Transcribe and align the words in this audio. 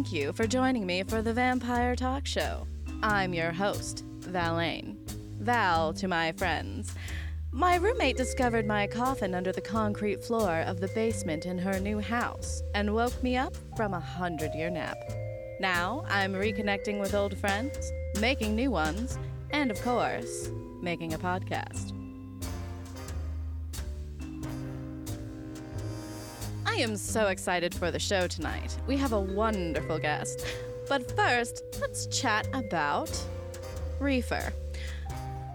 Thank 0.00 0.14
you 0.14 0.32
for 0.32 0.46
joining 0.46 0.86
me 0.86 1.02
for 1.02 1.20
the 1.20 1.34
Vampire 1.34 1.94
Talk 1.94 2.26
Show. 2.26 2.66
I'm 3.02 3.34
your 3.34 3.52
host, 3.52 4.02
Valaine. 4.20 4.96
Val 5.40 5.92
to 5.92 6.08
my 6.08 6.32
friends. 6.32 6.94
My 7.52 7.74
roommate 7.74 8.16
discovered 8.16 8.66
my 8.66 8.86
coffin 8.86 9.34
under 9.34 9.52
the 9.52 9.60
concrete 9.60 10.24
floor 10.24 10.60
of 10.62 10.80
the 10.80 10.88
basement 10.88 11.44
in 11.44 11.58
her 11.58 11.78
new 11.78 11.98
house 11.98 12.62
and 12.74 12.94
woke 12.94 13.22
me 13.22 13.36
up 13.36 13.54
from 13.76 13.92
a 13.92 14.00
hundred 14.00 14.54
year 14.54 14.70
nap. 14.70 14.96
Now 15.60 16.06
I'm 16.08 16.32
reconnecting 16.32 16.98
with 16.98 17.14
old 17.14 17.36
friends, 17.36 17.92
making 18.22 18.56
new 18.56 18.70
ones, 18.70 19.18
and 19.50 19.70
of 19.70 19.82
course, 19.82 20.50
making 20.80 21.12
a 21.12 21.18
podcast. 21.18 21.99
I 26.70 26.74
am 26.74 26.96
so 26.96 27.26
excited 27.26 27.74
for 27.74 27.90
the 27.90 27.98
show 27.98 28.28
tonight. 28.28 28.76
We 28.86 28.96
have 28.96 29.12
a 29.12 29.20
wonderful 29.20 29.98
guest. 29.98 30.46
But 30.88 31.10
first, 31.16 31.64
let's 31.80 32.06
chat 32.06 32.46
about 32.52 33.10
reefer. 33.98 34.52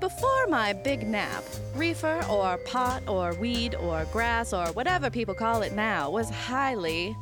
Before 0.02 0.48
my 0.48 0.74
big 0.74 1.08
nap, 1.08 1.46
reefer 1.74 2.22
or 2.30 2.58
pot 2.58 3.02
or 3.08 3.34
weed 3.36 3.76
or 3.76 4.05
grass 4.12 4.52
or 4.52 4.66
whatever 4.74 5.10
people 5.10 5.34
call 5.34 5.62
it 5.62 5.72
now 5.72 6.10
was 6.10 6.30
highly 6.30 7.16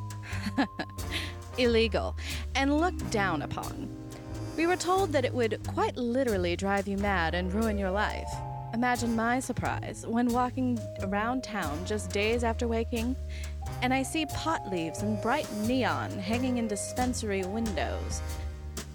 illegal 1.60 2.18
and 2.56 2.80
looked 2.80 3.08
down 3.12 3.44
upon. 3.44 3.88
We 4.58 4.66
were 4.66 4.76
told 4.76 5.12
that 5.12 5.24
it 5.24 5.34
would 5.36 5.62
quite 5.68 5.98
literally 5.98 6.56
drive 6.56 6.88
you 6.88 6.98
mad 6.98 7.36
and 7.36 7.54
ruin 7.54 7.78
your 7.78 7.92
life. 7.92 8.34
Imagine 8.74 9.16
my 9.16 9.40
surprise 9.40 10.04
when 10.08 10.30
walking 10.30 10.80
around 11.04 11.44
town 11.44 11.86
just 11.86 12.10
days 12.10 12.44
after 12.44 12.68
waking 12.68 13.16
and 13.82 13.94
I 13.94 14.04
see 14.04 14.26
pot 14.28 14.70
leaves 14.70 15.02
and 15.02 15.22
bright 15.22 15.52
neon 15.66 16.12
hanging 16.12 16.58
in 16.58 16.68
dispensary 16.68 17.44
windows. 17.44 18.22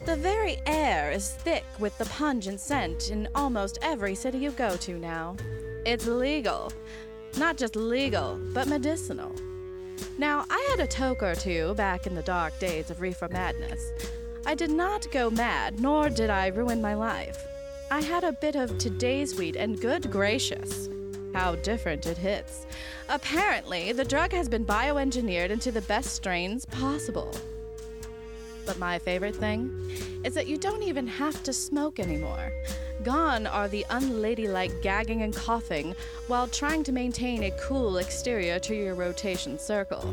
The 0.07 0.17
very 0.17 0.57
air 0.67 1.11
is 1.11 1.31
thick 1.31 1.65
with 1.79 1.97
the 1.99 2.07
pungent 2.07 2.61
scent 2.61 3.11
in 3.11 3.29
almost 3.35 3.79
every 3.83 4.15
city 4.15 4.39
you 4.39 4.53
go 4.53 4.77
to 4.77 4.99
now. 4.99 5.37
It's 5.85 6.07
legal. 6.07 6.73
Not 7.37 7.57
just 7.57 7.77
legal, 7.77 8.39
but 8.55 8.69
medicinal. 8.69 9.35
Now, 10.19 10.45
I 10.49 10.67
had 10.71 10.81
a 10.81 10.87
toke 10.87 11.23
or 11.23 11.35
two 11.35 11.75
back 11.75 12.07
in 12.07 12.15
the 12.15 12.23
dark 12.23 12.59
days 12.59 12.91
of 12.91 13.01
reefer 13.01 13.29
madness. 13.29 13.81
I 14.47 14.55
did 14.55 14.71
not 14.71 15.07
go 15.13 15.31
mad, 15.31 15.81
nor 15.81 16.09
did 16.09 16.31
I 16.31 16.47
ruin 16.49 16.81
my 16.81 16.95
life. 16.95 17.47
I 17.91 18.01
had 18.01 18.25
a 18.25 18.33
bit 18.33 18.57
of 18.57 18.79
today's 18.79 19.37
weed, 19.37 19.57
and 19.57 19.81
good 19.81 20.11
gracious, 20.11 20.88
how 21.39 21.55
different 21.55 22.05
it 22.05 22.19
hits. 22.19 22.67
Apparently, 23.09 23.93
the 23.93 24.05
drug 24.05 24.33
has 24.33 24.49
been 24.49 24.67
bioengineered 24.67 25.51
into 25.51 25.71
the 25.71 25.83
best 25.83 26.17
strains 26.17 26.67
possible. 26.67 27.33
But 28.67 28.77
my 28.79 28.99
favorite 28.99 29.37
thing 29.37 29.71
is 30.25 30.35
that 30.35 30.49
you 30.49 30.59
don't 30.59 30.83
even 30.83 31.07
have 31.07 31.41
to 31.45 31.53
smoke 31.53 32.01
anymore. 32.01 32.51
Gone 33.05 33.47
are 33.47 33.69
the 33.69 33.87
unladylike 33.91 34.83
gagging 34.83 35.23
and 35.23 35.33
coughing 35.33 35.95
while 36.27 36.49
trying 36.49 36.83
to 36.83 36.91
maintain 36.91 37.45
a 37.45 37.57
cool 37.61 37.99
exterior 37.99 38.59
to 38.59 38.75
your 38.75 38.97
rotation 38.97 39.61
circle. 39.61 40.13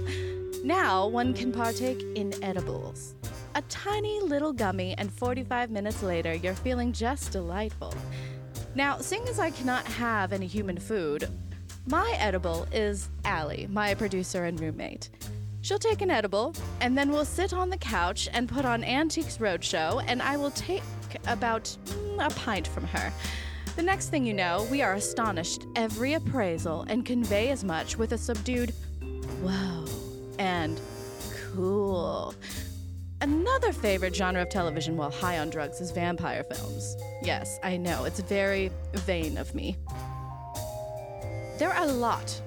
Now 0.63 1.07
one 1.07 1.33
can 1.33 1.51
partake 1.51 2.03
in 2.13 2.35
edibles. 2.43 3.15
A 3.55 3.63
tiny 3.63 4.21
little 4.21 4.53
gummy, 4.53 4.93
and 4.99 5.11
45 5.11 5.71
minutes 5.71 6.03
later, 6.03 6.35
you're 6.35 6.53
feeling 6.53 6.93
just 6.93 7.31
delightful. 7.31 7.95
Now, 8.75 8.97
seeing 8.97 9.25
as 9.29 9.39
I 9.39 9.51
cannot 9.51 9.85
have 9.85 10.33
any 10.33 10.47
human 10.47 10.77
food, 10.77 11.29
my 11.87 12.13
edible 12.19 12.67
is 12.73 13.07
Allie, 13.23 13.69
my 13.71 13.93
producer 13.93 14.43
and 14.43 14.59
roommate. 14.59 15.09
She'll 15.61 15.79
take 15.79 16.01
an 16.01 16.11
edible, 16.11 16.53
and 16.81 16.97
then 16.97 17.09
we'll 17.09 17.23
sit 17.23 17.53
on 17.53 17.69
the 17.69 17.77
couch 17.77 18.27
and 18.33 18.49
put 18.49 18.65
on 18.65 18.83
Antiques 18.83 19.37
Roadshow, 19.37 20.03
and 20.07 20.21
I 20.21 20.35
will 20.35 20.51
take 20.51 20.83
about 21.25 21.63
mm, 21.85 22.25
a 22.25 22.29
pint 22.35 22.67
from 22.67 22.85
her. 22.87 23.13
The 23.77 23.81
next 23.81 24.09
thing 24.09 24.25
you 24.25 24.33
know, 24.33 24.67
we 24.69 24.81
are 24.81 24.95
astonished 24.95 25.65
every 25.77 26.13
appraisal 26.13 26.85
and 26.89 27.05
convey 27.05 27.51
as 27.51 27.63
much 27.63 27.97
with 27.97 28.11
a 28.11 28.17
subdued 28.17 28.73
whoa 29.41 29.85
and 30.37 30.79
cool. 31.53 32.35
Another 33.21 33.71
favorite 33.71 34.15
genre 34.15 34.41
of 34.41 34.49
television 34.49 34.97
while 34.97 35.09
high 35.09 35.39
on 35.39 35.49
drugs 35.49 35.79
is 35.79 35.91
vampire 35.91 36.43
films. 36.43 36.97
Yes, 37.23 37.59
I 37.63 37.77
know, 37.77 38.03
it's 38.03 38.19
very 38.19 38.71
vain 38.93 39.37
of 39.37 39.55
me. 39.55 39.77
There 41.57 41.71
are 41.73 41.87
a 41.87 41.91
lot 41.91 42.41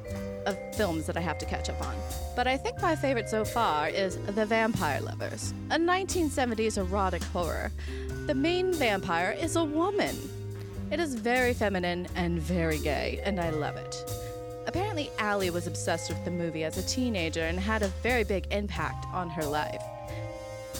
of 0.45 0.57
films 0.75 1.07
that 1.07 1.17
I 1.17 1.21
have 1.21 1.39
to 1.39 1.47
catch 1.47 1.71
up 1.71 1.81
on, 1.85 1.97
but 2.37 2.47
I 2.47 2.59
think 2.59 2.81
my 2.83 2.95
favorite 2.95 3.29
so 3.29 3.45
far 3.45 3.89
is 3.89 4.19
The 4.19 4.45
Vampire 4.45 5.01
Lovers, 5.01 5.55
a 5.71 5.79
1970s 5.79 6.77
erotic 6.77 7.23
horror. 7.25 7.73
The 8.27 8.35
main 8.35 8.73
vampire 8.75 9.37
is 9.41 9.57
a 9.57 9.65
woman. 9.65 10.17
It 10.91 11.01
is 11.01 11.15
very 11.15 11.55
feminine 11.55 12.07
and 12.15 12.41
very 12.41 12.79
gay, 12.79 13.21
and 13.25 13.41
I 13.41 13.51
love 13.51 13.77
it. 13.77 13.97
Apparently, 14.67 15.11
Allie 15.19 15.51
was 15.51 15.67
obsessed 15.67 16.11
with 16.11 16.23
the 16.27 16.31
movie 16.31 16.65
as 16.65 16.77
a 16.77 16.83
teenager 16.83 17.45
and 17.45 17.59
had 17.59 17.83
a 17.83 17.89
very 18.03 18.25
big 18.25 18.47
impact 18.51 19.07
on 19.15 19.31
her 19.31 19.45
life. 19.45 19.83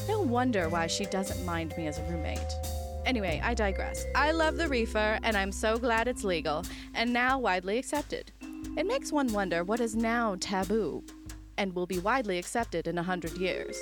No 0.09 0.23
wonder 0.23 0.71
why 0.71 0.87
she 0.87 1.05
doesn't 1.05 1.45
mind 1.45 1.77
me 1.77 1.87
as 1.87 1.99
a 1.99 2.03
roommate. 2.05 2.55
Anyway, 3.05 3.41
I 3.45 3.53
digress. 3.53 4.07
I 4.15 4.33
love 4.33 4.57
the 4.57 4.67
reefer, 4.67 5.19
and 5.23 5.37
I'm 5.37 5.53
so 5.53 5.77
glad 5.77 6.09
it's 6.09 6.25
legal 6.25 6.65
and 6.95 7.13
now 7.13 7.39
widely 7.39 7.77
accepted. 7.79 8.33
It 8.77 8.87
makes 8.87 9.13
one 9.13 9.31
wonder 9.33 9.65
what 9.65 9.81
is 9.81 9.95
now 9.95 10.37
taboo 10.41 11.05
and 11.59 11.75
will 11.75 11.87
be 11.87 11.99
widely 11.99 12.39
accepted 12.39 12.87
in 12.87 12.97
a 12.97 13.03
hundred 13.03 13.33
years. 13.37 13.77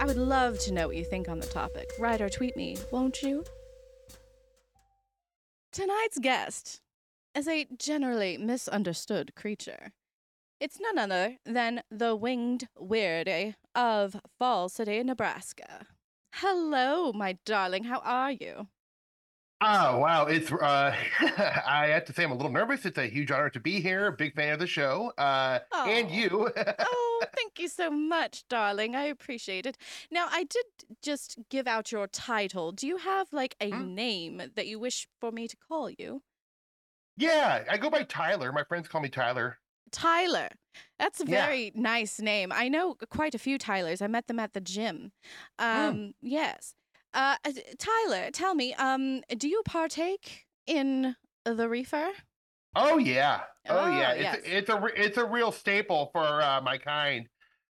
I 0.00 0.04
would 0.04 0.18
love 0.18 0.58
to 0.60 0.72
know 0.72 0.88
what 0.88 0.96
you 0.96 1.04
think 1.04 1.28
on 1.28 1.38
the 1.38 1.46
topic. 1.46 1.90
Write 1.98 2.20
or 2.20 2.28
tweet 2.28 2.56
me, 2.56 2.76
won't 2.92 3.22
you? 3.22 3.44
Tonight's 5.72 6.18
guest 6.18 6.80
is 7.34 7.48
a 7.48 7.66
generally 7.78 8.36
misunderstood 8.36 9.34
creature. 9.34 9.92
It's 10.60 10.78
none 10.78 10.98
other 10.98 11.38
than 11.46 11.82
the 11.90 12.14
winged 12.14 12.68
weirdy 12.76 13.56
of 13.74 14.20
Fall 14.38 14.68
City, 14.68 15.02
Nebraska. 15.02 15.86
Hello, 16.34 17.12
my 17.12 17.32
darling. 17.44 17.84
How 17.84 17.98
are 18.00 18.30
you? 18.32 18.68
Oh 19.62 19.98
wow! 19.98 20.26
It's 20.26 20.52
uh, 20.52 20.94
I 21.66 21.86
have 21.88 22.04
to 22.06 22.12
say 22.12 22.24
I'm 22.24 22.30
a 22.30 22.34
little 22.34 22.52
nervous. 22.52 22.84
It's 22.84 22.98
a 22.98 23.06
huge 23.06 23.30
honor 23.30 23.48
to 23.50 23.60
be 23.60 23.80
here. 23.80 24.12
Big 24.12 24.34
fan 24.34 24.52
of 24.52 24.58
the 24.58 24.66
show, 24.66 25.12
uh, 25.16 25.60
and 25.86 26.10
you. 26.10 26.50
oh, 26.82 27.26
thank 27.34 27.58
you 27.58 27.68
so 27.68 27.90
much, 27.90 28.46
darling. 28.48 28.94
I 28.94 29.04
appreciate 29.04 29.66
it. 29.66 29.78
Now, 30.10 30.28
I 30.30 30.44
did 30.44 30.66
just 31.02 31.38
give 31.50 31.66
out 31.66 31.92
your 31.92 32.06
title. 32.06 32.72
Do 32.72 32.86
you 32.86 32.98
have 32.98 33.32
like 33.32 33.56
a 33.60 33.72
Hmm? 33.72 33.88
name 33.94 34.42
that 34.54 34.66
you 34.66 34.78
wish 34.78 35.08
for 35.20 35.32
me 35.32 35.48
to 35.48 35.56
call 35.56 35.90
you? 35.90 36.22
yeah, 37.16 37.64
I 37.70 37.76
go 37.78 37.90
by 37.90 38.04
Tyler. 38.04 38.52
My 38.52 38.64
friends 38.64 38.88
call 38.88 39.00
me 39.00 39.08
Tyler. 39.08 39.58
Tyler. 39.92 40.48
That's 40.98 41.20
a 41.20 41.26
Yeah. 41.26 41.46
very 41.46 41.72
nice 41.74 42.20
name. 42.20 42.52
I 42.52 42.68
know 42.68 42.94
quite 43.10 43.34
a 43.34 43.38
few 43.38 43.58
Tylers. 43.58 44.02
I 44.02 44.06
met 44.06 44.26
them 44.26 44.38
at 44.38 44.52
the 44.52 44.60
gym. 44.60 45.12
Um, 45.58 46.14
yes. 46.20 46.74
Uh, 47.14 47.36
uh, 47.44 47.52
Tyler, 47.78 48.30
tell 48.30 48.54
me, 48.54 48.74
um, 48.74 49.22
do 49.36 49.48
you 49.48 49.62
partake 49.64 50.46
in 50.66 51.16
the 51.44 51.68
reefer? 51.68 52.10
Oh 52.74 52.98
yeah, 52.98 53.44
oh, 53.68 53.90
yeah. 53.90 54.10
Oh, 54.10 54.12
It's 54.12 54.20
yes. 54.20 54.40
it's 54.44 54.68
a 54.70 54.84
it's 54.94 55.16
a 55.16 55.24
real 55.24 55.50
staple 55.50 56.10
for 56.12 56.42
uh, 56.42 56.60
my 56.60 56.76
kind. 56.78 57.28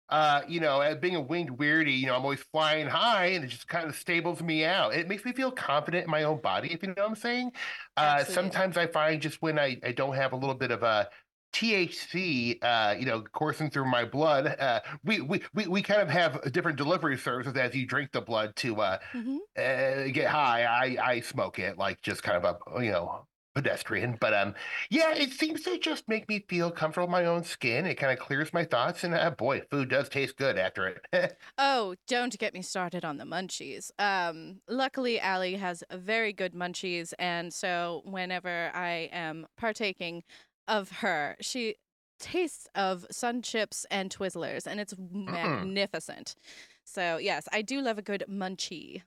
Uh, 0.09 0.41
you 0.47 0.59
know, 0.61 0.79
as 0.79 0.97
being 0.97 1.15
a 1.15 1.21
winged 1.21 1.49
weirdy, 1.51 1.99
you 1.99 2.05
know, 2.07 2.15
I'm 2.15 2.23
always 2.23 2.39
flying 2.41 2.87
high, 2.87 3.27
and 3.27 3.43
it 3.43 3.49
just 3.49 3.67
kind 3.67 3.89
of 3.89 3.95
stables 3.95 4.41
me 4.41 4.63
out. 4.63 4.93
It 4.95 5.07
makes 5.09 5.25
me 5.25 5.33
feel 5.33 5.51
confident 5.51 6.05
in 6.05 6.09
my 6.11 6.23
own 6.23 6.39
body, 6.41 6.71
if 6.73 6.81
you 6.81 6.87
know 6.89 6.93
what 7.03 7.09
I'm 7.09 7.15
saying. 7.15 7.51
Uh, 7.97 8.23
sometimes 8.23 8.77
I 8.77 8.87
find 8.87 9.21
just 9.21 9.41
when 9.41 9.59
I, 9.59 9.77
I 9.83 9.91
don't 9.91 10.15
have 10.15 10.31
a 10.31 10.37
little 10.37 10.55
bit 10.55 10.71
of 10.71 10.81
a 10.81 11.09
THC, 11.57 12.59
uh, 12.61 12.95
you 12.99 13.05
know, 13.05 13.21
coursing 13.23 13.69
through 13.69 13.85
my 13.89 14.05
blood, 14.05 14.47
uh, 14.59 14.81
we, 15.03 15.21
we 15.21 15.41
we 15.53 15.67
we 15.67 15.81
kind 15.81 16.01
of 16.01 16.09
have 16.09 16.51
different 16.51 16.77
delivery 16.77 17.17
services 17.17 17.55
as 17.55 17.75
you 17.75 17.85
drink 17.87 18.11
the 18.11 18.21
blood 18.21 18.55
to 18.57 18.79
uh, 18.81 18.99
hmm 19.13 19.37
uh, 19.57 20.05
get 20.13 20.27
high. 20.29 20.63
I 20.65 20.97
I 21.13 21.19
smoke 21.21 21.59
it 21.59 21.77
like 21.77 22.01
just 22.01 22.23
kind 22.23 22.43
of 22.43 22.57
a 22.75 22.83
you 22.83 22.91
know 22.91 23.27
pedestrian, 23.55 24.17
but 24.21 24.33
um 24.33 24.55
yeah, 24.91 25.13
it 25.15 25.31
seems 25.31 25.63
to 25.63 25.79
just 25.79 26.07
make 26.07 26.29
me 26.29 26.45
feel 26.49 26.71
comfortable 26.71 27.05
in 27.07 27.11
my 27.11 27.25
own 27.25 27.43
skin. 27.43 27.85
It 27.87 27.95
kind 27.95 28.13
of 28.13 28.19
clears 28.23 28.53
my 28.53 28.65
thoughts, 28.65 29.03
and 29.03 29.13
uh, 29.15 29.31
boy, 29.31 29.61
food 29.71 29.89
does 29.89 30.09
taste 30.09 30.37
good 30.37 30.57
after 30.57 30.87
it. 31.13 31.37
Oh, 31.59 31.95
don't 32.05 32.37
get 32.37 32.53
me 32.53 32.61
started 32.61 33.03
on 33.03 33.17
the 33.17 33.23
munchies. 33.23 33.89
Um, 33.97 34.61
luckily, 34.67 35.19
Allie 35.19 35.55
has 35.55 35.83
very 35.91 36.31
good 36.31 36.53
munchies, 36.53 37.13
and 37.17 37.51
so 37.51 38.03
whenever 38.05 38.69
I 38.75 39.09
am 39.11 39.47
partaking 39.57 40.23
of 40.67 40.89
her, 40.91 41.35
she 41.41 41.75
tastes 42.19 42.67
of 42.75 43.05
sun 43.11 43.41
chips 43.41 43.85
and 43.91 44.09
Twizzlers, 44.15 44.65
and 44.67 44.79
it's 44.79 44.95
magnificent. 44.97 46.35
So 46.83 47.17
yes, 47.17 47.47
I 47.51 47.61
do 47.61 47.81
love 47.81 47.97
a 47.97 48.01
good 48.01 48.25
munchie. 48.29 49.03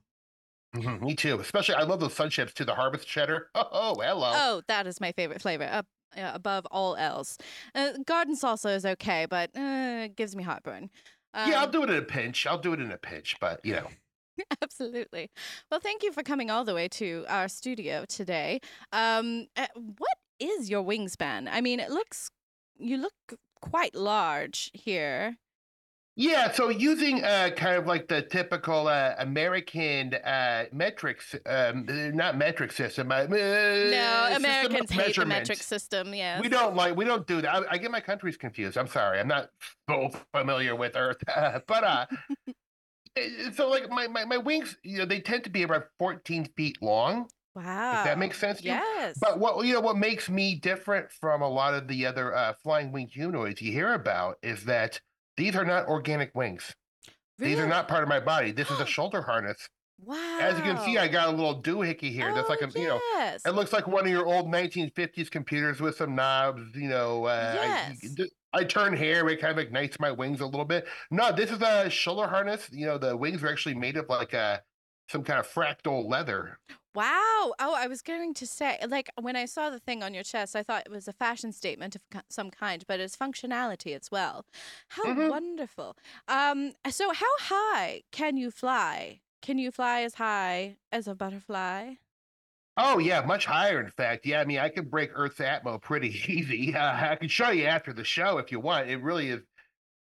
Mhm, 0.75 1.01
me 1.01 1.15
too. 1.15 1.39
Especially, 1.41 1.75
I 1.77 1.83
love 1.83 2.01
those 2.01 2.15
sun 2.15 2.31
chips 2.31 2.53
too. 2.53 2.65
The 2.65 2.75
harvest 2.75 3.07
cheddar. 3.07 3.51
Oh, 3.55 4.01
hello. 4.01 4.43
Oh, 4.43 4.63
that 4.69 4.87
is 4.87 5.01
my 5.01 5.13
favorite 5.13 5.43
flavor, 5.43 5.65
up 5.65 5.87
uh, 6.17 6.31
above 6.35 6.67
all 6.71 6.97
else. 6.97 7.39
Uh, 7.75 7.99
garden 8.05 8.35
salsa 8.37 8.75
is 8.75 8.85
okay, 8.87 9.27
but 9.27 9.51
uh, 9.57 10.05
it 10.05 10.17
gives 10.17 10.37
me 10.37 10.43
heartburn. 10.43 10.91
yeah, 11.45 11.61
I'll 11.61 11.67
Um, 11.67 11.71
do 11.71 11.83
it 11.83 11.91
in 11.91 11.97
a 11.97 12.03
pinch. 12.03 12.47
I'll 12.47 12.59
do 12.59 12.73
it 12.73 12.81
in 12.81 12.91
a 12.91 12.99
pinch, 12.99 13.39
but 13.41 13.65
you 13.65 13.75
know. 13.75 13.91
absolutely. 14.63 15.31
Well, 15.71 15.81
thank 15.81 16.03
you 16.03 16.13
for 16.13 16.23
coming 16.23 16.51
all 16.51 16.65
the 16.65 16.75
way 16.75 16.89
to 16.89 17.25
our 17.29 17.49
studio 17.49 18.05
today. 18.07 18.61
Um, 18.93 19.47
uh, 19.57 19.67
what 19.75 20.19
is 20.41 20.71
your 20.71 20.83
wingspan? 20.83 21.49
I 21.51 21.61
mean, 21.61 21.81
it 21.81 21.91
looks 21.91 22.31
you 22.79 22.97
look 22.97 23.39
quite 23.61 23.95
large 23.95 24.71
here. 24.75 25.37
Yeah, 26.17 26.51
so 26.53 26.69
using 26.69 27.25
uh, 27.25 27.51
kind 27.57 27.77
of 27.77 27.87
like 27.87 28.09
the 28.09 28.21
typical 28.21 28.89
uh, 28.89 29.15
American 29.19 30.13
uh, 30.15 30.65
metrics, 30.73 31.35
um, 31.47 31.87
uh, 31.89 31.93
not 32.13 32.37
metric 32.37 32.73
system. 32.73 33.11
Uh, 33.11 33.25
No, 33.27 34.27
system 34.29 34.45
Americans 34.45 34.91
hate 34.91 35.17
the 35.17 35.25
metric 35.25 35.63
system. 35.63 36.13
Yeah, 36.13 36.41
We 36.41 36.49
don't 36.49 36.75
like 36.75 36.97
we 36.97 37.05
don't 37.05 37.27
do 37.27 37.41
that. 37.41 37.55
I, 37.55 37.63
I 37.71 37.79
get 37.79 37.91
my 37.91 38.01
countries 38.01 38.37
confused. 38.37 38.77
I'm 38.77 38.89
sorry. 38.89 39.21
I'm 39.21 39.29
not 39.29 39.51
so 39.89 40.11
familiar 40.35 40.75
with 40.77 40.97
Earth, 40.97 41.23
but 41.67 41.85
uh, 41.85 42.07
eh, 43.17 43.51
so 43.55 43.71
like 43.71 43.89
my, 43.89 44.09
my 44.09 44.25
my 44.25 44.37
wings, 44.37 44.77
you 44.83 44.99
know, 44.99 45.07
they 45.07 45.21
tend 45.21 45.45
to 45.45 45.51
be 45.51 45.63
about 45.63 45.87
14 45.99 46.47
feet 46.57 46.83
long. 46.83 47.31
Wow. 47.55 47.99
If 47.99 48.05
that 48.05 48.19
makes 48.19 48.39
sense 48.39 48.61
to 48.61 48.65
you. 48.65 48.71
Yes. 48.75 49.17
But 49.21 49.39
what 49.39 49.65
you 49.67 49.75
know, 49.75 49.81
what 49.81 49.97
makes 49.97 50.29
me 50.29 50.55
different 50.55 51.11
from 51.11 51.43
a 51.43 51.49
lot 51.49 51.75
of 51.75 51.89
the 51.89 52.07
other 52.07 52.35
uh, 52.35 52.55
flying 52.63 52.93
wing 52.93 53.09
humanoids 53.09 53.61
you 53.61 53.73
hear 53.73 53.93
about 53.95 54.37
is 54.43 54.65
that 54.65 55.01
these 55.37 55.57
are 55.57 55.65
not 55.65 55.89
organic 55.89 56.35
wings. 56.35 56.75
These 57.39 57.59
are 57.59 57.67
not 57.67 57.89
part 57.89 58.03
of 58.03 58.09
my 58.09 58.21
body. 58.21 58.53
This 58.53 58.71
is 58.71 58.81
a 58.81 58.87
shoulder 58.87 59.23
harness. 59.23 59.69
Wow. 59.99 60.39
As 60.41 60.57
you 60.57 60.63
can 60.65 60.79
see, 60.79 60.99
I 60.99 61.09
got 61.09 61.29
a 61.29 61.31
little 61.31 61.63
doohickey 61.63 62.11
here. 62.13 62.33
That's 62.33 62.49
like 62.49 62.63
Oh, 62.63 62.67
a 62.75 62.79
you 62.79 62.87
know, 62.89 63.03
it 63.45 63.55
looks 63.55 63.73
like 63.73 63.87
one 63.87 64.05
of 64.07 64.11
your 64.13 64.27
old 64.27 64.49
1950s 64.49 65.31
computers 65.31 65.81
with 65.81 65.97
some 65.97 66.15
knobs. 66.15 66.75
You 66.75 66.89
know, 66.89 67.25
uh, 67.27 67.55
Yes. 67.55 68.17
I, 68.53 68.61
I 68.61 68.65
turn 68.65 68.95
hair, 68.97 69.29
it 69.29 69.41
kind 69.41 69.53
of 69.53 69.59
ignites 69.59 69.99
my 70.01 70.11
wings 70.11 70.41
a 70.41 70.47
little 70.47 70.65
bit. 70.65 70.87
No, 71.11 71.33
this 71.33 71.51
is 71.51 71.61
a 71.63 71.89
shoulder 71.91 72.27
harness. 72.29 72.69
You 72.73 72.87
know, 72.87 72.99
the 72.99 73.17
wings 73.17 73.43
are 73.43 73.49
actually 73.49 73.75
made 73.75 73.97
of 73.97 74.09
like 74.09 74.33
a 74.33 74.63
some 75.11 75.25
kind 75.25 75.39
of 75.41 75.47
fractal 75.49 76.09
leather. 76.09 76.59
Wow. 76.95 77.55
Oh, 77.61 77.75
I 77.77 77.87
was 77.87 78.03
going 78.03 78.35
to 78.35 78.47
say, 78.47 78.79
like, 78.89 79.11
when 79.21 79.37
I 79.37 79.45
saw 79.45 79.71
the 79.71 79.79
thing 79.79 80.03
on 80.03 80.13
your 80.13 80.25
chest, 80.25 80.57
I 80.57 80.65
thought 80.65 80.83
it 80.87 80.91
was 80.93 81.07
a 81.07 81.13
fashion 81.13 81.53
statement 81.53 81.95
of 81.95 82.03
some 82.29 82.51
kind, 82.51 82.85
but 82.89 82.99
it's 82.99 83.17
functionality 83.17 83.95
as 83.95 84.11
well. 84.11 84.45
How 84.89 85.05
Mhm. 85.05 85.29
wonderful. 85.29 85.97
Um, 86.27 86.73
so 86.91 87.13
how 87.13 87.33
high 87.39 88.03
can 88.11 88.37
you 88.37 88.51
fly? 88.51 89.21
Can 89.41 89.59
you 89.59 89.71
fly 89.71 90.01
as 90.03 90.15
high 90.15 90.79
as 90.91 91.07
a 91.07 91.15
butterfly? 91.15 91.95
Oh 92.77 92.99
yeah, 92.99 93.21
much 93.23 93.45
higher. 93.47 93.81
In 93.81 93.91
fact, 93.91 94.25
yeah. 94.27 94.41
I 94.41 94.45
mean, 94.45 94.59
I 94.59 94.69
could 94.71 94.91
break 94.91 95.11
Earth's 95.13 95.39
atmo 95.39 95.81
pretty 95.81 96.09
easy. 96.33 96.75
Uh, 96.75 97.11
I 97.13 97.17
can 97.17 97.29
show 97.29 97.51
you 97.51 97.65
after 97.67 97.93
the 97.93 98.05
show 98.05 98.39
if 98.39 98.51
you 98.53 98.61
want. 98.61 98.89
It 98.89 98.99
really 98.99 99.29
is. 99.29 99.43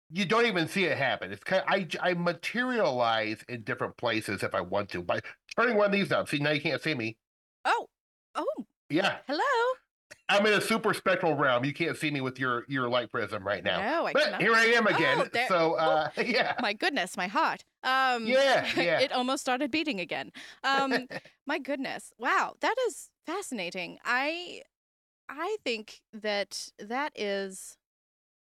You 0.09 0.25
don't 0.25 0.45
even 0.45 0.67
see 0.67 0.85
it 0.85 0.97
happen. 0.97 1.31
It's 1.31 1.43
kind. 1.43 1.63
I 1.67 1.83
j- 1.83 1.99
I 2.01 2.13
materialize 2.13 3.43
in 3.49 3.63
different 3.63 3.97
places 3.97 4.41
if 4.43 4.55
I 4.55 4.61
want 4.61 4.89
to 4.89 5.01
by 5.03 5.19
turning 5.57 5.75
one 5.75 5.87
of 5.87 5.91
these 5.91 6.11
up. 6.11 6.29
See 6.29 6.39
now 6.39 6.51
you 6.51 6.61
can't 6.61 6.81
see 6.81 6.95
me. 6.95 7.17
Oh, 7.65 7.87
oh, 8.35 8.65
Yeah, 8.89 9.17
hello. 9.27 9.43
I'm 10.29 10.45
in 10.45 10.53
a 10.53 10.61
super 10.61 10.93
spectral 10.93 11.35
realm. 11.35 11.63
You 11.65 11.73
can't 11.73 11.97
see 11.97 12.11
me 12.11 12.21
with 12.21 12.39
your 12.39 12.63
your 12.67 12.87
light 12.89 13.11
prism 13.11 13.45
right 13.45 13.63
now. 13.63 13.79
No, 13.79 14.05
I 14.07 14.13
But 14.13 14.23
cannot. 14.23 14.41
here 14.41 14.53
I 14.53 14.65
am 14.65 14.87
again. 14.87 15.19
Oh, 15.21 15.27
there- 15.31 15.47
so 15.47 15.73
uh, 15.75 16.09
yeah, 16.17 16.55
My 16.61 16.73
goodness, 16.73 17.15
my 17.17 17.27
heart. 17.27 17.63
Um, 17.83 18.25
Yeah, 18.25 18.65
yeah. 18.75 18.99
it 18.99 19.11
almost 19.11 19.41
started 19.41 19.71
beating 19.71 19.99
again. 19.99 20.31
Um, 20.63 21.07
my 21.45 21.59
goodness, 21.59 22.11
wow, 22.17 22.55
that 22.61 22.75
is 22.87 23.09
fascinating. 23.25 23.99
I, 24.05 24.61
I 25.29 25.57
think 25.63 26.01
that 26.13 26.69
that 26.79 27.11
is 27.15 27.77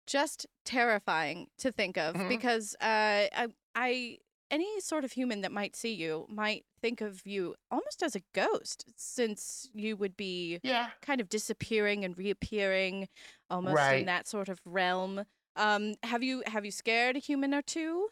just 0.10 0.48
terrifying 0.66 1.48
to 1.60 1.72
think 1.72 1.98
of 1.98 2.16
Mhm. 2.16 2.30
because 2.30 2.76
uh, 2.82 3.30
I, 3.32 3.48
I, 3.76 4.18
any 4.52 4.82
sort 4.82 5.04
of 5.04 5.12
human 5.12 5.42
that 5.42 5.52
might 5.52 5.76
see 5.76 5.94
you 5.94 6.26
might 6.28 6.66
think 6.82 7.02
of 7.02 7.22
you 7.26 7.56
almost 7.70 8.02
as 8.02 8.16
a 8.16 8.22
ghost, 8.34 8.86
since 8.96 9.70
you 9.74 9.96
would 9.96 10.18
be 10.18 10.60
yeah. 10.64 10.90
kind 11.02 11.22
of 11.22 11.30
disappearing 11.30 12.04
and 12.04 12.18
reappearing, 12.18 13.08
almost 13.50 13.76
in 14.00 14.06
that 14.08 14.28
sort 14.28 14.50
of 14.50 14.60
realm. 14.66 15.26
Um, 15.56 15.94
have 16.04 16.24
you 16.24 16.42
have 16.48 16.66
you 16.66 16.72
scared 16.72 17.16
a 17.16 17.20
human 17.20 17.54
or 17.54 17.62
two? 17.62 18.08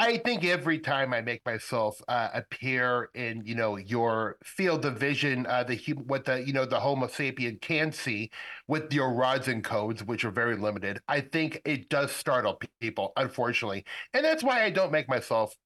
I 0.00 0.16
think 0.18 0.44
every 0.44 0.78
time 0.78 1.12
I 1.12 1.20
make 1.22 1.44
myself 1.44 2.00
uh, 2.06 2.28
appear 2.32 3.10
in, 3.16 3.42
you 3.44 3.56
know, 3.56 3.76
your 3.76 4.36
field 4.44 4.84
of 4.84 4.96
vision, 4.96 5.44
uh, 5.46 5.64
the 5.64 5.76
what 6.06 6.24
the 6.24 6.46
you 6.46 6.52
know 6.52 6.64
the 6.64 6.78
Homo 6.78 7.08
sapien 7.08 7.60
can 7.60 7.90
see 7.90 8.30
with 8.68 8.92
your 8.92 9.12
rods 9.12 9.48
and 9.48 9.64
cones, 9.64 10.04
which 10.04 10.24
are 10.24 10.30
very 10.30 10.54
limited, 10.56 11.00
I 11.08 11.20
think 11.20 11.60
it 11.64 11.88
does 11.88 12.12
startle 12.12 12.60
people, 12.80 13.12
unfortunately, 13.16 13.84
and 14.14 14.24
that's 14.24 14.44
why 14.44 14.62
I 14.62 14.70
don't 14.70 14.92
make 14.92 15.08
myself 15.08 15.56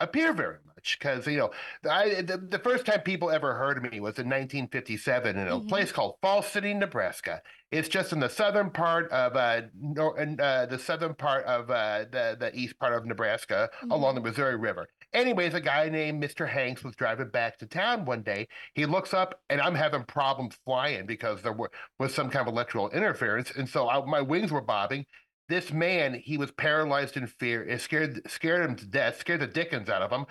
appear 0.00 0.32
very 0.32 0.56
much 0.78 0.96
because 0.98 1.26
you 1.26 1.36
know 1.36 1.50
I 1.90 2.22
the, 2.22 2.36
the 2.38 2.58
first 2.58 2.86
time 2.86 3.00
people 3.00 3.30
ever 3.30 3.54
heard 3.54 3.76
of 3.78 3.82
me 3.90 4.00
was 4.00 4.18
in 4.18 4.28
1957 4.28 5.36
in 5.36 5.48
a 5.48 5.50
Mhm. 5.58 5.68
place 5.68 5.90
called 5.92 6.16
Falls 6.22 6.46
City, 6.46 6.72
Nebraska. 6.74 7.42
It's 7.70 7.88
just 7.88 8.12
in 8.12 8.20
the 8.20 8.28
southern 8.28 8.70
part 8.70 9.10
of 9.10 9.36
uh, 9.36 9.62
nor- 9.78 10.18
uh 10.18 10.66
the 10.66 10.78
southern 10.78 11.14
part 11.14 11.44
of 11.46 11.70
uh 11.70 12.04
the 12.10 12.36
the 12.38 12.54
east 12.54 12.78
part 12.78 12.92
of 12.94 13.04
Nebraska 13.06 13.68
along 13.90 14.14
the 14.14 14.20
Missouri 14.20 14.56
River. 14.56 14.86
Anyways, 15.12 15.54
a 15.54 15.60
guy 15.60 15.88
named 15.88 16.22
Mr. 16.22 16.46
Hanks 16.48 16.84
was 16.84 16.94
driving 16.94 17.30
back 17.30 17.58
to 17.58 17.66
town 17.66 18.04
one 18.04 18.22
day. 18.22 18.46
He 18.74 18.84
looks 18.86 19.14
up 19.14 19.40
and 19.48 19.60
I'm 19.60 19.74
having 19.74 20.04
problems 20.04 20.56
flying 20.64 21.06
because 21.06 21.40
there 21.42 21.54
were, 21.54 21.70
was 21.98 22.14
some 22.14 22.28
kind 22.30 22.46
of 22.46 22.52
electrical 22.52 22.90
interference, 22.90 23.50
and 23.56 23.68
so 23.68 23.88
I, 23.88 24.04
my 24.04 24.20
wings 24.20 24.52
were 24.52 24.60
bobbing. 24.60 25.06
This 25.48 25.72
man, 25.72 26.12
he 26.12 26.36
was 26.36 26.50
paralyzed 26.52 27.16
in 27.16 27.26
fear. 27.26 27.64
It 27.64 27.80
scared 27.80 28.20
scared 28.30 28.68
him 28.68 28.76
to 28.76 28.86
death, 28.86 29.18
scared 29.18 29.40
the 29.40 29.46
dickens 29.46 29.88
out 29.88 30.02
of 30.02 30.12
him. 30.12 30.26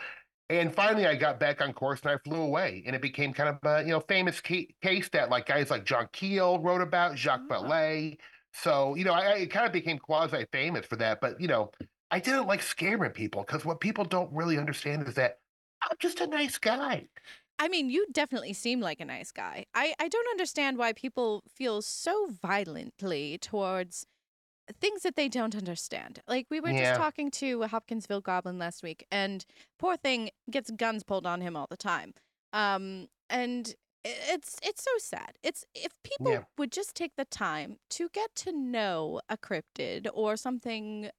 And 0.50 0.74
finally, 0.74 1.06
I 1.06 1.16
got 1.16 1.40
back 1.40 1.62
on 1.62 1.74
course 1.74 2.02
and 2.04 2.12
I 2.12 2.18
flew 2.18 2.42
away. 2.42 2.84
And 2.86 2.96
it 2.96 3.02
became 3.02 3.34
kind 3.34 3.50
of 3.50 3.58
a 3.64 3.84
you 3.84 3.92
know 3.92 4.00
famous 4.00 4.42
ca- 4.42 4.74
case 4.82 5.10
that 5.10 5.30
like 5.30 5.48
guys 5.48 5.70
like 5.70 5.86
John 5.86 6.08
Keel 6.14 6.60
wrote 6.60 6.82
about, 6.82 7.18
Jacques. 7.18 7.42
Ah. 7.50 7.62
Vallée. 7.62 8.18
So 8.54 8.96
you 8.96 9.04
know, 9.04 9.14
I, 9.14 9.34
I 9.34 9.46
kind 9.46 9.66
of 9.66 9.74
became 9.74 10.00
quasi 10.00 10.46
famous 10.52 10.86
for 10.86 10.96
that. 10.98 11.20
But 11.22 11.40
you 11.42 11.48
know, 11.48 11.72
I 12.12 12.20
didn't 12.20 12.48
like 12.48 12.62
scaring 12.62 13.12
people 13.12 13.44
because 13.46 13.66
what 13.66 13.80
people 13.80 14.06
don't 14.06 14.32
really 14.32 14.58
understand 14.58 15.08
is 15.08 15.16
that 15.16 15.40
I'm 15.82 15.98
just 16.00 16.22
a 16.22 16.28
nice 16.28 16.58
guy. 16.58 17.08
I 17.60 17.70
mean, 17.70 17.90
you 17.90 18.06
definitely 18.12 18.54
seem 18.54 18.80
like 18.82 19.00
a 19.00 19.06
nice 19.06 19.32
guy. 19.32 19.66
I, 19.74 19.94
I 20.00 20.08
don't 20.08 20.30
understand 20.30 20.78
why 20.78 20.94
people 20.94 21.44
feel 21.56 21.82
so 21.82 22.28
violently 22.42 23.40
towards 23.40 24.06
things 24.80 25.04
that 25.04 25.16
they 25.16 25.30
don't 25.30 25.56
understand. 25.56 26.22
Like 26.28 26.48
we 26.50 26.60
were 26.60 26.74
Yeah. 26.74 26.80
just 26.82 26.96
talking 26.96 27.32
to 27.32 27.64
a 27.64 27.68
Hopkinsville 27.68 28.22
goblin 28.22 28.58
last 28.58 28.84
week, 28.84 29.06
and 29.12 29.46
poor 29.80 29.98
thing 29.98 30.30
gets 30.50 30.72
guns 30.72 31.04
pulled 31.04 31.26
on 31.26 31.42
him 31.42 31.56
all 31.56 31.68
the 31.70 31.78
time. 31.78 32.14
Um, 32.54 33.08
and 33.30 33.74
it's 34.04 34.58
it's 34.64 34.84
so 34.84 34.92
sad. 35.00 35.38
It's 35.44 35.66
if 35.76 35.92
people 36.04 36.32
Yeah. 36.32 36.44
would 36.58 36.72
just 36.72 36.96
take 36.96 37.16
the 37.18 37.26
time 37.26 37.78
to 37.92 38.10
get 38.10 38.34
to 38.36 38.52
know 38.52 39.22
a 39.30 39.38
cryptid 39.38 40.08
or 40.14 40.38
something 40.38 41.10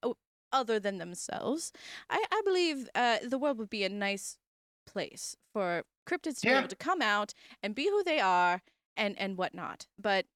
other 0.52 0.80
than 0.80 0.98
themselves, 0.98 1.72
I, 2.08 2.24
I 2.30 2.40
believe 2.44 2.88
uh, 2.94 3.18
the 3.26 3.38
world 3.38 3.58
would 3.58 3.70
be 3.70 3.84
a 3.84 3.88
nice 3.88 4.38
place 4.86 5.36
for 5.52 5.82
cryptids 6.08 6.40
to 6.40 6.48
be 6.48 6.56
able 6.56 6.68
to 6.68 6.76
come 6.76 7.02
out 7.02 7.34
and 7.62 7.74
be 7.74 7.84
who 7.84 8.02
they 8.02 8.20
are 8.20 8.62
and 8.96 9.18
and 9.18 9.36
whatnot. 9.36 9.86
But 9.98 10.26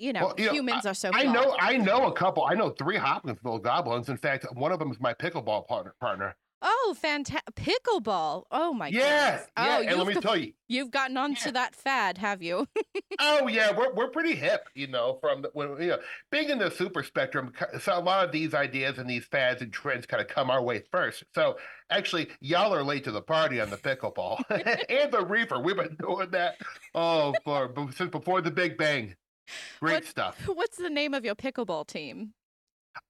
you 0.00 0.12
know, 0.12 0.26
Well, 0.26 0.34
you 0.38 0.46
know, 0.46 0.52
humans 0.52 0.86
are 0.86 0.94
so. 0.94 1.10
I 1.14 1.22
flawed. 1.22 1.34
know, 1.34 1.56
I 1.60 1.76
know 1.76 2.06
a 2.06 2.12
couple. 2.12 2.44
I 2.44 2.54
know 2.54 2.70
three 2.70 2.96
Hopkinsville 2.96 3.58
goblins. 3.58 4.08
In 4.08 4.16
fact, 4.16 4.46
one 4.54 4.72
of 4.72 4.78
them 4.78 4.90
is 4.90 4.98
my 5.00 5.14
pickleball 5.14 5.66
partner. 5.68 5.94
Partner. 6.00 6.36
Oh, 6.62 6.94
fantastic! 7.00 7.42
Pickleball. 7.54 8.44
Oh 8.50 8.74
my 8.74 8.88
yeah, 8.88 9.30
goodness. 9.38 9.48
yeah. 9.56 9.64
Oh, 9.66 9.80
and 9.80 9.86
let 9.86 9.96
you've, 9.96 10.14
me 10.16 10.20
tell 10.20 10.36
you, 10.36 10.52
you've 10.68 10.90
gotten 10.90 11.16
onto 11.16 11.46
Yeah. 11.46 11.52
that 11.52 11.74
fad, 11.74 12.18
have 12.18 12.42
you? 12.42 12.66
Oh 13.22 13.48
yeah, 13.48 13.76
we're 13.76 13.92
we're 13.92 14.08
pretty 14.08 14.34
hip, 14.34 14.68
you 14.74 14.86
know. 14.86 15.18
From 15.20 15.42
the, 15.42 15.50
when 15.52 15.70
you 15.80 15.88
know, 15.88 15.98
being 16.30 16.48
in 16.48 16.58
the 16.58 16.70
super 16.70 17.02
spectrum, 17.02 17.52
so 17.80 17.98
a 17.98 18.00
lot 18.00 18.24
of 18.24 18.32
these 18.32 18.54
ideas 18.54 18.96
and 18.98 19.08
these 19.10 19.26
fads 19.26 19.60
and 19.60 19.70
trends 19.72 20.06
kind 20.06 20.22
of 20.22 20.28
come 20.28 20.50
our 20.50 20.62
way 20.62 20.82
first. 20.90 21.24
So 21.34 21.56
actually, 21.90 22.28
y'all 22.40 22.72
are 22.74 22.82
late 22.82 23.04
to 23.04 23.10
the 23.10 23.20
party 23.20 23.60
on 23.60 23.68
the 23.68 23.76
pickleball 23.76 24.42
and 24.88 25.12
the 25.12 25.24
reefer. 25.26 25.60
We've 25.60 25.76
been 25.76 25.96
doing 26.00 26.30
that 26.30 26.56
oh 26.94 27.34
for 27.44 27.72
since 27.94 28.10
before 28.10 28.40
the 28.40 28.50
Big 28.50 28.78
Bang. 28.78 29.14
Great 29.80 29.94
What- 29.94 30.04
stuff. 30.06 30.36
What's 30.46 30.76
the 30.76 30.90
name 30.90 31.14
of 31.14 31.24
your 31.24 31.34
pickleball 31.34 31.86
team? 31.86 32.32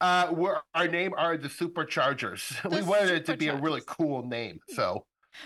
Uh, 0.01 0.29
we're, 0.33 0.59
our 0.75 0.89
name 0.89 1.13
are 1.17 1.37
the 1.39 1.49
Superchargers. 1.49 2.63
we 2.71 2.81
The 2.81 2.85
wanted 2.85 3.11
it 3.13 3.27
to 3.27 3.37
be 3.37 3.49
a 3.49 3.57
really 3.57 3.83
cool 3.87 4.27
name, 4.27 4.61
so. 4.69 5.05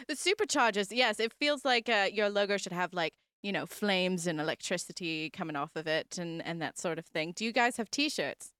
The 0.09 0.15
superchargers. 0.15 0.89
Yes, 0.91 1.21
it 1.21 1.33
feels 1.39 1.65
like 1.65 1.89
uh, 1.91 2.09
your 2.11 2.31
logo 2.31 2.57
should 2.57 2.73
have 2.73 2.95
like 2.95 3.13
you 3.43 3.53
know 3.53 3.67
flames 3.67 4.27
and 4.27 4.41
electricity 4.41 5.29
coming 5.29 5.57
off 5.57 5.77
of 5.77 5.87
it 5.87 6.17
and 6.19 6.43
and 6.43 6.61
that 6.63 6.79
sort 6.79 6.99
of 6.99 7.05
thing. 7.07 7.33
Do 7.37 7.45
you 7.45 7.53
guys 7.53 7.77
have 7.77 7.91
T-shirts? 7.91 8.51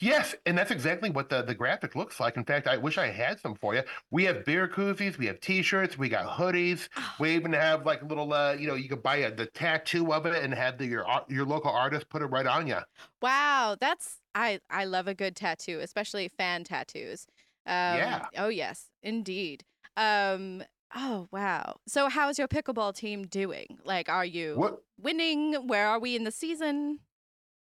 Yes, 0.00 0.34
and 0.44 0.58
that's 0.58 0.70
exactly 0.72 1.08
what 1.08 1.28
the, 1.28 1.42
the 1.42 1.54
graphic 1.54 1.94
looks 1.94 2.18
like. 2.18 2.36
In 2.36 2.44
fact, 2.44 2.66
I 2.66 2.76
wish 2.76 2.98
I 2.98 3.06
had 3.06 3.38
some 3.40 3.54
for 3.54 3.74
you. 3.74 3.82
We 4.10 4.24
have 4.24 4.44
beer 4.44 4.68
koozies, 4.68 5.16
we 5.18 5.26
have 5.26 5.40
T-shirts, 5.40 5.96
we 5.96 6.08
got 6.08 6.26
hoodies. 6.36 6.88
Oh, 6.96 7.18
We 7.18 7.34
even 7.34 7.52
have 7.52 7.86
like 7.86 8.02
a 8.02 8.04
little, 8.04 8.32
uh, 8.32 8.54
you 8.54 8.66
know, 8.66 8.74
you 8.74 8.88
could 8.88 9.02
buy 9.02 9.16
a, 9.18 9.34
the 9.34 9.46
tattoo 9.46 10.12
of 10.12 10.26
it 10.26 10.42
and 10.42 10.52
have 10.52 10.78
the, 10.78 10.86
your 10.86 11.06
your 11.28 11.46
local 11.46 11.70
artist 11.70 12.08
put 12.08 12.22
it 12.22 12.26
right 12.26 12.46
on 12.46 12.66
you. 12.66 12.80
wow, 13.22 13.76
that's 13.80 14.20
I 14.34 14.60
I 14.70 14.84
love 14.84 15.06
a 15.08 15.14
good 15.14 15.36
tattoo, 15.36 15.80
especially 15.80 16.28
fan 16.28 16.64
tattoos. 16.64 17.26
Um, 17.66 18.20
Yeah. 18.20 18.28
Oh 18.36 18.48
yes, 18.48 18.90
indeed. 19.02 19.64
Um. 19.96 20.62
Oh 20.94 21.28
wow. 21.32 21.76
So 21.88 22.08
how's 22.08 22.38
your 22.38 22.48
pickleball 22.48 22.94
team 22.94 23.26
doing? 23.26 23.78
Like, 23.84 24.08
are 24.08 24.24
you 24.24 24.64
What? 24.64 24.84
winning? 24.98 25.66
Where 25.66 25.86
are 25.88 25.98
we 26.00 26.16
in 26.16 26.24
the 26.24 26.30
season? 26.32 27.00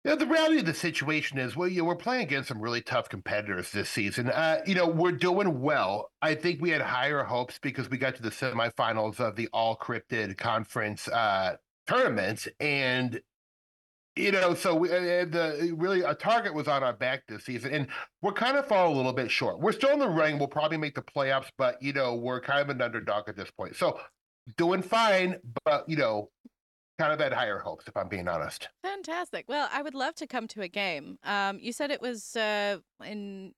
Yeah, 0.03 0.15
the 0.15 0.27
reality 0.27 0.60
of 0.60 0.65
the 0.65 0.74
situation 0.74 1.38
is, 1.38 1.55
well, 1.55 1.69
you 1.69 1.81
know, 1.81 1.86
we're 1.86 1.95
playing 1.95 2.24
against 2.24 2.50
some 2.50 2.60
really 2.60 2.81
tough 2.81 3.07
competitors 3.07 3.72
this 3.72 3.89
season. 3.89 4.29
Uh, 4.29 4.60
you 4.65 4.75
know, 4.75 4.86
we're 4.86 5.13
doing 5.13 5.62
well. 5.62 6.12
I 6.22 6.36
think 6.36 6.62
we 6.62 6.72
had 6.72 6.81
higher 6.81 7.24
hopes 7.24 7.57
because 7.62 7.89
we 7.89 7.98
got 7.98 8.15
to 8.15 8.22
the 8.22 8.29
semifinals 8.29 9.22
of 9.22 9.38
the 9.38 9.48
All 9.53 9.77
Cryptid 9.77 10.38
Conference 10.38 11.07
uh, 11.07 11.55
tournament, 11.88 12.50
and 12.60 13.22
you 14.17 14.33
know, 14.33 14.53
so 14.53 14.75
we, 14.75 14.91
uh, 14.91 15.25
the 15.25 15.74
really 15.77 16.01
a 16.01 16.13
target 16.13 16.53
was 16.53 16.67
on 16.67 16.83
our 16.83 16.93
back 16.93 17.24
this 17.27 17.45
season, 17.45 17.74
and 17.74 17.88
we're 18.22 18.33
kind 18.33 18.57
of 18.57 18.67
falling 18.67 18.93
a 18.93 18.98
little 18.98 19.13
bit 19.13 19.31
short. 19.31 19.62
We're 19.62 19.72
still 19.72 19.91
in 19.91 20.00
the 20.00 20.10
running. 20.10 20.38
We'll 20.38 20.50
probably 20.50 20.77
make 20.77 20.95
the 20.95 21.01
playoffs, 21.01 21.48
but 21.57 21.81
you 21.81 21.93
know, 21.93 22.15
we're 22.15 22.41
kind 22.41 22.60
of 22.60 22.69
an 22.69 22.81
underdog 22.81 23.29
at 23.29 23.38
this 23.38 23.51
point. 23.51 23.77
So 23.77 24.00
doing 24.57 24.81
fine, 24.81 25.38
but 25.63 25.88
you 25.88 25.95
know, 25.95 26.29
kind 27.03 27.13
of 27.13 27.19
had 27.19 27.33
higher 27.33 27.60
hopes, 27.60 27.88
if 27.88 27.95
I'm 27.98 28.07
being 28.07 28.27
honest. 28.27 28.69
Fantastic. 28.81 29.45
Well, 29.48 29.67
I 29.72 29.81
would 29.81 29.93
love 29.93 30.15
to 30.15 30.27
come 30.27 30.48
to 30.50 30.62
a 30.62 30.67
game. 30.67 31.17
Um, 31.24 31.60
you 31.60 31.72
said 31.74 31.91
it 31.91 32.01
was 32.01 32.36
uh 32.36 32.77
in 33.05 33.53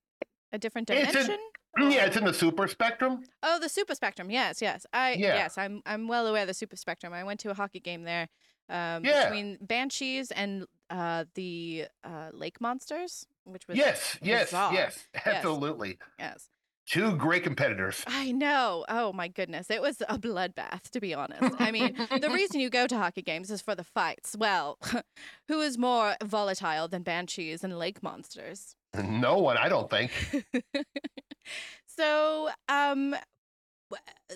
a 0.51 0.57
different 0.57 0.89
in- 0.89 1.05
dimension. 1.05 1.37
Yeah, 1.77 2.05
it's 2.05 2.15
in 2.15 2.23
the 2.23 2.33
super 2.33 2.69
spectrum. 2.69 3.23
Oh, 3.43 3.59
the 3.59 3.67
Super 3.67 3.95
Spectrum. 3.95 4.31
Yes, 4.31 4.61
yes. 4.61 4.85
I 4.93 5.11
Yeah. 5.13 5.35
yes, 5.35 5.57
I'm 5.57 5.81
I'm 5.85 6.07
well 6.07 6.25
aware 6.25 6.43
of 6.43 6.47
the 6.47 6.53
Super 6.53 6.77
Spectrum. 6.77 7.11
I 7.11 7.25
went 7.25 7.41
to 7.41 7.49
a 7.51 7.53
hockey 7.53 7.81
game 7.81 8.03
there. 8.03 8.29
Um, 8.69 9.03
Yeah. 9.03 9.23
between 9.25 9.57
Banshees 9.61 10.31
and 10.31 10.65
uh 10.89 11.25
the 11.33 11.87
uh 12.05 12.29
Lake 12.31 12.61
Monsters, 12.61 13.25
which 13.43 13.67
was 13.67 13.75
Yes, 13.77 14.17
yes, 14.21 14.51
yes, 14.79 15.05
absolutely. 15.25 15.97
yes. 16.17 16.47
Two 16.87 17.15
great 17.15 17.43
competitors. 17.43 18.03
I 18.05 18.31
know. 18.31 18.85
Oh 18.87 19.11
my 19.11 19.27
goodness. 19.27 19.71
It 19.71 19.81
was 19.81 20.01
a 20.07 20.19
bloodbath, 20.19 20.89
to 20.91 20.99
be 20.99 21.13
honest. 21.15 21.55
I 21.59 21.71
mean, 21.71 21.95
the 22.21 22.29
reason 22.33 22.59
you 22.59 22.69
go 22.69 22.85
to 22.85 22.95
hockey 22.97 23.23
games 23.23 23.49
is 23.49 23.59
for 23.61 23.73
the 23.73 23.83
fights. 23.83 24.35
Well, 24.37 24.77
who 25.47 25.61
is 25.61 25.77
more 25.79 26.15
volatile 26.23 26.87
than 26.87 27.01
Banshees 27.01 27.63
and 27.63 27.79
Lake 27.79 28.03
Monsters? 28.03 28.75
No 29.03 29.39
one, 29.39 29.57
I 29.57 29.67
don't 29.67 29.89
think. 29.89 30.11
so, 31.87 32.49
um, 32.69 33.15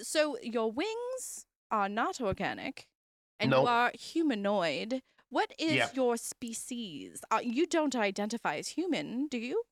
so 0.02 0.38
your 0.42 0.72
wings 0.72 1.46
are 1.72 1.90
not 1.90 2.20
organic, 2.20 2.88
and 3.40 3.52
you 3.52 3.58
are 3.58 3.92
humanoid. 3.94 5.02
What 5.30 5.52
is 5.60 5.76
Yeah. 5.76 5.90
your 5.94 6.18
species? 6.18 7.22
Uh, 7.30 7.40
you 7.44 7.68
don't 7.68 7.96
identify 7.96 8.56
as 8.56 8.70
human, 8.70 9.28
do 9.28 9.38
you? 9.38 9.64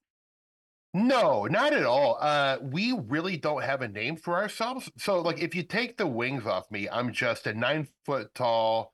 No, 0.97 1.45
not 1.45 1.73
at 1.73 1.83
all. 1.83 2.17
Uh, 2.19 2.57
we 2.61 2.91
really 2.93 3.37
don't 3.37 3.63
have 3.63 3.81
a 3.81 3.87
name 3.87 4.15
for 4.17 4.35
ourselves. 4.35 4.89
So, 4.97 5.21
like, 5.21 5.39
if 5.41 5.53
you 5.53 5.63
take 5.63 5.97
the 5.97 6.07
wings 6.07 6.45
off 6.45 6.71
me, 6.71 6.89
I'm 6.89 7.11
just 7.13 7.45
a 7.45 7.53
nine 7.53 7.87
foot 8.05 8.33
tall, 8.33 8.93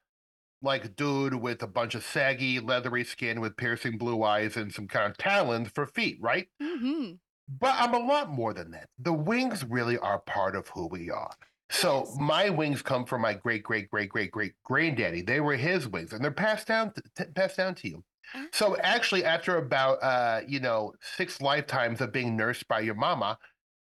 like, 0.62 0.96
dude 0.96 1.36
with 1.36 1.64
a 1.64 1.68
bunch 1.68 1.96
of 1.96 2.04
saggy, 2.06 2.60
leathery 2.60 3.04
skin 3.06 3.42
with 3.42 3.58
piercing 3.58 3.98
blue 3.98 4.24
eyes 4.24 4.58
and 4.58 4.74
some 4.74 4.88
kind 4.88 5.12
of 5.12 5.18
talons 5.18 5.70
for 5.70 5.86
feet, 5.88 6.18
right? 6.22 6.50
Mm-hmm. 6.62 7.14
But 7.48 7.76
I'm 7.78 7.94
a 7.94 8.00
lot 8.00 8.30
more 8.30 8.54
than 8.54 8.72
that. 8.72 8.90
The 8.98 9.14
wings 9.14 9.64
really 9.64 9.98
are 9.98 10.20
part 10.20 10.56
of 10.56 10.68
who 10.70 10.88
we 10.88 11.10
are. 11.10 11.36
So 11.70 12.10
Yes. 12.10 12.18
my 12.18 12.50
wings 12.50 12.82
come 12.82 13.06
from 13.06 13.22
my 13.22 13.34
great 13.34 13.64
great 13.64 13.90
great 13.90 14.10
great 14.10 14.32
great 14.32 14.54
granddaddy. 14.64 15.22
They 15.22 15.40
were 15.40 15.56
his 15.56 15.88
wings, 15.88 16.14
and 16.14 16.24
they're 16.24 16.32
passed 16.32 16.68
down 16.68 16.94
to, 16.94 17.26
passed 17.34 17.58
down 17.58 17.76
to 17.76 17.90
you. 17.90 18.04
So 18.52 18.78
actually, 18.78 19.24
after 19.26 19.58
about 19.58 20.02
uh, 20.04 20.42
you 20.48 20.60
know 20.60 20.94
six 21.02 21.42
lifetimes 21.42 22.02
of 22.02 22.12
being 22.12 22.36
nursed 22.36 22.68
by 22.68 22.80
your 22.82 22.96
mama, 22.96 23.38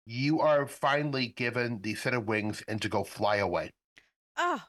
you 0.06 0.40
are 0.42 0.68
finally 0.68 1.28
given 1.28 1.82
the 1.82 1.96
set 1.96 2.14
of 2.14 2.26
wings 2.28 2.64
and 2.68 2.82
to 2.82 2.90
go 2.90 3.04
fly 3.04 3.38
away, 3.38 3.72
Oh, 4.38 4.62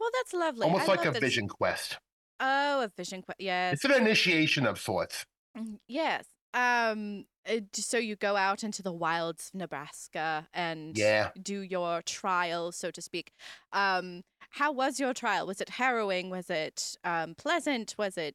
well, 0.00 0.10
that's 0.14 0.32
lovely. 0.32 0.64
almost 0.66 0.84
I 0.84 0.88
like 0.88 0.98
love 1.04 1.06
a 1.14 1.16
it's- 1.18 1.20
vision 1.22 1.48
quest. 1.48 1.98
Oh, 2.40 2.82
a 2.82 2.88
vision 2.96 3.22
quest. 3.22 3.40
Yes. 3.40 3.74
It's 3.74 3.84
an 3.84 3.92
initiation 3.92 4.66
of 4.66 4.80
sorts. 4.80 5.24
Mm, 5.56 5.78
Yes. 5.86 6.26
Um. 6.54 7.24
uh, 7.48 7.60
So 7.74 7.98
you 7.98 8.16
go 8.16 8.36
out 8.36 8.62
into 8.64 8.82
the 8.82 8.92
wilds 8.92 9.50
of 9.54 9.60
Nebraska 9.60 10.48
and 10.52 10.96
Yeah. 10.98 11.30
do 11.40 11.60
your 11.60 12.02
trial, 12.02 12.72
so 12.72 12.90
to 12.90 13.00
speak. 13.02 13.32
Um. 13.72 14.22
How 14.56 14.70
was 14.72 15.00
your 15.00 15.14
trial? 15.14 15.46
Was 15.46 15.60
it 15.62 15.70
harrowing? 15.70 16.28
Was 16.30 16.50
it 16.50 16.96
um 17.04 17.34
pleasant? 17.36 17.94
Was 17.96 18.18
it 18.18 18.34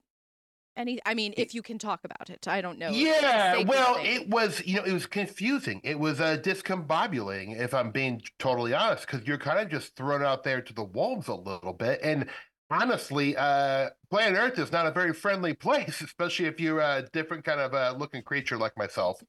any? 0.78 1.00
I 1.06 1.14
mean, 1.14 1.34
if 1.38 1.54
you 1.54 1.62
can 1.62 1.80
talk 1.80 2.04
about 2.06 2.30
it, 2.30 2.48
I 2.48 2.62
don't 2.62 2.80
know. 2.80 3.00
if 3.00 3.12
it's 3.12 3.24
a 3.24 3.24
Yeah, 3.24 3.58
well, 3.68 3.96
thing. 3.96 4.06
it 4.06 4.30
was, 4.30 4.66
you 4.66 4.78
know, 4.78 4.84
it 4.84 4.94
was 4.94 5.06
confusing. 5.06 5.82
It 5.84 6.00
was 6.00 6.20
uh, 6.22 6.38
discombobulating, 6.38 7.60
if 7.60 7.74
I'm 7.74 7.92
being 7.92 8.22
totally 8.40 8.74
honest, 8.74 9.06
because 9.08 9.28
you're 9.28 9.38
kind 9.38 9.60
of 9.60 9.70
just 9.70 9.96
thrown 9.96 10.24
out 10.24 10.44
there 10.44 10.62
to 10.62 10.74
the 10.74 10.84
wolves 10.84 11.28
a 11.28 11.36
little 11.36 11.74
bit. 11.74 12.00
And 12.04 12.30
honestly, 12.70 13.36
uh, 13.36 13.90
planet 14.10 14.38
Earth 14.40 14.60
is 14.60 14.72
not 14.72 14.88
a 14.88 14.92
very 14.92 15.14
friendly 15.14 15.54
place, 15.56 16.02
especially 16.02 16.46
if 16.46 16.60
you're 16.60 16.80
a 16.80 17.08
different 17.14 17.44
kind 17.44 17.60
of 17.60 17.74
uh, 17.74 17.96
looking 17.98 18.24
creature 18.24 18.58
like 18.58 18.78
myself. 18.78 19.22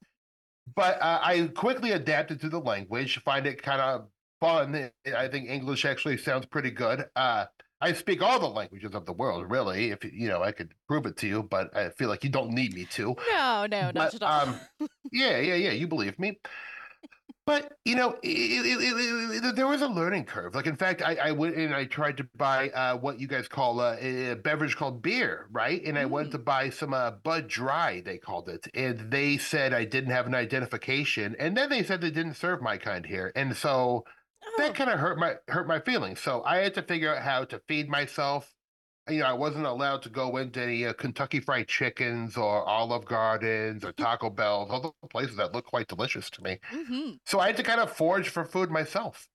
But 0.74 1.00
uh, 1.00 1.20
I 1.22 1.48
quickly 1.54 1.92
adapted 1.92 2.40
to 2.42 2.48
the 2.48 2.60
language, 2.60 3.22
find 3.22 3.46
it 3.46 3.62
kind 3.62 3.80
of 3.80 4.08
fun. 4.40 4.90
I 5.16 5.28
think 5.28 5.48
English 5.48 5.84
actually 5.84 6.18
sounds 6.18 6.46
pretty 6.46 6.70
good. 6.70 7.06
Uh, 7.16 7.46
I 7.80 7.92
speak 7.92 8.23
all 8.23 8.40
the 8.40 8.49
languages 8.49 8.94
of 8.94 9.06
the 9.06 9.12
world, 9.12 9.50
really. 9.50 9.90
If 9.90 10.04
you 10.04 10.28
know, 10.28 10.42
I 10.42 10.52
could 10.52 10.75
prove 10.88 11.06
it 11.06 11.16
to 11.18 11.26
you, 11.28 11.42
but 11.42 11.76
I 11.76 11.90
feel 11.90 12.08
like 12.08 12.25
you 12.25 12.30
don't 12.30 12.50
need 12.50 12.75
me 12.75 12.87
to. 12.87 13.14
No, 13.32 13.66
no, 13.70 13.90
not 13.90 13.94
But, 13.94 14.14
at 14.14 14.23
all. 14.23 14.40
um, 14.49 14.61
Yeah, 15.12 15.38
yeah, 15.38 15.54
yeah. 15.54 15.70
You 15.70 15.87
believe 15.87 16.18
me. 16.18 16.38
But 17.47 17.73
you 17.87 17.94
know, 17.97 18.11
it, 18.23 18.28
it, 18.28 19.42
it, 19.44 19.56
there 19.56 19.66
was 19.66 19.80
a 19.80 19.87
learning 19.87 20.26
curve. 20.26 20.54
Like, 20.54 20.66
in 20.66 20.76
fact, 20.76 21.00
I, 21.00 21.14
I 21.14 21.32
went 21.32 21.56
and 21.56 21.75
I 21.75 21.87
tried 21.87 22.18
to 22.18 22.28
buy 22.37 22.68
uh, 22.70 22.99
what 22.99 23.18
you 23.20 23.26
guys 23.26 23.49
call 23.49 23.80
uh, 23.80 23.97
a 23.99 24.35
beverage 24.35 24.76
called 24.76 25.00
beer, 25.00 25.47
right? 25.50 25.82
And 25.82 25.99
I 25.99 26.04
went 26.04 26.28
Mm. 26.28 26.32
to 26.32 26.38
buy 26.38 26.68
some 26.68 26.92
uh, 26.92 27.12
Bud 27.12 27.49
Dry, 27.49 28.02
they 28.04 28.18
called 28.18 28.50
it, 28.50 28.68
and 28.75 29.11
they 29.11 29.38
said 29.38 29.73
I 29.73 29.87
didn't 29.87 30.11
have 30.11 30.26
an 30.26 30.35
identification, 30.35 31.37
and 31.38 31.56
then 31.56 31.70
they 31.70 31.82
said 31.82 32.02
they 32.02 32.11
didn't 32.11 32.35
serve 32.35 32.61
my 32.61 32.76
kind 32.76 33.06
here, 33.06 33.32
and 33.35 33.56
so 33.56 34.04
Oh, 34.45 34.52
that 34.57 34.75
kind 34.75 34.90
of 34.90 34.99
hurt 34.99 35.18
my 35.18 35.37
hurt 35.49 35.66
my 35.66 35.80
feelings. 35.80 36.21
So 36.21 36.42
I 36.45 36.59
had 36.59 36.75
to 36.75 36.83
figure 36.83 37.14
out 37.14 37.23
how 37.23 37.45
to 37.47 37.61
feed 37.68 37.88
myself. 37.88 38.54
You 39.09 39.21
know, 39.21 39.26
I 39.26 39.33
wasn't 39.33 39.66
allowed 39.66 40.02
to 40.02 40.11
go 40.11 40.37
into 40.37 40.62
any 40.62 40.85
uh, 40.87 40.92
Kentucky 40.92 41.40
Fried 41.40 41.68
Chickens 41.68 42.37
or 42.37 42.64
Olive 42.64 43.07
Gardens 43.07 43.85
or 43.85 43.92
Taco 43.95 44.30
Bell, 44.30 44.66
all 44.71 44.95
the 45.00 45.09
places 45.09 45.37
that 45.37 45.52
look 45.52 45.66
quite 45.66 45.88
delicious 45.88 46.30
to 46.30 46.42
me. 46.42 46.59
hmm 46.71 47.18
So 47.26 47.40
I 47.40 47.49
had 47.49 47.59
to 47.59 47.64
kind 47.64 47.80
of 47.80 47.92
forage 47.92 48.30
for 48.30 48.45
food 48.47 48.71
myself. 48.71 49.28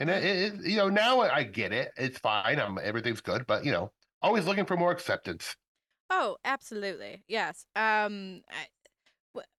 And 0.00 0.10
it, 0.10 0.24
it, 0.24 0.64
you 0.66 0.76
know, 0.78 0.88
now 0.90 1.20
I 1.22 1.44
get 1.44 1.72
it. 1.72 1.92
It's 1.96 2.18
fine. 2.18 2.60
I'm 2.60 2.78
everything's 2.78 3.22
good, 3.22 3.46
but 3.46 3.64
you 3.64 3.72
know, 3.72 3.92
always 4.22 4.46
looking 4.46 4.66
for 4.66 4.76
more 4.76 4.92
acceptance. 4.92 5.56
Oh, 6.10 6.38
absolutely. 6.44 7.22
Yes. 7.28 7.66
Um, 7.76 8.42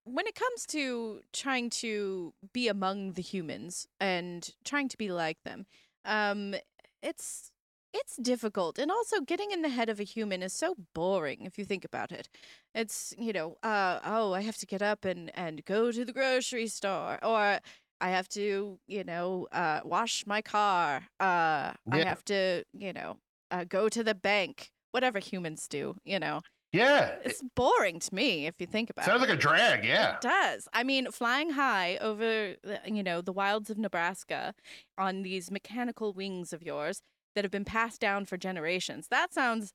when 0.04 0.26
it 0.26 0.34
comes 0.34 0.66
to 0.66 1.20
trying 1.32 1.70
to 1.70 2.34
be 2.52 2.68
among 2.68 3.12
the 3.12 3.22
humans 3.22 3.86
and 4.00 4.48
trying 4.64 4.88
to 4.88 4.96
be 4.98 5.10
like 5.10 5.42
them, 5.44 5.66
um, 6.04 6.54
it's 7.02 7.50
it's 7.92 8.16
difficult, 8.16 8.78
and 8.78 8.90
also 8.90 9.20
getting 9.20 9.50
in 9.50 9.62
the 9.62 9.68
head 9.68 9.88
of 9.88 9.98
a 9.98 10.04
human 10.04 10.42
is 10.42 10.52
so 10.52 10.76
boring 10.94 11.40
if 11.44 11.58
you 11.58 11.64
think 11.64 11.84
about 11.84 12.12
it. 12.12 12.28
It's 12.74 13.14
you 13.18 13.32
know, 13.32 13.56
uh, 13.62 13.98
oh, 14.04 14.32
I 14.32 14.42
have 14.42 14.56
to 14.58 14.66
get 14.66 14.82
up 14.82 15.04
and 15.04 15.30
and 15.36 15.64
go 15.64 15.90
to 15.92 16.04
the 16.04 16.12
grocery 16.12 16.68
store, 16.68 17.18
or 17.22 17.58
I 18.00 18.10
have 18.10 18.28
to 18.30 18.78
you 18.86 19.04
know, 19.04 19.48
uh, 19.52 19.80
wash 19.84 20.24
my 20.26 20.40
car. 20.42 21.08
Uh, 21.18 21.72
I 21.90 21.98
have 22.04 22.24
to 22.26 22.64
you 22.72 22.92
know, 22.92 23.18
uh, 23.50 23.64
go 23.64 23.88
to 23.88 24.02
the 24.04 24.14
bank. 24.14 24.70
Whatever 24.92 25.20
humans 25.20 25.68
do, 25.68 25.96
you 26.04 26.18
know. 26.18 26.40
Yeah, 26.72 27.06
it 27.06 27.22
It's 27.24 27.42
boring 27.56 27.98
to 27.98 28.14
me 28.14 28.46
if 28.46 28.54
you 28.60 28.66
think 28.66 28.90
about 28.90 29.04
sounds 29.04 29.22
it. 29.22 29.28
like 29.28 29.36
a 29.36 29.40
drag. 29.40 29.84
Yeah. 29.84 30.14
It 30.16 30.20
does. 30.20 30.68
I 30.72 30.84
mean, 30.84 31.10
flying 31.10 31.50
high 31.50 31.96
over, 31.96 32.54
you 32.86 33.02
know, 33.02 33.20
the 33.20 33.32
wilds 33.32 33.70
of 33.70 33.78
Nebraska 33.78 34.54
on 34.96 35.22
these 35.22 35.50
mechanical 35.50 36.12
wings 36.12 36.52
of 36.52 36.62
yours 36.62 37.02
that 37.34 37.44
have 37.44 37.50
been 37.50 37.64
passed 37.64 38.00
down 38.00 38.24
for 38.26 38.36
generations. 38.36 39.08
That 39.10 39.32
sounds 39.34 39.72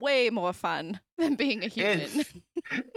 way 0.00 0.30
more 0.30 0.52
fun 0.52 1.00
than 1.18 1.34
being 1.34 1.64
a 1.64 1.68
human. 1.68 2.24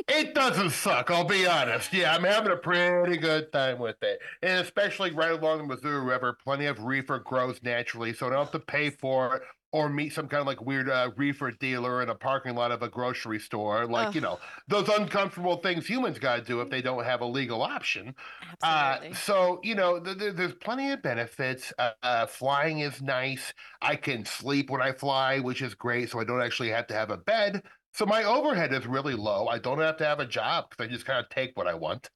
It 0.09 0.33
doesn't 0.33 0.69
suck, 0.69 1.11
I'll 1.11 1.25
be 1.25 1.45
honest. 1.45 1.91
Yeah, 1.91 2.15
I'm 2.15 2.23
having 2.23 2.53
a 2.53 2.55
pretty 2.57 3.17
good 3.17 3.51
time 3.51 3.77
with 3.79 4.01
it. 4.01 4.19
And 4.41 4.61
especially 4.61 5.11
right 5.11 5.31
along 5.33 5.57
the 5.57 5.63
Missouri 5.65 6.05
River, 6.05 6.37
plenty 6.41 6.65
of 6.67 6.81
reefer 6.83 7.19
grows 7.19 7.61
naturally, 7.61 8.13
so 8.13 8.27
I 8.27 8.29
don't 8.29 8.39
have 8.39 8.51
to 8.51 8.59
pay 8.59 8.89
for 8.89 9.35
it 9.35 9.41
or 9.77 9.89
meet 9.89 10.11
some 10.11 10.27
kind 10.27 10.41
of 10.41 10.47
like 10.47 10.59
weird 10.59 10.89
uh, 10.89 11.11
reefer 11.15 11.51
dealer 11.51 12.01
in 12.01 12.09
a 12.09 12.15
parking 12.15 12.55
lot 12.55 12.71
of 12.71 12.81
a 12.81 12.89
grocery 12.89 13.39
store. 13.39 13.85
Like, 13.85 14.15
you 14.15 14.21
know, 14.21 14.39
those 14.67 14.89
uncomfortable 14.89 15.57
things 15.57 15.85
humans 15.85 16.17
got 16.17 16.37
to 16.37 16.41
do 16.41 16.61
if 16.61 16.69
they 16.69 16.81
don't 16.81 17.03
have 17.03 17.21
a 17.21 17.25
legal 17.25 17.61
option. 17.61 18.15
Uh, 18.63 19.13
so, 19.13 19.59
you 19.63 19.75
know, 19.75 19.99
th- 19.99 20.17
th- 20.17 20.35
there's 20.35 20.55
plenty 20.55 20.91
of 20.91 21.03
benefits. 21.03 21.71
Uh, 21.77 21.91
uh, 22.01 22.25
flying 22.25 22.79
is 22.79 23.01
nice. 23.03 23.53
I 23.81 23.95
can 23.95 24.25
sleep 24.25 24.71
when 24.71 24.81
I 24.81 24.93
fly, 24.93 25.39
which 25.39 25.61
is 25.61 25.75
great. 25.75 26.09
So 26.09 26.19
I 26.19 26.23
don't 26.23 26.41
actually 26.41 26.69
have 26.69 26.87
to 26.87 26.95
have 26.95 27.11
a 27.11 27.17
bed. 27.17 27.61
So 27.93 28.05
my 28.05 28.23
overhead 28.23 28.73
is 28.73 28.87
really 28.87 29.15
low. 29.15 29.47
I 29.47 29.59
don't 29.59 29.79
have 29.79 29.97
to 29.97 30.05
have 30.05 30.19
a 30.19 30.25
job 30.25 30.71
because 30.71 30.87
I 30.87 30.91
just 30.91 31.05
kind 31.05 31.19
of 31.19 31.29
take 31.29 31.55
what 31.55 31.67
I 31.67 31.75
want. 31.75 32.09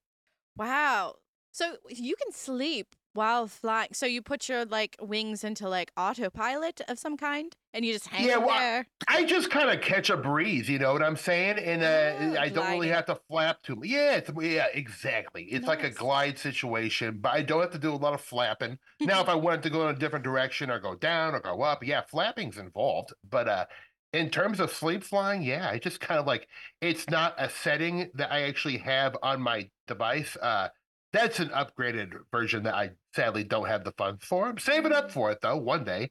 Wow. 0.57 1.15
So 1.51 1.77
you 1.89 2.15
can 2.15 2.31
sleep 2.31 2.95
while 3.13 3.47
flying. 3.47 3.89
So 3.93 4.05
you 4.05 4.21
put 4.21 4.47
your 4.49 4.65
like 4.65 4.95
wings 5.01 5.43
into 5.43 5.67
like 5.69 5.91
autopilot 5.97 6.81
of 6.87 6.99
some 6.99 7.17
kind 7.17 7.55
and 7.73 7.85
you 7.85 7.93
just 7.93 8.07
hang 8.07 8.27
Yeah, 8.27 8.37
well, 8.37 8.59
there. 8.59 8.87
I 9.07 9.25
just 9.25 9.49
kind 9.49 9.69
of 9.69 9.81
catch 9.81 10.09
a 10.09 10.17
breeze, 10.17 10.69
you 10.69 10.79
know 10.79 10.93
what 10.93 11.03
I'm 11.03 11.17
saying? 11.17 11.57
And 11.59 11.83
uh, 11.83 12.35
Oh, 12.37 12.41
I 12.41 12.49
don't 12.49 12.69
really 12.69 12.89
have 12.89 13.05
to 13.07 13.19
flap 13.29 13.61
too 13.63 13.75
much. 13.75 13.87
Yeah, 13.87 14.15
it's, 14.17 14.29
yeah, 14.41 14.67
exactly. 14.73 15.43
It's 15.45 15.67
like 15.67 15.83
a 15.83 15.89
glide 15.89 16.37
situation, 16.37 17.19
but 17.19 17.33
I 17.33 17.41
don't 17.41 17.61
have 17.61 17.71
to 17.71 17.79
do 17.79 17.93
a 17.93 17.95
lot 17.95 18.13
of 18.13 18.21
flapping. 18.21 18.77
Now, 19.05 19.21
if 19.21 19.29
I 19.29 19.35
wanted 19.35 19.63
to 19.63 19.69
go 19.69 19.87
in 19.89 19.95
a 19.95 19.99
different 19.99 20.23
direction 20.23 20.69
or 20.69 20.79
go 20.79 20.95
down 20.95 21.35
or 21.35 21.39
go 21.39 21.61
up, 21.61 21.83
yeah, 21.83 22.01
flapping's 22.01 22.57
involved. 22.57 23.13
But 23.29 23.47
uh, 23.47 23.65
in 24.13 24.29
terms 24.29 24.59
of 24.59 24.71
sleep 24.71 25.03
flying, 25.03 25.41
yeah, 25.41 25.69
I 25.69 25.79
just 25.79 25.99
kind 25.99 26.19
of 26.19 26.27
like 26.27 26.47
it's 26.81 27.09
not 27.09 27.35
a 27.37 27.49
setting 27.49 28.11
that 28.15 28.31
I 28.31 28.43
actually 28.43 28.77
have 28.77 29.17
on 29.23 29.41
my 29.41 29.69
device. 29.87 30.37
Uh, 30.37 30.69
that's 31.13 31.39
an 31.39 31.49
upgraded 31.49 32.13
version 32.31 32.63
that 32.63 32.75
I 32.75 32.91
sadly 33.15 33.43
don't 33.43 33.67
have 33.67 33.83
the 33.83 33.93
funds 33.97 34.25
for. 34.25 34.47
I'm 34.47 34.57
saving 34.57 34.93
up 34.93 35.11
for 35.11 35.31
it 35.31 35.39
though, 35.41 35.57
one 35.57 35.83
day. 35.83 36.09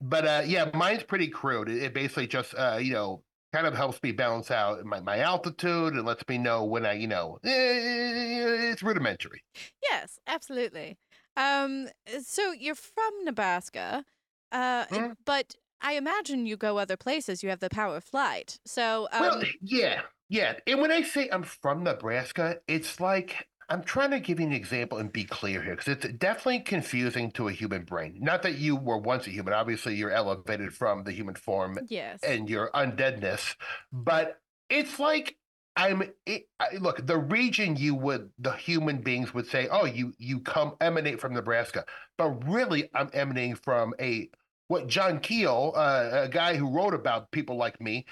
But 0.00 0.26
uh, 0.26 0.42
yeah, 0.46 0.70
mine's 0.74 1.04
pretty 1.04 1.28
crude. 1.28 1.68
It, 1.70 1.82
it 1.82 1.94
basically 1.94 2.26
just 2.28 2.54
uh, 2.56 2.78
you 2.82 2.92
know 2.94 3.24
kind 3.52 3.66
of 3.66 3.74
helps 3.74 4.02
me 4.02 4.12
balance 4.12 4.50
out 4.50 4.84
my, 4.84 5.00
my 5.00 5.20
altitude 5.20 5.94
and 5.94 6.04
lets 6.06 6.26
me 6.28 6.38
know 6.38 6.64
when 6.64 6.86
I 6.86 6.94
you 6.94 7.08
know 7.08 7.38
eh, 7.44 8.70
it's 8.72 8.82
rudimentary. 8.82 9.42
Yes, 9.82 10.18
absolutely. 10.26 10.98
Um, 11.36 11.88
so 12.22 12.52
you're 12.52 12.74
from 12.74 13.24
Nebraska, 13.24 14.04
uh, 14.50 14.86
Mhm. 14.90 15.14
but 15.24 15.54
I 15.80 15.94
imagine 15.94 16.46
you 16.46 16.56
go 16.56 16.78
other 16.78 16.96
places. 16.96 17.42
You 17.42 17.48
have 17.50 17.60
the 17.60 17.70
power 17.70 17.96
of 17.96 18.04
flight. 18.04 18.60
So, 18.64 19.08
um, 19.12 19.20
Well, 19.20 19.42
yeah, 19.60 20.02
yeah. 20.28 20.58
And 20.66 20.80
when 20.80 20.90
I 20.92 21.02
say 21.02 21.28
I'm 21.30 21.42
from 21.42 21.84
Nebraska, 21.84 22.60
it's 22.66 23.00
like 23.00 23.48
I'm 23.72 23.82
trying 23.82 24.10
to 24.10 24.20
give 24.20 24.38
you 24.38 24.44
an 24.44 24.52
example 24.52 24.98
and 24.98 25.10
be 25.10 25.24
clear 25.24 25.62
here 25.62 25.74
because 25.74 25.88
it's 25.88 26.06
definitely 26.18 26.60
confusing 26.60 27.30
to 27.32 27.48
a 27.48 27.52
human 27.52 27.84
brain. 27.84 28.18
Not 28.20 28.42
that 28.42 28.58
you 28.58 28.76
were 28.76 28.98
once 28.98 29.26
a 29.26 29.30
human, 29.30 29.54
obviously, 29.54 29.94
you're 29.94 30.10
elevated 30.10 30.74
from 30.74 31.04
the 31.04 31.10
human 31.10 31.36
form 31.36 31.78
yes. 31.88 32.20
and 32.22 32.50
your 32.50 32.70
undeadness, 32.74 33.56
but 33.90 34.38
it's 34.68 34.98
like 34.98 35.38
I'm 35.74 36.02
it, 36.26 36.48
I, 36.60 36.76
look 36.82 37.06
the 37.06 37.16
region 37.16 37.76
you 37.76 37.94
would 37.94 38.28
the 38.38 38.52
human 38.52 38.98
beings 38.98 39.32
would 39.32 39.46
say, 39.46 39.68
oh, 39.68 39.86
you 39.86 40.12
you 40.18 40.40
come 40.40 40.74
emanate 40.82 41.18
from 41.18 41.32
Nebraska, 41.32 41.86
but 42.18 42.46
really 42.46 42.90
I'm 42.94 43.08
emanating 43.14 43.54
from 43.54 43.94
a 43.98 44.28
what 44.68 44.86
John 44.86 45.18
Keel, 45.18 45.72
uh, 45.74 46.10
a 46.12 46.28
guy 46.28 46.56
who 46.56 46.68
wrote 46.68 46.92
about 46.92 47.30
people 47.30 47.56
like 47.56 47.80
me, 47.80 48.04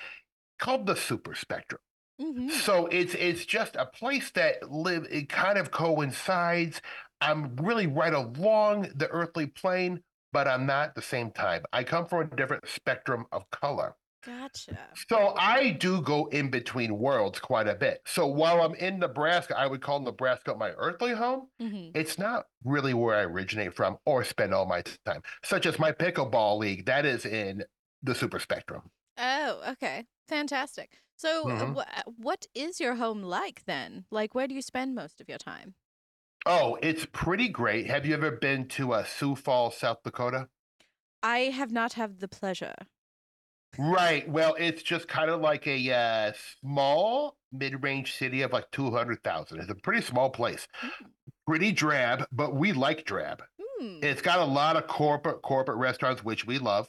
called 0.58 0.86
the 0.86 0.96
super 0.96 1.34
spectrum. 1.34 1.82
Hmm 2.20 2.60
So 2.60 2.86
it's 2.86 3.14
it's 3.14 3.46
just 3.46 3.76
a 3.76 3.86
place 3.86 4.30
that 4.32 4.70
live 4.70 5.06
it 5.10 5.28
kind 5.28 5.58
of 5.58 5.70
coincides. 5.70 6.82
I'm 7.20 7.54
really 7.56 7.86
right 7.86 8.12
along 8.14 8.92
the 8.94 9.08
earthly 9.08 9.46
plane, 9.46 10.02
but 10.32 10.48
I'm 10.48 10.66
not 10.66 10.88
at 10.90 10.94
the 10.94 11.02
same 11.02 11.30
time. 11.30 11.64
I 11.72 11.84
come 11.84 12.06
from 12.06 12.32
a 12.32 12.36
different 12.36 12.66
spectrum 12.68 13.26
of 13.30 13.48
color. 13.50 13.96
Gotcha. 14.22 14.88
So 15.08 15.34
I 15.36 15.70
do 15.70 16.02
go 16.02 16.26
in 16.26 16.50
between 16.50 16.98
worlds 16.98 17.38
quite 17.38 17.68
a 17.68 17.74
bit. 17.74 18.02
So 18.06 18.26
while 18.26 18.62
I'm 18.62 18.74
in 18.74 18.98
Nebraska, 18.98 19.56
I 19.58 19.66
would 19.66 19.80
call 19.82 20.00
Nebraska 20.00 20.54
my 20.54 20.70
earthly 20.72 21.12
home. 21.14 21.48
hmm 21.58 21.90
It's 21.94 22.18
not 22.18 22.46
really 22.64 22.94
where 22.94 23.16
I 23.16 23.22
originate 23.22 23.74
from 23.74 23.98
or 24.04 24.24
spend 24.24 24.54
all 24.54 24.66
my 24.66 24.82
time, 25.04 25.22
such 25.44 25.66
as 25.66 25.78
my 25.78 25.92
pickleball 25.92 26.58
league. 26.58 26.86
That 26.86 27.06
is 27.06 27.24
in 27.24 27.64
the 28.02 28.14
super 28.14 28.38
spectrum. 28.38 28.90
Oh, 29.16 29.62
okay. 29.72 30.06
Fantastic. 30.28 31.00
So, 31.20 31.50
uh, 31.50 31.66
Mhm. 31.66 31.74
wha- 31.74 32.02
what 32.06 32.46
is 32.54 32.80
your 32.80 32.94
home 32.96 33.22
like 33.22 33.64
then? 33.66 34.06
Like, 34.10 34.34
where 34.34 34.48
do 34.48 34.54
you 34.54 34.62
spend 34.62 34.94
most 34.94 35.20
of 35.20 35.28
your 35.28 35.38
time? 35.38 35.74
Oh, 36.44 36.78
it's 36.82 37.06
pretty 37.06 37.48
great. 37.48 37.86
Have 37.86 38.04
you 38.04 38.12
ever 38.14 38.30
been 38.30 38.68
to 38.68 38.92
uh, 38.92 39.04
Sioux 39.04 39.34
Falls, 39.36 39.76
South 39.78 40.02
Dakota? 40.02 40.48
I 41.22 41.44
have 41.44 41.72
not 41.72 41.94
had 41.94 42.18
the 42.20 42.28
pleasure. 42.28 42.74
Right. 43.78 44.28
Well, 44.28 44.56
it's 44.58 44.82
just 44.82 45.06
kind 45.08 45.30
of 45.30 45.40
like 45.40 45.66
a 45.66 45.92
uh, 45.92 46.32
small 46.60 47.38
mid-range 47.52 48.14
city 48.14 48.42
of 48.42 48.52
like 48.52 48.70
200,000. 48.72 49.60
It's 49.60 49.70
a 49.70 49.74
pretty 49.76 50.02
small 50.02 50.28
place. 50.30 50.66
Pretty 51.46 51.72
drab, 51.72 52.26
but 52.32 52.54
we 52.54 52.72
like 52.72 53.04
drab. 53.04 53.42
Hmm. 53.60 54.00
It's 54.02 54.22
got 54.22 54.40
a 54.40 54.44
lot 54.44 54.76
of 54.76 54.86
corporate 54.88 55.42
corporate 55.42 55.78
restaurants, 55.78 56.24
which 56.24 56.46
we 56.46 56.58
love. 56.58 56.88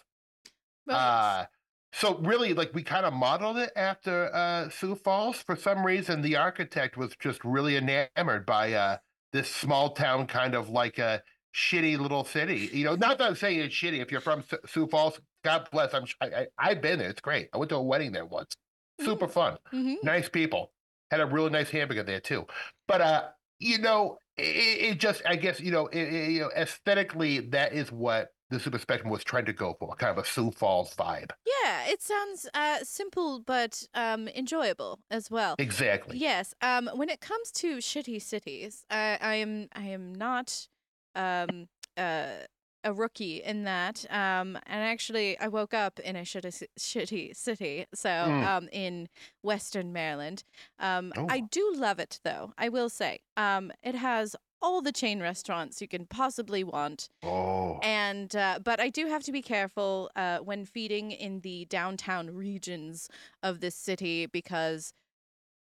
well. 0.88 0.98
Uh, 0.98 1.46
so 1.93 2.17
really, 2.19 2.54
like 2.54 2.73
we 2.73 2.84
kind 2.84 3.06
of 3.06 3.13
modeled 3.13 3.58
it 3.58 3.71
after 3.75 4.34
uh, 4.34 4.69
Sioux 4.69 4.95
Falls. 4.95 5.38
For 5.41 5.56
some 5.56 5.86
reason, 5.86 6.21
the 6.21 6.36
architect 6.38 6.97
was 6.97 7.15
just 7.19 7.43
really 7.43 7.75
enamored 7.77 8.45
by 8.45 8.73
uh, 8.73 8.97
this 9.34 9.49
small 9.54 9.91
town, 9.91 10.27
kind 10.27 10.56
of 10.56 10.69
like 10.69 10.97
a 10.99 11.21
shitty 11.54 11.99
little 11.99 12.23
city. 12.23 12.69
You 12.71 12.86
know, 12.86 12.95
not 12.95 13.17
that 13.17 13.27
I'm 13.27 13.36
saying 13.36 13.60
it's 13.60 13.75
shitty. 13.75 13.99
If 14.01 14.12
you're 14.12 14.21
from 14.21 14.43
Sioux 14.65 14.88
Falls, 14.88 15.19
God 15.43 15.67
bless. 15.71 15.93
I'm 15.93 16.06
I, 16.21 16.25
I, 16.27 16.47
I've 16.58 16.82
been 16.82 16.99
there. 16.99 17.10
It's 17.10 17.21
great. 17.21 17.49
I 17.54 17.58
went 17.58 17.69
to 17.69 17.75
a 17.75 17.82
wedding 17.84 18.12
there 18.13 18.25
once. 18.25 18.56
Super 19.01 19.27
fun. 19.27 19.58
Mhm. 19.73 19.95
Nice 20.04 20.30
people. 20.30 20.71
Had 21.10 21.19
a 21.19 21.25
really 21.25 21.49
nice 21.49 21.69
hamburger 21.69 22.04
there 22.04 22.21
too. 22.21 22.45
But 22.88 23.01
uh, 23.01 23.23
you 23.60 23.80
know, 23.80 24.17
it, 24.38 24.43
it 24.93 24.99
just 24.99 25.21
I 25.25 25.36
guess 25.36 25.60
you 25.60 25.71
know, 25.71 25.88
it, 25.88 25.99
it- 26.01 26.32
you 26.32 26.39
know, 26.41 26.51
aesthetically, 26.56 27.39
that 27.49 27.73
is 27.73 27.91
what 27.91 28.30
the 28.52 28.60
Super 28.60 28.78
Spectrum 28.80 29.10
was 29.10 29.24
trying 29.24 29.46
to 29.46 29.54
go 29.54 29.76
for, 29.80 29.96
kind 29.96 30.12
of 30.18 30.24
a 30.24 30.28
Sioux 30.28 30.52
Falls 30.52 30.94
vibe. 30.96 31.32
Yeah, 31.46 31.86
it 31.88 32.02
sounds 32.02 32.48
uh, 32.54 32.80
simple 32.84 33.40
but 33.40 33.84
um, 33.94 34.28
enjoyable 34.28 35.00
as 35.10 35.32
well. 35.32 35.56
Exactly. 35.58 36.18
Yes. 36.18 36.54
Um, 36.62 36.90
when 36.94 37.10
it 37.10 37.20
comes 37.22 37.52
to 37.54 37.78
shitty 37.78 38.22
cities, 38.22 38.86
I, 38.90 39.18
I 39.22 39.36
am 39.36 39.68
I 39.74 39.84
am 39.84 40.14
not 40.14 40.68
um, 41.16 41.68
uh, 41.98 42.28
a 42.84 42.94
rookie 42.94 43.44
in 43.44 43.64
that. 43.66 44.06
Um, 44.10 44.58
and 44.66 44.84
actually, 44.84 45.40
I 45.40 45.48
woke 45.48 45.74
up 45.74 46.00
in 46.00 46.16
a 46.16 46.22
shitty 46.22 46.64
shitty 46.80 47.36
city, 47.36 47.86
so 47.94 48.10
Mm. 48.10 48.46
um, 48.48 48.70
in 48.72 49.08
Western 49.44 49.94
Maryland. 49.94 50.44
Um, 50.80 51.14
I 51.30 51.42
Oh. 51.44 51.48
do 51.52 51.74
love 51.76 52.00
it 52.00 52.20
though. 52.24 52.54
I 52.58 52.70
will 52.70 52.90
say, 52.90 53.20
um, 53.38 53.72
it 53.84 53.96
has 53.96 54.36
all 54.62 54.82
the 54.82 54.91
chain 54.91 55.21
restaurants 55.21 55.82
you 55.82 55.88
can 55.88 56.06
possibly 56.06 56.63
want. 56.63 57.10
Oh, 57.24 57.80
And 57.84 58.36
uh, 58.36 58.60
but 58.63 58.80
I 58.80 58.89
do 58.89 59.08
have 59.08 59.24
to 59.24 59.32
be 59.32 59.41
careful 59.41 60.12
uh, 60.15 60.39
when 60.39 60.65
feeding 60.65 61.12
in 61.12 61.41
the 61.41 61.65
downtown 61.65 62.30
regions 62.32 63.10
of 63.43 63.60
this 63.60 63.76
city 63.76 64.26
because 64.26 64.93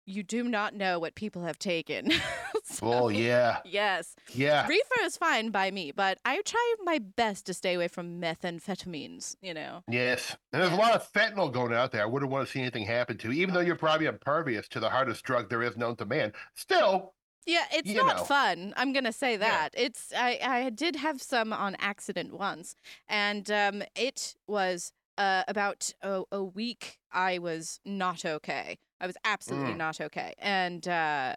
you 0.08 0.22
do 0.22 0.44
not 0.44 0.76
know 0.76 1.00
what 1.00 1.16
people 1.16 1.44
have 1.44 1.60
taken. 1.60 2.12
So, 2.68 2.92
oh 2.92 3.08
yeah, 3.10 3.60
Yes, 3.64 4.16
yeah. 4.34 4.66
reefer 4.68 5.04
is 5.04 5.18
fine 5.18 5.52
by 5.52 5.70
me, 5.70 5.92
but 5.92 6.18
I 6.26 6.42
try 6.42 6.76
my 6.84 6.98
best 6.98 7.46
to 7.46 7.54
stay 7.54 7.76
away 7.76 7.88
from 7.88 8.20
methamphetamines. 8.20 9.36
You 9.40 9.54
know. 9.54 9.84
Yes, 9.88 10.36
and 10.52 10.64
there's 10.64 10.74
a 10.74 10.76
lot 10.76 10.94
of 10.96 11.12
fentanyl 11.14 11.54
going 11.54 11.74
out 11.74 11.92
there. 11.92 12.02
I 12.02 12.08
wouldn't 12.08 12.32
want 12.32 12.48
to 12.48 12.52
see 12.52 12.62
anything 12.62 12.86
happen 12.86 13.20
to, 13.20 13.32
you. 13.32 13.42
even 13.44 13.54
though 13.54 13.60
you're 13.60 13.76
probably 13.76 14.08
impervious 14.08 14.68
to 14.70 14.80
the 14.80 14.90
hardest 14.90 15.24
drug 15.24 15.48
there 15.48 15.62
is 15.62 15.78
known 15.78 15.96
to 15.98 16.06
man. 16.06 16.34
Still, 16.56 17.14
Yeah, 17.46 17.66
it's 17.72 17.90
You 17.90 17.96
not 18.04 18.18
know. 18.18 18.24
fun. 18.24 18.74
I'm 18.76 18.92
gonna 18.94 19.12
say 19.14 19.38
that. 19.38 19.70
It's 19.78 20.12
I 20.16 20.40
I 20.42 20.70
did 20.70 20.96
have 20.96 21.22
some 21.22 21.54
on 21.54 21.76
accident 21.80 22.34
once, 22.34 22.76
and 23.08 23.50
um, 23.52 23.84
it 23.96 24.36
was 24.48 24.92
uh 25.18 25.44
about 25.48 25.94
a, 26.02 26.24
a 26.32 26.44
week. 26.44 27.00
I 27.12 27.38
was 27.38 27.80
not 27.86 28.26
okay. 28.26 28.78
I 29.00 29.08
was 29.08 29.16
absolutely 29.24 29.74
Mm. 29.74 29.78
not 29.78 30.02
okay, 30.02 30.34
and 30.40 30.88
uh, 30.88 31.36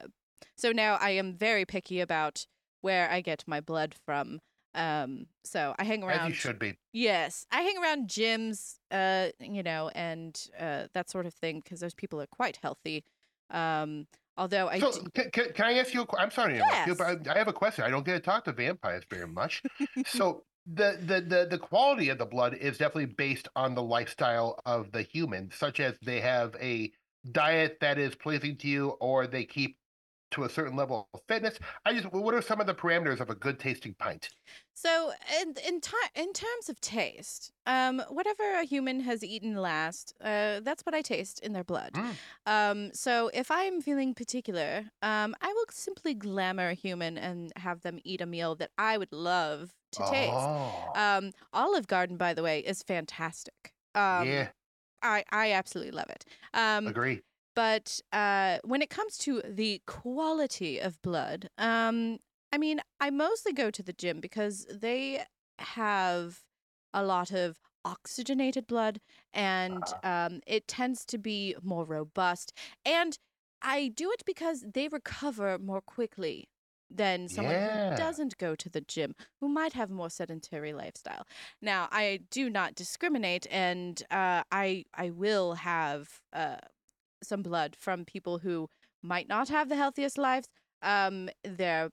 so 0.56 0.72
now 0.72 0.96
I 1.00 1.10
am 1.10 1.34
very 1.34 1.64
picky 1.64 2.00
about 2.00 2.46
where 2.80 3.10
I 3.10 3.20
get 3.20 3.44
my 3.46 3.60
blood 3.60 3.94
from. 4.06 4.40
Um, 4.74 5.26
so 5.44 5.74
I 5.78 5.84
hang 5.84 6.02
around. 6.04 6.20
as 6.20 6.28
you 6.28 6.34
should 6.34 6.58
be. 6.58 6.76
Yes, 6.92 7.46
I 7.50 7.62
hang 7.62 7.76
around 7.78 8.08
gyms, 8.08 8.76
uh, 8.90 9.28
you 9.40 9.62
know, 9.62 9.90
and 9.94 10.40
uh, 10.58 10.86
that 10.94 11.10
sort 11.10 11.26
of 11.26 11.34
thing 11.34 11.60
because 11.60 11.80
those 11.80 11.94
people 11.94 12.20
are 12.20 12.26
quite 12.28 12.58
healthy. 12.62 13.04
Um, 13.50 14.06
although 14.38 14.68
I 14.68 14.78
So, 14.78 14.92
can, 15.14 15.30
can, 15.30 15.52
can 15.52 15.64
I 15.66 15.72
ask 15.74 15.92
you? 15.92 16.02
A, 16.02 16.06
que- 16.06 16.18
I'm 16.18 16.30
sorry 16.30 16.54
to 16.54 16.60
interrupt 16.60 16.86
you, 16.86 16.94
but 16.94 17.28
I, 17.28 17.34
I 17.34 17.38
have 17.38 17.48
a 17.48 17.52
question. 17.52 17.84
I 17.84 17.90
don't 17.90 18.06
get 18.06 18.14
to 18.14 18.20
talk 18.20 18.44
to 18.44 18.52
vampires 18.52 19.04
very 19.10 19.26
much. 19.26 19.62
so, 20.06 20.44
the, 20.70 20.98
the 21.00 21.20
the 21.20 21.46
the 21.50 21.58
quality 21.58 22.10
of 22.10 22.18
the 22.18 22.26
blood 22.26 22.54
is 22.54 22.78
definitely 22.78 23.06
based 23.06 23.48
on 23.56 23.74
the 23.74 23.82
lifestyle 23.82 24.60
of 24.66 24.92
the 24.92 25.02
human, 25.02 25.50
such 25.50 25.80
as 25.80 25.98
they 26.04 26.20
have 26.20 26.54
a 26.60 26.92
diet 27.32 27.78
that 27.80 27.98
is 27.98 28.14
pleasing 28.14 28.56
to 28.58 28.68
you, 28.68 28.88
or 29.00 29.26
they 29.26 29.44
keep 29.44 29.76
to 30.32 30.44
a 30.44 30.48
certain 30.48 30.76
level 30.76 31.08
of 31.14 31.20
fitness. 31.28 31.58
I 31.84 31.94
just, 31.94 32.12
what 32.12 32.34
are 32.34 32.42
some 32.42 32.60
of 32.60 32.66
the 32.66 32.74
parameters 32.74 33.20
of 33.20 33.30
a 33.30 33.34
good 33.34 33.58
tasting 33.58 33.94
pint? 33.94 34.30
So, 34.74 35.12
in 35.40 35.54
in, 35.66 35.80
in 36.14 36.32
terms 36.32 36.68
of 36.68 36.80
taste, 36.80 37.52
um, 37.66 38.00
whatever 38.08 38.54
a 38.54 38.64
human 38.64 39.00
has 39.00 39.24
eaten 39.24 39.56
last, 39.56 40.14
uh, 40.20 40.60
that's 40.60 40.84
what 40.86 40.94
I 40.94 41.02
taste 41.02 41.40
in 41.40 41.52
their 41.52 41.64
blood. 41.64 41.94
Mm. 41.94 42.18
Um, 42.46 42.94
so, 42.94 43.28
if 43.34 43.50
I'm 43.50 43.80
feeling 43.80 44.14
particular, 44.14 44.90
um, 45.02 45.34
I 45.40 45.52
will 45.52 45.64
simply 45.70 46.14
glamour 46.14 46.68
a 46.68 46.74
human 46.74 47.18
and 47.18 47.52
have 47.56 47.80
them 47.82 47.98
eat 48.04 48.20
a 48.20 48.26
meal 48.26 48.54
that 48.56 48.70
I 48.78 48.98
would 48.98 49.12
love 49.12 49.74
to 49.92 50.04
taste. 50.04 50.50
Oh, 50.50 50.92
Um, 50.94 51.32
Olive 51.52 51.88
Garden, 51.88 52.16
by 52.16 52.32
the 52.34 52.42
way, 52.42 52.60
is 52.60 52.82
fantastic. 52.84 53.74
Um, 53.96 54.24
yeah, 54.24 54.52
I 55.02 55.24
I 55.30 55.52
absolutely 55.52 55.92
love 55.92 56.10
it. 56.10 56.24
Um, 56.54 56.86
agree. 56.90 57.22
But 57.58 58.00
uh, 58.12 58.58
when 58.64 58.82
it 58.82 58.88
comes 58.90 59.18
to 59.18 59.42
the 59.42 59.82
quality 59.86 60.78
of 60.78 61.02
blood, 61.02 61.48
um, 61.58 62.18
I 62.52 62.58
mean, 62.58 62.80
I 63.00 63.10
mostly 63.10 63.52
go 63.52 63.70
to 63.72 63.82
the 63.82 63.92
gym 63.92 64.20
because 64.20 64.64
they 64.72 65.24
have 65.58 66.42
a 66.94 67.02
lot 67.02 67.32
of 67.32 67.58
oxygenated 67.84 68.66
blood 68.68 69.00
and 69.34 69.92
um, 70.04 70.40
it 70.46 70.68
tends 70.68 71.04
to 71.06 71.18
be 71.18 71.56
more 71.62 71.84
robust. 71.84 72.52
And 72.84 73.18
I 73.60 73.88
do 73.88 74.10
it 74.12 74.22
because 74.24 74.64
they 74.74 74.88
recover 74.88 75.58
more 75.58 75.80
quickly 75.80 76.48
than 76.90 77.28
someone 77.28 77.56
Yeah. 77.56 77.64
who 77.64 77.94
doesn't 77.96 78.38
go 78.38 78.54
to 78.54 78.70
the 78.70 78.80
gym, 78.80 79.14
who 79.40 79.48
might 79.48 79.72
have 79.74 79.90
a 79.90 79.94
more 79.94 80.10
sedentary 80.10 80.72
lifestyle. 80.72 81.26
Now, 81.60 81.88
I 81.90 82.20
do 82.30 82.48
not 82.48 82.74
discriminate, 82.74 83.46
and 83.50 84.02
uh, 84.10 84.44
I 84.52 84.84
I 84.94 85.10
will 85.10 85.54
have 85.54 86.20
uh, 86.32 86.58
some 87.22 87.42
blood 87.42 87.76
from 87.78 88.04
people 88.04 88.38
who 88.38 88.68
might 89.02 89.28
not 89.28 89.48
have 89.48 89.68
the 89.68 89.76
healthiest 89.76 90.18
lives. 90.18 90.48
Um, 90.82 91.28
their 91.44 91.90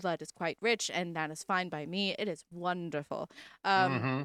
blood 0.00 0.22
is 0.22 0.30
quite 0.30 0.58
rich, 0.60 0.90
and 0.92 1.14
that 1.16 1.30
is 1.30 1.42
fine 1.42 1.68
by 1.68 1.86
me. 1.86 2.14
It 2.18 2.28
is 2.28 2.44
wonderful. 2.50 3.28
Um, 3.64 4.06
hmm 4.06 4.22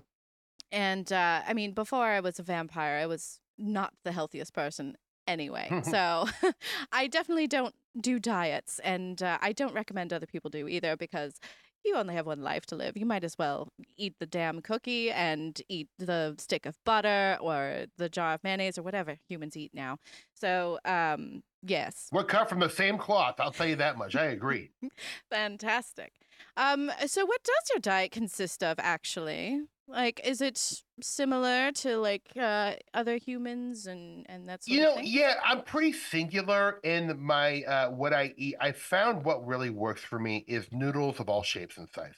and 0.71 1.11
uh, 1.11 1.41
I 1.47 1.53
mean, 1.53 1.73
before 1.73 2.05
I 2.05 2.19
was 2.19 2.39
a 2.39 2.43
vampire, 2.43 2.97
I 2.99 3.05
was 3.05 3.39
not 3.57 3.93
the 4.03 4.11
healthiest 4.11 4.53
person 4.53 4.95
anyway. 5.27 5.75
so 5.81 6.27
I 6.91 7.07
definitely 7.07 7.47
don't 7.47 7.75
do 7.99 8.19
diets, 8.19 8.79
and 8.83 9.21
uh, 9.21 9.37
I 9.41 9.53
don't 9.53 9.73
recommend 9.73 10.13
other 10.13 10.25
people 10.25 10.49
do 10.49 10.67
either 10.67 10.95
because 10.95 11.39
you 11.85 11.95
only 11.95 12.15
have 12.15 12.25
one 12.25 12.41
life 12.41 12.65
to 12.67 12.75
live. 12.75 12.95
You 12.97 13.05
might 13.05 13.23
as 13.23 13.37
well 13.37 13.69
eat 13.97 14.15
the 14.19 14.25
damn 14.25 14.61
cookie 14.61 15.11
and 15.11 15.59
eat 15.69 15.89
the 15.97 16.35
stick 16.37 16.65
of 16.65 16.77
butter 16.85 17.37
or 17.41 17.85
the 17.97 18.09
jar 18.09 18.33
of 18.33 18.43
mayonnaise 18.43 18.77
or 18.77 18.83
whatever 18.83 19.15
humans 19.27 19.57
eat 19.57 19.71
now. 19.73 19.97
So, 20.33 20.79
um, 20.85 21.43
yes, 21.61 22.07
We're 22.11 22.23
cut 22.23 22.49
from 22.49 22.59
the 22.59 22.69
same 22.69 22.97
cloth. 22.97 23.35
I'll 23.39 23.51
tell 23.51 23.67
you 23.67 23.75
that 23.77 23.97
much. 23.97 24.15
I 24.15 24.25
agree. 24.25 24.71
fantastic. 25.29 26.13
Um, 26.57 26.91
so 27.05 27.25
what 27.25 27.43
does 27.43 27.69
your 27.71 27.79
diet 27.79 28.11
consist 28.11 28.63
of 28.63 28.77
actually? 28.79 29.61
Like, 29.91 30.21
is 30.23 30.41
it 30.41 30.83
similar 31.01 31.71
to 31.73 31.97
like 31.97 32.31
uh, 32.39 32.73
other 32.93 33.17
humans 33.17 33.87
and 33.87 34.25
and 34.29 34.47
that's 34.47 34.67
You 34.67 34.81
know, 34.81 34.97
yeah, 35.01 35.35
I'm 35.43 35.63
pretty 35.63 35.91
singular 35.91 36.79
in 36.83 37.19
my 37.19 37.63
uh, 37.63 37.89
what 37.91 38.13
I 38.13 38.33
eat. 38.37 38.55
I 38.59 38.71
found 38.71 39.25
what 39.25 39.45
really 39.45 39.69
works 39.69 40.01
for 40.01 40.19
me 40.19 40.45
is 40.47 40.67
noodles 40.71 41.19
of 41.19 41.29
all 41.29 41.43
shapes 41.43 41.77
and 41.77 41.89
sizes. 41.93 42.15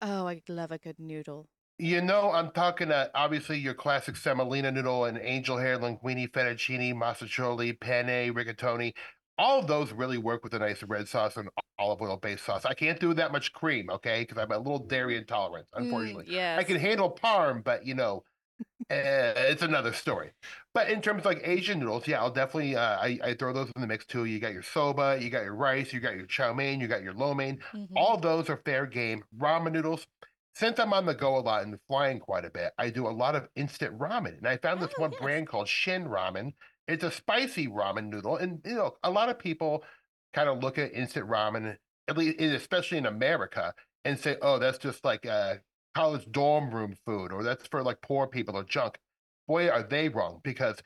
Oh, 0.00 0.26
I 0.26 0.42
love 0.48 0.72
a 0.72 0.78
good 0.78 0.98
noodle. 0.98 1.48
You 1.78 2.00
know, 2.00 2.30
I'm 2.30 2.50
talking 2.50 2.90
uh, 2.90 3.08
obviously 3.14 3.58
your 3.58 3.74
classic 3.74 4.16
semolina 4.16 4.70
noodle 4.70 5.04
and 5.06 5.18
angel 5.18 5.56
hair 5.58 5.78
linguine, 5.78 6.30
fettuccine, 6.30 6.94
mostaccioli, 6.94 7.78
penne, 7.80 8.32
rigatoni. 8.34 8.94
All 9.38 9.58
of 9.60 9.66
those 9.66 9.92
really 9.92 10.18
work 10.18 10.44
with 10.44 10.54
a 10.54 10.58
nice 10.58 10.82
red 10.82 11.08
sauce 11.08 11.36
and 11.36 11.48
olive 11.78 12.00
oil 12.02 12.16
based 12.18 12.44
sauce. 12.44 12.64
I 12.64 12.74
can't 12.74 13.00
do 13.00 13.14
that 13.14 13.32
much 13.32 13.52
cream, 13.52 13.90
okay, 13.90 14.22
because 14.22 14.38
I'm 14.38 14.52
a 14.52 14.58
little 14.58 14.78
dairy 14.78 15.16
intolerant, 15.16 15.68
Mm, 15.78 15.82
unfortunately. 15.84 16.24
yes. 16.28 16.60
I 16.60 16.64
can 16.64 16.76
handle 16.76 17.10
parm, 17.14 17.64
but 17.64 17.86
you 17.86 17.94
know, 17.94 18.24
uh, 18.90 19.34
it's 19.36 19.62
another 19.62 19.92
story. 19.92 20.32
But 20.74 20.90
in 20.90 21.02
terms 21.02 21.20
of 21.20 21.26
like 21.26 21.40
Asian 21.44 21.78
noodles, 21.80 22.06
yeah, 22.08 22.20
I'll 22.20 22.30
definitely 22.32 22.76
uh, 22.76 22.98
I, 23.00 23.18
I 23.22 23.34
throw 23.34 23.52
those 23.52 23.70
in 23.76 23.80
the 23.82 23.88
mix 23.88 24.06
too. 24.06 24.24
You 24.26 24.38
got 24.40 24.52
your 24.52 24.62
soba, 24.62 25.18
you 25.20 25.30
got 25.30 25.44
your 25.44 25.54
rice, 25.56 25.92
you 25.92 26.00
got 26.00 26.16
your 26.16 26.26
chow 26.26 26.52
mein, 26.54 26.80
you 26.80 26.88
got 26.88 27.02
your 27.02 27.14
lo 27.14 27.34
mein. 27.34 27.62
Mhm. 27.72 27.86
All 27.96 28.18
those 28.18 28.50
are 28.50 28.58
fair 28.64 28.86
game. 28.86 29.24
Ramen 29.36 29.72
noodles. 29.72 30.06
Since 30.54 30.78
I'm 30.78 30.92
on 30.92 31.06
the 31.06 31.14
go 31.14 31.38
a 31.38 31.40
lot 31.40 31.62
and 31.64 31.78
flying 31.88 32.20
quite 32.20 32.44
a 32.44 32.50
bit, 32.50 32.72
I 32.78 32.90
do 32.90 33.06
a 33.08 33.10
lot 33.10 33.34
of 33.36 33.48
instant 33.56 33.98
ramen. 33.98 34.38
And 34.38 34.46
I 34.48 34.58
found 34.58 34.82
this 34.82 34.98
Oh, 34.98 34.98
one 34.98 35.12
yes. 35.12 35.18
brand 35.18 35.48
called 35.48 35.68
Shin 35.68 36.04
Ramen. 36.04 36.52
It's 36.88 37.04
a 37.04 37.10
spicy 37.10 37.68
ramen 37.68 38.08
noodle, 38.08 38.36
and 38.36 38.60
you 38.64 38.74
know, 38.74 38.96
a 39.02 39.10
lot 39.10 39.28
of 39.28 39.38
people 39.38 39.84
kind 40.34 40.48
of 40.48 40.62
look 40.62 40.78
at 40.78 40.92
instant 40.92 41.28
ramen, 41.28 41.76
at 42.08 42.16
least 42.18 42.40
especially 42.40 42.98
in 42.98 43.06
America, 43.06 43.74
and 44.04 44.18
say, 44.18 44.36
"Oh, 44.42 44.58
that's 44.58 44.78
just 44.78 45.04
like 45.04 45.26
uh, 45.26 45.56
college 45.94 46.26
dorm 46.30 46.70
room 46.74 46.96
food, 47.06 47.32
or 47.32 47.42
that's 47.42 47.66
for 47.68 47.82
like 47.82 48.00
poor 48.02 48.26
people 48.26 48.56
or 48.56 48.64
junk." 48.64 48.98
Boy, 49.48 49.68
are 49.68 49.82
they 49.82 50.08
wrong 50.08 50.40
because 50.44 50.82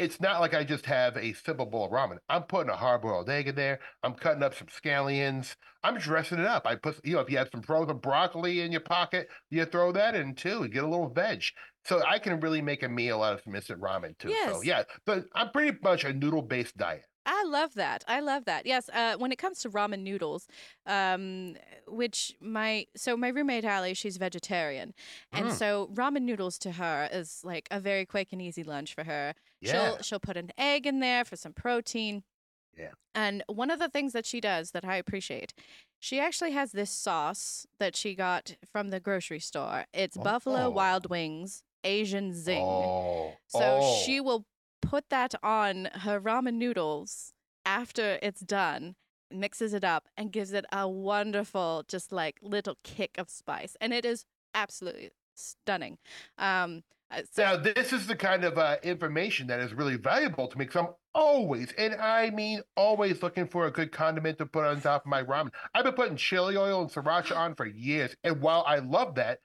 it's 0.00 0.18
not 0.20 0.40
like 0.40 0.54
I 0.54 0.64
just 0.64 0.86
have 0.86 1.16
a 1.18 1.34
simple 1.34 1.66
bowl 1.66 1.84
of 1.84 1.92
ramen. 1.92 2.16
I'm 2.30 2.44
putting 2.44 2.70
a 2.70 2.76
hard-boiled 2.76 3.28
egg 3.28 3.48
in 3.48 3.54
there. 3.54 3.80
I'm 4.02 4.14
cutting 4.14 4.42
up 4.42 4.54
some 4.54 4.68
scallions. 4.68 5.54
I'm 5.82 5.98
dressing 5.98 6.38
it 6.38 6.46
up. 6.46 6.66
I 6.66 6.76
put, 6.76 7.04
you 7.04 7.14
know, 7.14 7.20
if 7.20 7.30
you 7.30 7.36
have 7.36 7.50
some 7.52 7.60
frozen 7.60 7.98
broccoli 7.98 8.60
in 8.62 8.72
your 8.72 8.80
pocket, 8.80 9.28
you 9.50 9.62
throw 9.66 9.92
that 9.92 10.14
in 10.14 10.34
too. 10.34 10.62
You 10.62 10.68
get 10.68 10.84
a 10.84 10.88
little 10.88 11.10
veg. 11.10 11.42
So 11.84 12.02
I 12.06 12.18
can 12.18 12.40
really 12.40 12.60
make 12.62 12.82
a 12.82 12.88
meal 12.88 13.22
out 13.22 13.34
of 13.34 13.40
some 13.42 13.54
instant 13.54 13.80
ramen 13.80 14.16
too. 14.18 14.28
So 14.28 14.34
Yes. 14.34 14.64
yeah, 14.64 14.82
but 15.06 15.24
I'm 15.34 15.50
pretty 15.50 15.76
much 15.82 16.04
a 16.04 16.12
noodle-based 16.12 16.76
diet. 16.76 17.06
I 17.26 17.44
love 17.44 17.74
that. 17.74 18.02
I 18.08 18.20
love 18.20 18.44
that. 18.46 18.64
Yes. 18.66 18.88
Uh, 18.92 19.16
when 19.18 19.30
it 19.30 19.36
comes 19.36 19.60
to 19.60 19.70
ramen 19.70 20.00
noodles, 20.00 20.48
um, 20.86 21.56
which 21.86 22.34
my 22.40 22.86
so 22.96 23.16
my 23.16 23.28
roommate 23.28 23.64
Allie, 23.64 23.94
she's 23.94 24.16
vegetarian, 24.16 24.94
and 25.32 25.46
Mm. 25.46 25.52
so 25.52 25.88
ramen 25.92 26.22
noodles 26.22 26.58
to 26.60 26.72
her 26.72 27.08
is 27.12 27.42
like 27.44 27.68
a 27.70 27.78
very 27.80 28.06
quick 28.06 28.28
and 28.32 28.40
easy 28.42 28.62
lunch 28.64 28.94
for 28.94 29.04
her. 29.04 29.34
Yeah. 29.60 29.72
She'll 29.72 30.02
she'll 30.02 30.20
put 30.20 30.36
an 30.36 30.50
egg 30.58 30.86
in 30.86 31.00
there 31.00 31.24
for 31.24 31.36
some 31.36 31.52
protein. 31.52 32.24
Yeah. 32.76 32.92
And 33.14 33.42
one 33.48 33.70
of 33.70 33.78
the 33.78 33.88
things 33.90 34.12
that 34.14 34.24
she 34.24 34.40
does 34.40 34.70
that 34.70 34.84
I 34.84 34.96
appreciate, 34.96 35.52
she 35.98 36.18
actually 36.20 36.52
has 36.52 36.72
this 36.72 36.90
sauce 36.90 37.66
that 37.78 37.96
she 37.96 38.14
got 38.14 38.56
from 38.72 38.88
the 38.88 39.00
grocery 39.00 39.40
store. 39.40 39.84
It's 39.92 40.16
Buffalo 40.16 40.64
Oh. 40.66 40.70
Wild 40.70 41.10
Wings 41.10 41.62
Asian 41.84 42.34
Zing. 42.34 42.62
Oh, 42.62 43.34
So 43.48 43.80
oh. 43.82 44.02
she 44.04 44.20
will 44.20 44.46
put 44.82 45.08
that 45.10 45.34
on 45.42 45.88
her 45.94 46.20
ramen 46.20 46.54
noodles 46.54 47.32
after 47.64 48.18
it's 48.22 48.40
done, 48.40 48.96
mixes 49.30 49.74
it 49.74 49.84
up, 49.84 50.08
and 50.16 50.32
gives 50.32 50.52
it 50.52 50.64
a 50.72 50.88
wonderful, 50.88 51.84
just 51.88 52.12
like 52.12 52.38
little 52.42 52.76
kick 52.82 53.16
of 53.18 53.28
spice. 53.28 53.76
And 53.80 53.92
it 53.92 54.04
is 54.04 54.24
absolutely 54.54 55.10
stunning. 55.34 55.98
Um, 56.38 56.82
uh, 57.10 57.22
so, 57.30 57.42
Now, 57.42 57.56
this 57.56 57.92
is 57.92 58.06
the 58.06 58.16
kind 58.16 58.44
of 58.44 58.56
uh, 58.56 58.76
information 58.82 59.48
that 59.48 59.60
is 59.60 59.74
really 59.74 59.96
valuable 59.96 60.46
to 60.46 60.58
me 60.58 60.64
because 60.64 60.84
I'm 60.84 60.94
always, 61.14 61.72
and 61.76 61.94
I 61.94 62.30
mean 62.30 62.62
always, 62.76 63.22
looking 63.22 63.48
for 63.48 63.66
a 63.66 63.70
good 63.70 63.90
condiment 63.90 64.38
to 64.38 64.46
put 64.46 64.64
on 64.64 64.80
top 64.80 65.02
of 65.04 65.10
my 65.10 65.22
ramen. 65.22 65.50
I've 65.74 65.84
been 65.84 65.94
putting 65.94 66.16
chili 66.16 66.56
oil 66.56 66.82
and 66.82 66.90
sriracha 66.90 67.36
on 67.36 67.54
for 67.54 67.66
years, 67.66 68.14
and 68.22 68.40
while 68.40 68.64
I 68.66 68.78
love 68.78 69.16
that, 69.16 69.40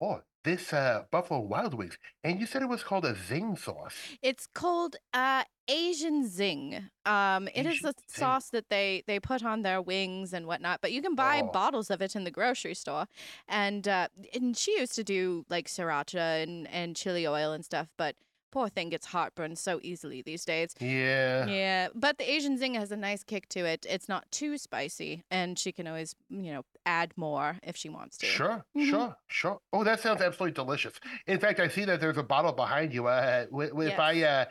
oh, 0.00 0.22
this 0.46 0.72
uh, 0.72 1.02
Buffalo 1.10 1.40
Wild 1.40 1.74
Wings, 1.74 1.98
and 2.24 2.40
you 2.40 2.46
said 2.46 2.62
it 2.62 2.68
was 2.76 2.82
called 2.82 3.04
a 3.04 3.14
zing 3.28 3.56
sauce. 3.56 3.98
it's 4.22 4.46
called 4.46 4.96
uh, 5.12 5.44
Asian 5.68 6.26
Zing. 6.28 6.88
Um, 7.04 7.48
it 7.48 7.66
is 7.66 7.74
Asian 7.74 7.88
a 7.90 7.92
Zing. 7.92 8.20
sauce 8.22 8.48
that 8.50 8.66
they 8.70 9.02
they 9.06 9.18
put 9.20 9.44
on 9.44 9.62
their 9.62 9.82
wings 9.82 10.32
and 10.32 10.46
whatnot. 10.46 10.80
But 10.80 10.92
you 10.92 11.02
can 11.02 11.14
buy 11.14 11.42
Oh. 11.44 11.50
bottles 11.52 11.90
of 11.90 12.00
it 12.00 12.16
in 12.16 12.24
the 12.24 12.30
grocery 12.30 12.74
store. 12.74 13.06
And 13.48 13.86
uh, 13.88 14.08
and 14.34 14.56
she 14.56 14.72
used 14.78 14.94
to 14.96 15.04
do 15.04 15.44
like 15.50 15.66
sriracha 15.68 16.42
and 16.44 16.66
and 16.68 16.96
chili 16.96 17.26
oil 17.26 17.52
and 17.52 17.64
stuff. 17.64 17.88
But 17.98 18.14
poor 18.56 18.68
thing 18.70 18.88
gets 18.88 19.04
heartburn 19.06 19.54
so 19.54 19.78
easily 19.82 20.22
these 20.22 20.42
days. 20.46 20.74
Yeah. 20.80 21.46
Yeah, 21.46 21.88
but 21.94 22.16
the 22.16 22.24
Asian 22.30 22.56
Zing 22.56 22.72
has 22.72 22.90
a 22.90 22.96
nice 22.96 23.22
kick 23.22 23.50
to 23.50 23.60
it. 23.66 23.84
It's 23.86 24.08
not 24.08 24.24
too 24.30 24.56
spicy, 24.56 25.22
and 25.30 25.58
she 25.58 25.72
can 25.72 25.86
always, 25.86 26.14
you 26.30 26.52
know, 26.54 26.62
add 26.86 27.12
more 27.16 27.58
if 27.62 27.76
she 27.76 27.90
wants 27.90 28.16
to. 28.18 28.26
Sure, 28.26 28.64
Mhm. 28.74 28.88
sure, 28.88 29.16
sure. 29.26 29.60
Oh, 29.74 29.84
that 29.84 30.00
sounds 30.00 30.22
absolutely 30.22 30.54
delicious. 30.54 30.94
In 31.26 31.38
fact, 31.38 31.60
I 31.60 31.68
see 31.68 31.84
that 31.84 32.00
there's 32.00 32.16
a 32.16 32.22
bottle 32.22 32.52
behind 32.52 32.94
you. 32.94 33.06
Uh, 33.08 33.44
wi- 33.50 33.68
wi- 33.68 33.92
if 33.92 33.98
I, 34.00 34.22
uh, 34.22 34.44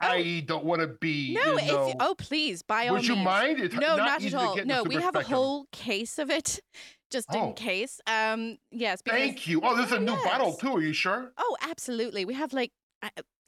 I 0.00 0.44
don't 0.46 0.66
want 0.66 0.82
to 0.82 0.88
be, 0.88 1.32
No, 1.32 1.52
you 1.52 1.58
if 1.60 1.66
know, 1.68 1.94
oh 2.00 2.14
please, 2.18 2.60
by 2.60 2.88
all 2.88 2.96
would 2.96 3.06
you 3.06 3.16
mind? 3.16 3.58
It's 3.58 3.74
No, 3.74 3.96
not, 3.96 4.20
easy 4.20 4.36
at 4.36 4.42
all. 4.42 4.54
get 4.54 4.62
in 4.64 4.68
the 4.68 4.74
No, 4.74 4.82
we 4.82 4.96
have 4.96 5.14
a 5.16 5.22
whole 5.22 5.64
case 5.72 6.18
of 6.18 6.28
it, 6.30 6.60
just 7.10 7.28
Oh. 7.32 7.48
in 7.48 7.54
case. 7.54 8.02
Um, 8.06 8.58
yes. 8.70 9.00
Because, 9.00 9.18
Thank 9.18 9.46
you. 9.46 9.62
Oh, 9.62 9.74
this 9.76 9.86
is 9.86 9.92
a 9.92 10.00
new 10.00 10.16
bottle 10.24 10.52
too. 10.56 10.76
Are 10.76 10.82
you 10.82 10.92
sure? 10.92 11.32
Oh, 11.38 11.56
absolutely. 11.62 12.26
We 12.26 12.34
have 12.34 12.52
like 12.52 12.70
uh, 12.70 12.83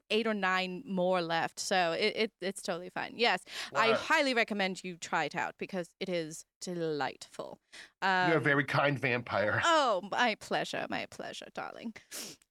eight 0.09 0.25
or 0.25 0.33
nine 0.33 0.83
more 0.85 1.21
left, 1.21 1.59
so 1.59 1.91
it, 1.91 2.13
it 2.15 2.31
it's 2.41 2.61
totally 2.61 2.89
fine. 2.89 3.13
Yes, 3.15 3.43
I 3.75 3.91
highly 3.91 4.33
recommend 4.33 4.83
you 4.83 4.97
try 4.97 5.25
it 5.25 5.35
out 5.35 5.55
because 5.57 5.89
it 5.99 6.09
is 6.09 6.45
delightful. 6.61 7.59
Um, 8.01 8.29
You're 8.29 8.37
a 8.37 8.41
very 8.41 8.63
kind 8.63 8.97
vampire. 8.97 9.61
Oh, 9.65 10.01
my 10.11 10.35
pleasure, 10.39 10.85
my 10.89 11.07
pleasure, 11.09 11.47
darling. 11.53 11.93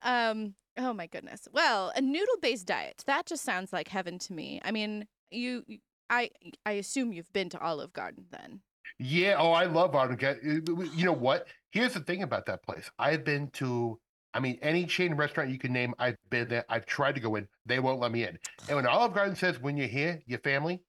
Um, 0.02 0.54
oh 0.76 0.92
my 0.92 1.06
goodness. 1.06 1.48
Well, 1.52 1.92
a 1.96 2.00
noodle-based 2.00 2.66
diet. 2.66 3.02
That 3.06 3.26
just 3.26 3.44
sounds 3.44 3.72
like 3.72 3.88
heaven 3.88 4.18
to 4.20 4.32
me. 4.32 4.60
I 4.64 4.70
mean, 4.70 5.06
you 5.30 5.64
I 6.10 6.30
I 6.64 6.72
assume 6.72 7.12
you've 7.12 7.32
been 7.32 7.48
to 7.50 7.60
Olive 7.60 7.92
Garden 7.92 8.26
then. 8.30 8.60
Yeah. 8.98 9.36
Oh, 9.38 9.52
I 9.52 9.64
love 9.64 9.94
Olive 9.94 10.18
Garden. 10.18 10.62
Uh, 10.68 10.82
You 10.94 11.06
know 11.06 11.12
what? 11.12 11.46
Here's 11.72 11.94
the 11.94 12.00
thing 12.00 12.22
about 12.22 12.46
that 12.46 12.62
place. 12.62 12.90
I've 12.98 13.24
been 13.24 13.48
to, 13.54 13.98
I 14.36 14.38
mean, 14.38 14.58
any 14.60 14.84
chain 14.84 15.14
restaurant 15.14 15.48
you 15.50 15.58
can 15.58 15.72
name, 15.72 15.94
I've 15.98 16.18
been 16.28 16.48
there. 16.48 16.66
I've 16.68 16.84
tried 16.84 17.14
to 17.14 17.22
go 17.22 17.36
in. 17.36 17.48
They 17.64 17.78
won't 17.78 18.00
let 18.00 18.12
me 18.12 18.24
in. 18.24 18.38
And 18.68 18.76
when 18.76 18.86
Olive 18.86 19.14
Garden 19.14 19.34
says, 19.34 19.58
when 19.62 19.78
you're 19.78 19.86
here, 19.86 20.20
your 20.26 20.40
family, 20.40 20.82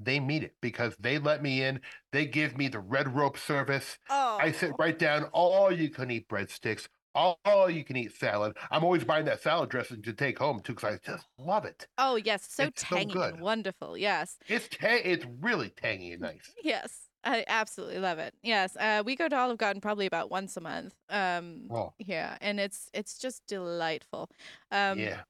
they 0.00 0.20
mean 0.20 0.42
it 0.42 0.54
because 0.62 0.94
they 0.98 1.18
let 1.18 1.42
me 1.42 1.62
in. 1.62 1.80
They 2.12 2.24
give 2.24 2.56
me 2.56 2.68
the 2.68 2.78
red 2.80 3.14
rope 3.14 3.36
service. 3.36 3.98
Oh, 4.08 4.38
I 4.40 4.52
sit 4.52 4.70
oh. 4.72 4.76
right 4.78 4.98
down, 4.98 5.24
all 5.32 5.70
you 5.70 5.90
can 5.90 6.10
eat 6.10 6.30
breadsticks, 6.30 6.88
all, 7.14 7.38
all 7.44 7.68
you 7.68 7.84
can 7.84 7.96
eat 7.96 8.16
salad. 8.16 8.56
I'm 8.70 8.84
always 8.84 9.04
buying 9.04 9.26
that 9.26 9.42
salad 9.42 9.68
dressing 9.68 10.00
to 10.02 10.14
take 10.14 10.38
home 10.38 10.60
too 10.60 10.74
because 10.74 10.94
I 10.94 11.10
just 11.12 11.26
love 11.36 11.66
it. 11.66 11.86
Oh 11.98 12.16
yes, 12.16 12.46
so 12.48 12.64
It's 12.64 12.88
so 12.88 12.96
tangy 12.96 13.12
and 13.12 13.12
good. 13.12 13.40
wonderful. 13.40 13.98
Yes. 13.98 14.36
It's 14.46 14.68
ta- 14.68 15.02
it's 15.04 15.26
really 15.40 15.70
tangy 15.70 16.12
and 16.12 16.22
nice. 16.22 16.52
Yes. 16.62 17.07
I 17.24 17.44
absolutely 17.48 17.98
love 17.98 18.18
it. 18.18 18.34
Yes. 18.42 18.76
Uh, 18.76 19.02
we 19.04 19.16
go 19.16 19.28
to 19.28 19.36
Olive 19.36 19.58
Garden 19.58 19.80
probably 19.80 20.06
about 20.06 20.30
once 20.30 20.56
a 20.56 20.60
month. 20.60 20.94
Um, 21.10 21.68
Oh, 21.70 21.92
yeah, 21.98 22.36
and 22.40 22.60
it's 22.60 22.88
it's 22.94 23.18
just 23.18 23.42
delightful. 23.46 24.30
Um, 24.70 24.98
yeah. 24.98 25.20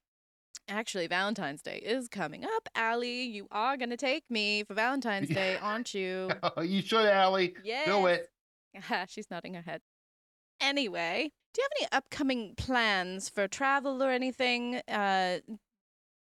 Actually, 0.68 1.06
Valentine's 1.06 1.62
Day 1.62 1.78
is 1.78 2.08
coming 2.08 2.44
up. 2.44 2.68
Allie, 2.74 3.22
you 3.22 3.48
are 3.50 3.76
gonna 3.78 3.96
take 3.96 4.24
me 4.30 4.64
for 4.64 4.74
Valentine's 4.84 5.28
Day, 5.30 5.56
aren't 5.60 5.94
you? 5.94 6.30
you 6.62 6.82
should, 6.82 7.06
Allie. 7.06 7.54
Yes. 7.64 7.86
Do 7.86 8.06
it. 8.06 8.28
She's 9.08 9.30
nodding 9.30 9.54
her 9.54 9.62
head. 9.62 9.80
Anyway, 10.60 11.30
do 11.54 11.62
you 11.62 11.64
have 11.64 11.70
any 11.80 11.88
upcoming 11.96 12.54
plans 12.56 13.28
for 13.28 13.48
travel 13.48 14.02
or 14.02 14.10
anything? 14.10 14.82
Uh, 14.88 15.38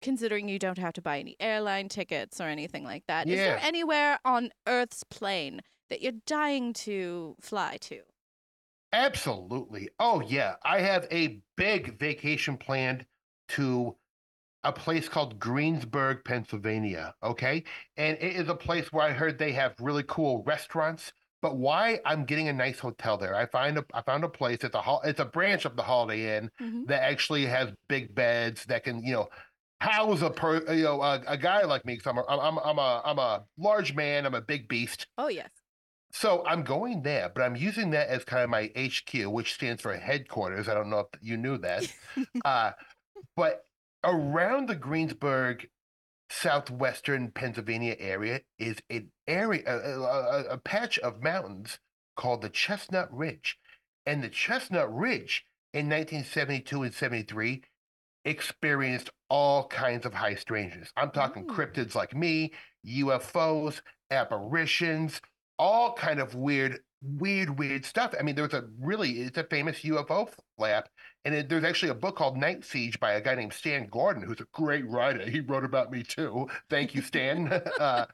considering 0.05 0.49
you 0.49 0.59
don't 0.61 0.79
have 0.79 0.93
to 0.95 1.03
buy 1.03 1.19
any 1.19 1.37
airline 1.41 1.89
tickets 1.89 2.41
or 2.41 2.45
anything 2.45 2.85
like 2.85 3.05
that. 3.09 3.29
Is 3.29 3.37
there 3.37 3.59
anywhere 3.61 4.21
on 4.25 4.51
Earth's 4.69 5.03
plane 5.05 5.61
that 5.91 6.01
you're 6.03 6.13
dying 6.27 6.73
to 6.75 7.37
fly 7.41 7.79
to? 7.83 8.03
Absolutely. 8.93 9.89
Oh, 9.99 10.21
yeah. 10.21 10.57
I 10.65 10.81
have 10.81 11.07
a 11.11 11.43
big 11.57 11.99
vacation 11.99 12.57
planned 12.57 13.07
to 13.49 13.97
a 14.65 14.73
place 14.73 15.09
called 15.09 15.39
Greensburg, 15.41 16.25
Pennsylvania. 16.25 17.15
Okay. 17.23 17.65
And 17.97 18.19
it 18.19 18.37
is 18.37 18.49
a 18.49 18.57
place 18.57 18.93
where 18.93 19.07
I 19.07 19.13
heard 19.13 19.39
they 19.39 19.53
have 19.53 19.77
really 19.81 20.05
cool 20.05 20.43
restaurants. 20.45 21.13
But 21.43 21.59
why 21.59 22.01
I'm 22.07 22.25
getting 22.27 22.49
a 22.49 22.55
nice 22.55 22.81
hotel 22.81 23.19
there? 23.19 23.35
I 23.37 23.47
find 23.47 23.79
a 23.79 23.85
I 23.95 24.03
found 24.03 24.25
a 24.25 24.31
place. 24.31 24.61
It's 24.65 24.75
a 24.77 24.99
it's 25.05 25.21
a 25.21 25.27
branch 25.27 25.65
of 25.67 25.77
the 25.77 25.83
Holiday 25.85 26.39
Inn 26.39 26.51
Mhm. 26.61 26.87
that 26.89 27.03
actually 27.03 27.47
has 27.47 27.73
big 27.89 28.15
beds 28.15 28.65
that 28.67 28.85
can 28.85 29.03
you 29.05 29.13
know 29.15 29.29
house 29.81 30.23
a 30.23 30.31
per 30.31 30.73
you 30.73 30.85
know 30.85 31.03
a, 31.03 31.23
a 31.27 31.37
guy 31.39 31.63
like 31.63 31.85
me. 31.85 31.95
Because 31.95 32.11
I'm 32.11 32.19
a, 32.19 32.25
I'm 32.27 32.59
I'm 32.59 32.79
a 32.79 33.03
I'm 33.05 33.19
a 33.19 33.45
large 33.59 33.95
man. 33.95 34.27
I'm 34.27 34.35
a 34.35 34.41
big 34.41 34.69
beast. 34.69 35.07
Oh 35.19 35.29
yes. 35.29 35.51
So 36.13 36.45
I'm 36.47 36.63
going 36.63 37.03
there, 37.03 37.31
but 37.35 37.43
I'm 37.43 37.57
using 37.57 37.91
that 37.91 38.09
as 38.09 38.25
kind 38.25 38.45
of 38.45 38.51
my 38.51 38.71
HQ, 38.77 39.27
which 39.33 39.55
stands 39.55 39.83
for 39.83 39.97
headquarters. 39.97 40.69
I 40.69 40.75
don't 40.75 40.89
know 40.89 41.01
if 41.13 41.21
you 41.21 41.37
knew 41.37 41.59
that. 41.59 41.93
uh, 42.45 42.71
but 43.37 43.65
around 44.05 44.69
the 44.69 44.77
Greensburg, 44.77 45.67
southwestern 46.31 47.31
Pennsylvania 47.33 47.97
area 47.99 48.41
is 48.59 48.77
an 48.91 49.11
area, 49.27 49.63
a, 49.67 49.77
a, 49.77 50.01
a- 50.03 50.49
a 50.51 50.59
patch 50.59 50.99
of 51.01 51.23
mountains 51.23 51.79
called 52.17 52.43
the 52.43 52.49
Chestnut 52.49 53.13
Ridge. 53.13 53.59
And 54.07 54.23
the 54.23 54.29
Chestnut 54.29 54.95
Ridge 54.95 55.45
in 55.73 55.87
1972 55.89 56.83
and 56.83 56.95
73 56.95 57.63
experienced 58.25 59.11
all 59.29 59.67
kinds 59.69 60.07
of 60.07 60.15
high 60.15 60.35
strangeness. 60.35 60.91
I'm 60.97 61.11
talking 61.11 61.45
Ooh. 61.45 61.53
cryptids 61.53 61.95
like 61.95 62.15
me, 62.15 62.53
UFOs, 62.87 63.81
apparitions, 64.11 65.21
all 65.59 65.93
kind 65.93 66.21
of 66.21 66.35
weird, 66.35 66.81
weird, 67.03 67.59
weird 67.59 67.85
stuff. 67.85 68.15
I 68.19 68.23
mean, 68.23 68.35
there's 68.35 68.55
a 68.55 68.65
really, 68.81 69.21
it's 69.23 69.39
a 69.39 69.45
famous 69.45 69.81
UFO 69.81 70.29
flap, 70.57 70.89
and 71.25 71.35
it, 71.35 71.49
there's 71.49 71.65
actually 71.65 71.91
a 71.91 71.95
book 71.95 72.17
called 72.17 72.37
Night 72.37 72.65
Siege 72.65 72.99
by 73.01 73.13
a 73.13 73.21
guy 73.21 73.35
named 73.35 73.53
Stan 73.53 73.89
Gordon, 73.91 74.23
who's 74.23 74.41
a 74.41 74.47
great 74.53 74.89
writer. 74.89 75.29
He 75.29 75.41
wrote 75.41 75.65
about 75.65 75.91
me 75.91 76.03
too. 76.03 76.49
Thank 76.71 76.95
you, 76.95 77.03
Stan. 77.03 77.49
uh, 77.81 78.07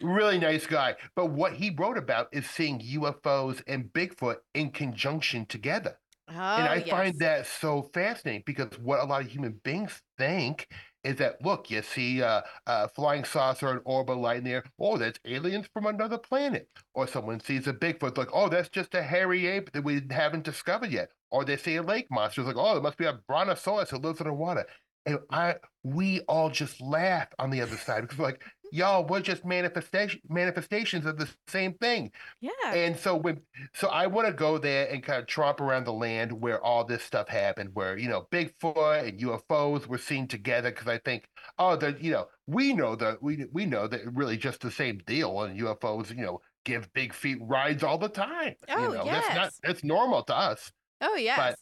really 0.00 0.38
nice 0.38 0.66
guy. 0.66 0.96
But 1.14 1.30
what 1.30 1.54
he 1.54 1.70
wrote 1.70 1.98
about 1.98 2.28
is 2.32 2.48
seeing 2.48 2.80
UFOs 2.80 3.62
and 3.66 3.92
Bigfoot 3.92 4.36
in 4.54 4.70
conjunction 4.70 5.46
together. 5.46 5.98
Oh, 6.28 6.32
And 6.56 6.68
I 6.68 6.80
yes. 6.84 6.88
find 6.88 7.18
that 7.18 7.46
so 7.46 7.82
fascinating 7.94 8.44
because 8.46 8.78
what 8.78 9.00
a 9.00 9.04
lot 9.04 9.22
of 9.22 9.30
human 9.30 9.60
beings 9.64 10.02
think 10.16 10.68
is 11.02 11.16
that 11.16 11.42
look, 11.42 11.70
you 11.70 11.82
see 11.82 12.20
a, 12.20 12.44
a 12.66 12.88
flying 12.88 13.24
saucer, 13.24 13.68
an 13.68 13.80
orb 13.84 14.08
of 14.08 14.18
light 14.18 14.38
in 14.38 14.44
there. 14.44 14.64
Oh, 14.78 14.96
that's 14.96 15.18
aliens 15.24 15.68
from 15.72 15.86
another 15.86 16.16
planet. 16.18 16.68
Or 16.94 17.06
someone 17.06 17.40
sees 17.40 17.66
a 17.66 17.74
Bigfoot, 17.74 18.16
like, 18.16 18.28
oh, 18.32 18.48
that's 18.48 18.68
just 18.68 18.94
a 18.94 19.02
hairy 19.02 19.46
ape 19.46 19.72
that 19.72 19.82
we 19.84 20.00
haven't 20.10 20.44
discovered 20.44 20.92
yet. 20.92 21.10
Or 21.30 21.44
they 21.44 21.56
see 21.56 21.76
a 21.76 21.82
lake 21.82 22.06
monster, 22.10 22.40
it's 22.40 22.48
like, 22.48 22.56
oh, 22.56 22.76
it 22.76 22.82
must 22.82 22.98
be 22.98 23.06
a 23.06 23.20
brontosaurus 23.28 23.90
who 23.90 23.98
lives 23.98 24.20
in 24.20 24.26
the 24.28 24.32
water. 24.32 24.64
And 25.06 25.18
I, 25.30 25.56
we 25.82 26.20
all 26.22 26.48
just 26.50 26.80
laugh 26.80 27.28
on 27.38 27.50
the 27.50 27.60
other 27.60 27.76
side 27.76 28.02
because 28.02 28.18
we're 28.18 28.24
like, 28.26 28.44
y'all, 28.74 29.06
we're 29.06 29.20
just 29.20 29.44
manifestation 29.44 30.20
manifestations 30.28 31.06
of 31.06 31.16
the 31.16 31.28
same 31.46 31.74
thing. 31.74 32.10
Yeah. 32.40 32.50
And 32.74 32.98
so 32.98 33.14
when 33.14 33.40
so 33.72 33.88
I 33.88 34.08
want 34.08 34.26
to 34.26 34.32
go 34.32 34.58
there 34.58 34.88
and 34.90 35.02
kind 35.02 35.20
of 35.20 35.28
tromp 35.28 35.60
around 35.60 35.84
the 35.84 35.92
land 35.92 36.32
where 36.32 36.60
all 36.60 36.84
this 36.84 37.04
stuff 37.04 37.28
happened, 37.28 37.70
where 37.74 37.96
you 37.96 38.08
know 38.08 38.26
Bigfoot 38.32 39.08
and 39.08 39.20
UFOs 39.20 39.86
were 39.86 39.98
seen 39.98 40.26
together. 40.26 40.70
Because 40.70 40.88
I 40.88 40.98
think, 40.98 41.28
oh, 41.58 41.76
that 41.76 42.02
you 42.02 42.10
know, 42.10 42.26
we 42.48 42.74
know 42.74 42.96
that 42.96 43.22
we 43.22 43.46
we 43.52 43.64
know 43.64 43.86
that 43.86 44.00
really 44.12 44.36
just 44.36 44.60
the 44.60 44.72
same 44.72 44.98
deal, 45.06 45.42
and 45.42 45.58
UFOs, 45.60 46.10
you 46.10 46.24
know, 46.24 46.40
give 46.64 46.92
big 46.94 47.14
feet 47.14 47.38
rides 47.40 47.84
all 47.84 47.98
the 47.98 48.08
time. 48.08 48.54
Oh, 48.68 48.82
you 48.82 48.98
know, 48.98 49.04
that's 49.04 49.28
not 49.28 49.36
yes. 49.36 49.60
that's 49.62 49.84
normal 49.84 50.24
to 50.24 50.36
us. 50.36 50.72
Oh 51.00 51.14
yes. 51.14 51.38
but, 51.38 51.58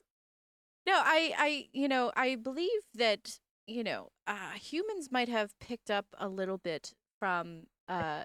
No, 0.90 0.98
I 0.98 1.35
I 1.37 1.68
you 1.72 1.88
know, 1.88 2.11
I 2.16 2.37
believe 2.37 2.81
that, 2.94 3.38
you 3.66 3.85
know, 3.85 4.09
uh 4.27 4.53
humans 4.53 5.11
might 5.12 5.29
have 5.29 5.51
picked 5.61 5.90
up 5.90 6.07
a 6.18 6.29
little 6.29 6.57
bit 6.57 6.94
from 7.23 7.67
uh 7.89 8.25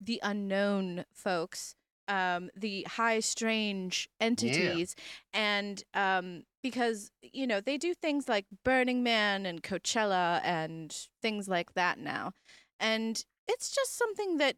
the 0.00 0.20
unknown 0.22 1.04
folks, 1.14 1.74
um 2.08 2.50
the 2.56 2.82
high 2.84 3.20
strange 3.20 4.08
entities 4.20 4.94
and 5.32 5.84
um 5.94 6.44
because 6.62 7.10
you 7.22 7.46
know, 7.46 7.60
they 7.60 7.78
do 7.78 7.94
things 7.94 8.28
like 8.28 8.46
Burning 8.64 9.02
Man 9.02 9.46
and 9.46 9.62
Coachella 9.62 10.40
and 10.44 10.94
things 11.22 11.48
like 11.48 11.74
that 11.74 11.98
now. 11.98 12.32
And 12.80 13.24
it's 13.48 13.70
just 13.74 13.96
something 13.96 14.38
that 14.38 14.56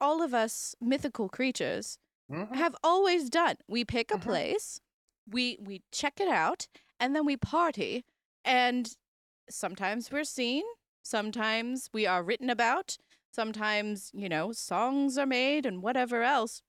all 0.00 0.22
of 0.22 0.34
us 0.34 0.74
mythical 0.80 1.28
creatures 1.28 1.98
Mhm. 2.30 2.56
have 2.56 2.74
always 2.82 3.30
done. 3.30 3.56
We 3.68 3.84
pick 3.84 4.10
a 4.10 4.18
Mhm. 4.18 4.22
place, 4.22 4.80
we 5.30 5.58
we 5.60 5.82
check 5.92 6.20
it 6.20 6.28
out, 6.28 6.68
and 7.00 7.14
then 7.14 7.26
we 7.26 7.36
party. 7.36 8.04
And 8.44 8.94
sometimes 9.50 10.10
we're 10.12 10.24
seen, 10.24 10.64
sometimes 11.02 11.88
we 11.92 12.06
are 12.06 12.22
written 12.22 12.50
about, 12.50 12.96
sometimes, 13.32 14.10
you 14.14 14.28
know, 14.28 14.52
songs 14.52 15.18
are 15.18 15.26
made 15.26 15.66
and 15.66 15.82
whatever 15.82 16.22
else. 16.22 16.62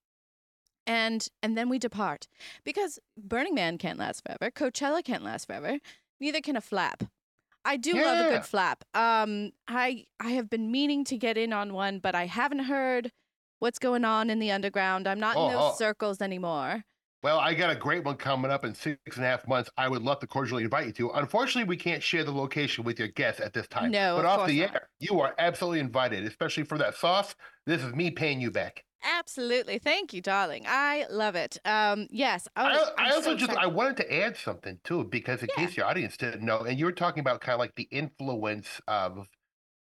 And 0.86 1.28
and 1.42 1.58
then 1.58 1.70
we 1.70 1.80
depart. 1.80 2.28
Because 2.66 3.00
Burning 3.18 3.56
Man 3.56 3.78
can't 3.78 3.98
last 4.00 4.24
forever, 4.26 4.52
Coachella 4.52 5.04
can't 5.04 5.24
last 5.24 5.46
forever, 5.48 5.80
neither 6.20 6.42
can 6.42 6.58
a 6.58 6.62
flap. 6.62 7.04
I 7.66 7.78
do 7.78 7.94
love 7.94 8.26
a 8.26 8.30
good 8.32 8.46
flap. 8.46 8.84
Um 8.94 9.52
I 9.68 10.06
I 10.20 10.32
have 10.32 10.50
been 10.50 10.72
meaning 10.72 11.06
to 11.06 11.18
get 11.18 11.38
in 11.38 11.54
on 11.54 11.74
one, 11.74 12.00
but 12.00 12.16
I 12.16 12.26
haven't 12.26 12.66
heard 12.66 13.12
what's 13.60 13.80
going 13.80 14.04
on 14.04 14.30
in 14.30 14.40
the 14.40 14.52
underground. 14.52 15.08
I'm 15.08 15.22
not 15.22 15.38
Oh, 15.38 15.46
in 15.48 15.54
those 15.54 15.72
oh. 15.74 15.76
circles 15.78 16.22
anymore. 16.22 16.84
Well, 17.24 17.40
I 17.40 17.54
got 17.54 17.70
a 17.72 17.76
great 17.76 18.04
one 18.04 18.18
coming 18.18 18.52
up 18.52 18.66
in 18.66 18.76
six 18.76 19.00
and 19.16 19.24
a 19.26 19.28
half 19.28 19.48
months. 19.48 19.70
I 19.78 19.88
would 19.88 20.02
love 20.02 20.20
to 20.20 20.28
cordially 20.28 20.64
invite 20.64 20.88
you 20.88 20.94
to. 20.94 21.12
Unfortunately, 21.12 21.68
we 21.68 21.78
can't 21.78 22.04
share 22.04 22.24
the 22.26 22.34
location 22.34 22.84
with 22.84 23.00
your 23.00 23.08
guests 23.08 23.40
at 23.40 23.54
this 23.54 23.68
time. 23.68 23.92
No, 23.92 24.18
but 24.18 24.26
of 24.26 24.26
off 24.26 24.46
the 24.46 24.62
not. 24.62 24.76
air, 24.76 24.90
you 25.00 25.20
are 25.22 25.34
absolutely 25.40 25.80
invited, 25.80 26.26
especially 26.26 26.64
for 26.66 26.78
that 26.80 26.96
sauce. 26.96 27.34
This 27.66 27.82
is 27.82 27.94
me 27.94 28.12
paying 28.12 28.42
you 28.42 28.52
back. 28.52 28.84
Absolutely. 29.02 29.80
Thank 29.80 30.14
you, 30.14 30.22
darling. 30.22 30.64
I 30.66 31.06
love 31.10 31.36
it. 31.36 31.58
Um 31.66 32.08
yes. 32.10 32.48
I, 32.56 32.70
I'm 32.70 32.82
I 32.98 33.12
also 33.12 33.36
so 33.36 33.36
just 33.36 33.56
I 33.56 33.68
wanted 33.68 33.98
to 33.98 34.14
add 34.14 34.38
something 34.38 34.80
too, 34.84 35.04
because 35.04 35.44
in 35.44 35.50
Yeah. 35.50 35.52
case 35.52 35.76
your 35.76 35.86
audience 35.86 36.16
didn't 36.18 36.44
know, 36.46 36.60
and 36.62 36.80
you 36.80 36.86
were 36.86 36.92
talking 36.94 37.20
about 37.22 37.42
kind 37.42 37.54
of 37.54 37.60
like 37.60 37.76
the 37.76 37.88
influence 37.92 38.80
of 38.88 39.28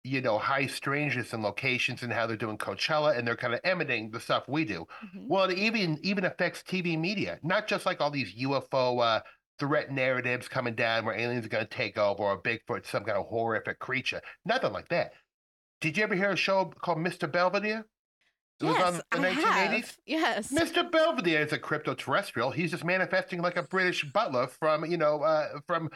you 0.04 0.22
know 0.22 0.38
high 0.38 0.66
strangeness 0.68 1.34
and 1.34 1.44
locations 1.44 2.04
and 2.04 2.12
how 2.14 2.26
they're 2.26 2.38
doing 2.38 2.58
Coachella 2.58 3.18
and 3.18 3.28
they're 3.28 3.36
kind 3.36 3.54
of 3.54 3.60
emanating 3.64 4.12
the 4.12 4.20
stuff 4.20 4.48
we 4.48 4.64
do. 4.66 4.86
Mhm. 5.04 5.28
Well, 5.28 5.50
it 5.50 5.58
even 5.58 6.00
even 6.04 6.26
affects 6.26 6.64
TV 6.64 6.98
media, 6.98 7.40
not 7.44 7.68
just 7.68 7.86
like 7.86 8.00
all 8.02 8.12
these 8.12 8.34
UFO 8.36 9.00
uh, 9.00 9.22
threat 9.60 9.92
narratives 9.92 10.48
coming 10.48 10.74
down 10.76 11.04
where 11.06 11.16
aliens 11.16 11.46
are 11.46 11.50
going 11.50 11.66
to 11.66 11.70
take 11.70 11.98
over 11.98 12.24
or 12.24 12.42
Bigfoot, 12.42 12.86
some 12.86 13.04
kind 13.04 13.18
of 13.18 13.26
horrific 13.28 13.80
creature. 13.80 14.22
Nothing 14.46 14.72
like 14.72 14.88
that. 14.90 15.12
Did 15.82 15.98
you 15.98 16.04
ever 16.04 16.16
hear 16.16 16.32
a 16.32 16.36
show 16.38 16.66
called 16.66 17.00
Mr. 17.00 17.30
Belvedere? 17.30 17.86
It 18.62 18.66
was 18.66 18.76
on 18.76 18.94
Yes, 18.96 19.04
the 19.12 19.18
I 19.18 19.68
1980s. 19.68 19.86
have. 19.86 19.98
Yes. 20.06 20.52
Mr. 20.54 20.90
Belvedere 20.92 21.42
is 21.46 21.54
a 21.54 21.58
crypto 21.60 21.94
terrestrial. 21.94 22.52
He's 22.52 22.72
just 22.72 22.84
manifesting 22.84 23.42
like 23.42 23.56
a 23.58 23.64
British 23.64 24.04
butler 24.12 24.48
from, 24.48 24.86
you 24.86 24.98
know, 24.98 25.22
uh, 25.24 25.60
from 25.68 25.90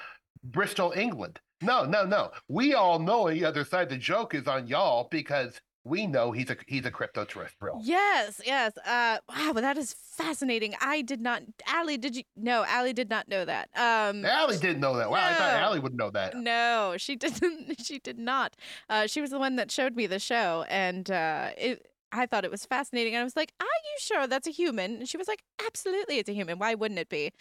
Bristol, 0.43 0.91
England. 0.95 1.39
No, 1.63 1.85
no, 1.85 2.05
no. 2.05 2.31
We 2.47 2.73
all 2.73 2.99
know 2.99 3.29
the 3.29 3.45
other 3.45 3.63
side. 3.63 3.89
The 3.89 3.97
joke 3.97 4.35
is 4.35 4.47
on 4.47 4.67
y'all 4.67 5.07
because 5.09 5.59
we 5.85 6.07
know 6.07 6.31
he's 6.31 6.49
a 6.49 6.55
he's 6.67 6.85
a 6.85 6.91
crypto 6.91 7.25
terrestrial. 7.25 7.81
Yes, 7.83 8.39
yes. 8.45 8.77
Uh, 8.77 9.17
wow, 9.29 9.51
that 9.53 9.77
is 9.77 9.93
fascinating. 9.93 10.75
I 10.79 11.01
did 11.01 11.21
not. 11.21 11.43
Allie, 11.67 11.97
did 11.97 12.15
you? 12.15 12.23
No, 12.37 12.63
Allie 12.65 12.93
did 12.93 13.09
not 13.09 13.27
know 13.27 13.43
that. 13.43 13.69
Um, 13.75 14.23
Allie 14.25 14.57
didn't 14.57 14.79
know 14.79 14.95
that. 14.97 15.09
Wow, 15.09 15.17
I 15.21 15.33
thought 15.33 15.53
no. 15.53 15.59
Allie 15.59 15.79
would 15.79 15.95
know 15.95 16.09
that. 16.11 16.37
no, 16.37 16.95
she 16.97 17.15
didn't. 17.17 17.83
She 17.83 17.99
did 17.99 18.17
not. 18.17 18.55
Uh, 18.89 19.07
she 19.07 19.19
was 19.19 19.31
the 19.31 19.39
one 19.39 19.57
that 19.57 19.71
showed 19.71 19.95
me 19.95 20.07
the 20.07 20.19
show, 20.19 20.65
and 20.69 21.09
uh, 21.11 21.49
it. 21.57 21.85
I 22.13 22.25
thought 22.25 22.45
it 22.45 22.51
was 22.51 22.65
fascinating. 22.65 23.13
And 23.15 23.21
I 23.21 23.23
was 23.23 23.35
like, 23.35 23.53
"Are 23.59 23.63
you 23.65 23.95
sure 23.99 24.27
that's 24.27 24.47
a 24.47 24.51
human?" 24.51 24.95
And 24.97 25.09
she 25.09 25.17
was 25.17 25.27
like, 25.27 25.43
"Absolutely, 25.65 26.19
it's 26.19 26.29
a 26.29 26.33
human. 26.33 26.59
Why 26.59 26.75
wouldn't 26.75 26.99
it 26.99 27.09
be?" 27.09 27.31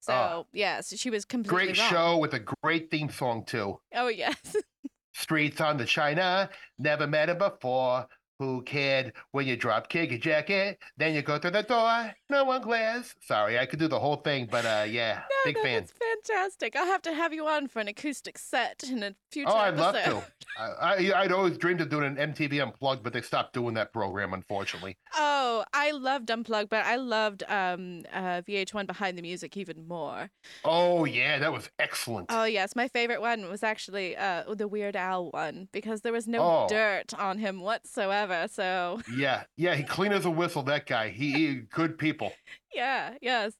So 0.00 0.12
Oh. 0.12 0.46
yes, 0.52 0.96
she 0.96 1.10
was 1.10 1.24
completely 1.24 1.66
Great 1.74 1.78
wrong. 1.78 1.90
show 1.90 2.18
with 2.18 2.34
a 2.34 2.44
great 2.62 2.90
theme 2.90 3.10
song 3.10 3.44
too. 3.44 3.80
Oh 3.94 4.08
yes. 4.08 4.56
Streets 5.14 5.60
on 5.60 5.76
the 5.76 5.84
China, 5.84 6.48
never 6.78 7.06
met 7.06 7.28
him 7.28 7.38
before. 7.38 8.06
Who 8.40 8.62
cared 8.62 9.12
when 9.32 9.46
you 9.46 9.54
drop 9.54 9.90
kick 9.90 10.08
your 10.10 10.18
jacket? 10.18 10.78
Then 10.96 11.14
you 11.14 11.20
go 11.20 11.38
through 11.38 11.50
the 11.50 11.62
door. 11.62 12.10
No 12.30 12.44
one 12.44 12.62
glares. 12.62 13.14
Sorry, 13.20 13.58
I 13.58 13.66
could 13.66 13.78
do 13.78 13.86
the 13.86 14.00
whole 14.00 14.16
thing, 14.16 14.48
but 14.50 14.64
uh, 14.64 14.86
yeah, 14.88 15.20
No, 15.30 15.36
big 15.44 15.56
no, 15.56 15.62
fan. 15.62 15.80
That's 15.82 15.92
fantastic. 16.26 16.74
I'll 16.74 16.86
have 16.86 17.02
to 17.02 17.12
have 17.12 17.34
you 17.34 17.46
on 17.46 17.68
for 17.68 17.80
an 17.80 17.88
acoustic 17.88 18.38
set 18.38 18.82
in 18.90 19.02
a 19.02 19.14
future 19.30 19.50
Oh, 19.52 19.56
I'd 19.58 19.76
love 19.76 19.94
to. 19.94 20.22
I, 20.58 20.64
I, 21.12 21.20
I'd 21.22 21.32
always 21.32 21.58
dreamed 21.58 21.82
of 21.82 21.90
doing 21.90 22.04
an 22.04 22.32
MTV 22.32 22.62
Unplugged, 22.62 23.02
but 23.02 23.12
they 23.12 23.20
stopped 23.20 23.52
doing 23.52 23.74
that 23.74 23.92
program, 23.92 24.32
unfortunately. 24.32 24.96
Oh, 25.14 25.64
I 25.74 25.90
loved 25.90 26.30
Unplugged, 26.30 26.70
but 26.70 26.86
I 26.86 26.96
loved 26.96 27.42
um, 27.46 28.04
uh, 28.12 28.40
VH1 28.48 28.86
Behind 28.86 29.18
the 29.18 29.22
Music 29.22 29.56
even 29.58 29.86
more. 29.86 30.30
Oh 30.64 31.04
yeah, 31.04 31.38
that 31.38 31.52
was 31.52 31.68
excellent. 31.78 32.26
Oh 32.30 32.44
yes, 32.44 32.74
my 32.74 32.88
favorite 32.88 33.20
one 33.20 33.48
was 33.50 33.62
actually 33.62 34.16
uh, 34.16 34.44
the 34.54 34.66
Weird 34.66 34.96
Al 34.96 35.30
one 35.30 35.68
because 35.72 36.00
there 36.00 36.12
was 36.12 36.26
no 36.26 36.40
Oh. 36.40 36.66
dirt 36.68 37.12
on 37.18 37.36
him 37.38 37.60
whatsoever. 37.60 38.29
So 38.50 39.00
yeah, 39.16 39.44
yeah, 39.56 39.74
he 39.74 39.82
clean 39.82 40.12
as 40.12 40.24
a 40.24 40.30
whistle. 40.30 40.62
That 40.62 40.86
guy, 40.86 41.08
he, 41.10 41.32
he 41.32 41.54
good 41.56 41.98
people. 41.98 42.32
yeah, 42.74 43.14
yes. 43.20 43.54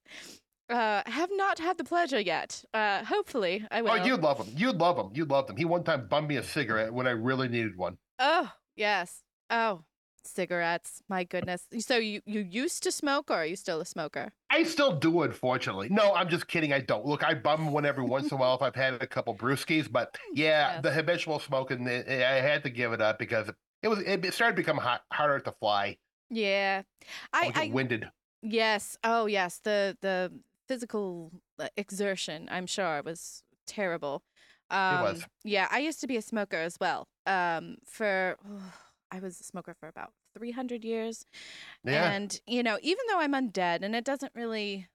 Uh, 0.69 1.03
have 1.07 1.31
not 1.33 1.59
had 1.59 1.77
the 1.79 1.85
pleasure 1.85 2.21
yet. 2.21 2.65
Uh, 2.73 3.05
hopefully, 3.05 3.67
I 3.71 3.83
will. 3.83 3.91
Oh, 3.91 3.95
you'd 3.97 4.21
love 4.21 4.39
him. 4.39 4.55
You'd 4.57 4.77
love 4.77 4.97
him. 4.99 5.11
You'd 5.15 5.29
love 5.31 5.51
him. 5.51 5.57
He 5.57 5.65
one 5.65 5.83
time 5.83 6.07
bummed 6.09 6.29
me 6.29 6.37
a 6.37 6.43
cigarette 6.45 6.95
when 6.95 7.07
I 7.09 7.11
really 7.11 7.49
needed 7.49 7.77
one. 7.77 7.99
Oh 8.21 8.51
yes. 8.77 9.23
Oh, 9.51 9.83
cigarettes. 10.25 11.03
My 11.09 11.25
goodness. 11.25 11.67
So 11.81 11.97
you 11.97 12.21
you 12.25 12.41
used 12.41 12.85
to 12.85 12.93
smoke, 12.93 13.31
or 13.31 13.35
are 13.35 13.47
you 13.47 13.57
still 13.57 13.81
a 13.81 13.85
smoker? 13.85 14.33
I 14.49 14.63
still 14.65 14.97
do, 14.97 15.23
unfortunately. 15.23 15.89
No, 15.89 16.15
I'm 16.15 16.29
just 16.29 16.47
kidding. 16.47 16.73
I 16.73 16.81
don't. 16.81 17.05
Look, 17.05 17.25
I 17.25 17.35
bum 17.35 17.73
one 17.73 17.85
every 17.85 18.05
once 18.05 18.31
in 18.31 18.37
a 18.37 18.41
while 18.41 18.55
if 18.55 18.63
I've 18.63 18.75
had 18.77 18.95
a 18.95 19.07
couple 19.07 19.35
brewskis, 19.35 19.91
but 19.91 20.17
yeah, 20.35 20.75
Yes. 20.75 20.83
the 20.83 20.93
habitual 20.93 21.41
smoking, 21.41 21.87
eh, 21.89 22.03
eh, 22.07 22.29
I 22.29 22.41
had 22.41 22.63
to 22.65 22.71
give 22.71 22.93
it 22.93 23.01
up 23.01 23.19
because 23.19 23.51
it 23.83 23.89
was 23.89 24.01
it 24.01 24.33
started 24.35 24.57
to 24.57 24.63
become 24.63 24.79
hot, 24.79 25.03
harder 25.13 25.41
to 25.41 25.53
fly. 25.53 25.99
Yeah, 26.31 26.83
I 27.33 27.43
I, 27.43 27.47
would 27.47 27.57
I 27.57 27.65
get 27.67 27.75
winded. 27.75 28.11
Yes. 28.43 28.97
Oh, 29.05 29.27
yes. 29.27 29.61
The 29.63 29.97
the 30.01 30.33
physical 30.69 31.33
uh, 31.59 31.69
exertion, 31.77 32.49
I'm 32.51 32.67
sure, 32.67 33.03
was 33.05 33.43
terrible. 33.67 34.23
Um, 34.71 35.03
was. 35.03 35.27
Yeah, 35.45 35.67
I 35.71 35.81
used 35.81 36.01
to 36.01 36.07
be 36.07 36.17
a 36.17 36.23
smoker 36.23 36.57
as 36.57 36.77
well. 36.81 37.09
Um, 37.27 37.79
for 37.87 38.37
I 39.11 39.19
was 39.19 39.41
a 39.41 39.45
smoker 39.45 39.75
for 39.79 39.89
about 39.89 40.13
300 40.39 40.85
years, 40.85 41.25
Yeah. 41.85 42.11
and 42.13 42.41
you 42.47 42.63
know, 42.63 42.79
even 42.83 43.05
though 43.09 43.19
I'm 43.19 43.33
undead 43.33 43.83
and 43.83 43.97
it 43.97 44.05
doesn't 44.05 44.33
really, 44.35 44.87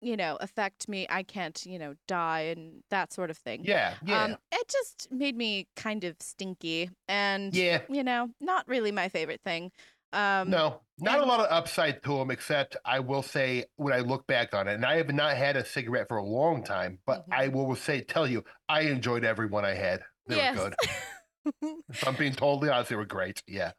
you 0.00 0.16
know, 0.16 0.36
affect 0.40 0.88
me, 0.88 1.06
I 1.10 1.22
can't, 1.22 1.64
you 1.66 1.78
know, 1.78 1.94
die 2.08 2.52
and 2.56 2.82
that 2.90 3.12
sort 3.12 3.30
of 3.30 3.38
thing. 3.38 3.62
yeah. 3.64 3.94
Yeah. 4.04 4.24
Um, 4.24 4.36
it 4.52 4.68
just 4.68 5.08
made 5.12 5.36
me 5.36 5.66
kind 5.76 6.04
of 6.04 6.16
stinky, 6.20 6.90
and 7.08 7.54
yeah. 7.54 7.82
you 7.88 8.02
know, 8.04 8.28
not 8.40 8.66
really 8.68 8.92
my 8.92 9.08
favorite 9.08 9.40
thing. 9.44 9.70
Um, 10.12 10.50
No, 10.50 10.80
not 10.98 11.20
a 11.20 11.24
lot 11.24 11.38
of 11.40 11.46
upside 11.50 12.02
to 12.02 12.18
them, 12.18 12.30
except 12.32 12.76
I 12.84 12.98
will 13.00 13.22
say 13.22 13.66
when 13.76 13.92
I 13.92 14.00
look 14.00 14.26
back 14.26 14.54
on 14.54 14.66
it, 14.66 14.74
and 14.74 14.84
I 14.84 14.96
have 14.96 15.12
not 15.12 15.36
had 15.36 15.56
a 15.56 15.64
cigarette 15.64 16.08
for 16.08 16.16
a 16.16 16.24
long 16.24 16.64
time, 16.64 16.98
but 17.06 17.28
Mhm. 17.28 17.32
I 17.34 17.48
will 17.48 17.76
say, 17.76 18.00
tell 18.00 18.26
you, 18.26 18.42
I 18.68 18.80
enjoyed 18.82 19.24
every 19.24 19.46
one 19.46 19.64
I 19.64 19.74
had. 19.74 20.02
They 20.26 20.36
yes. 20.36 20.56
were 20.56 20.70
good. 20.70 20.74
If 21.88 22.06
I'm 22.06 22.16
being 22.16 22.34
totally 22.34 22.68
honest, 22.70 22.90
they 22.90 22.96
were 22.96 23.06
great. 23.06 23.42
Yeah. 23.46 23.72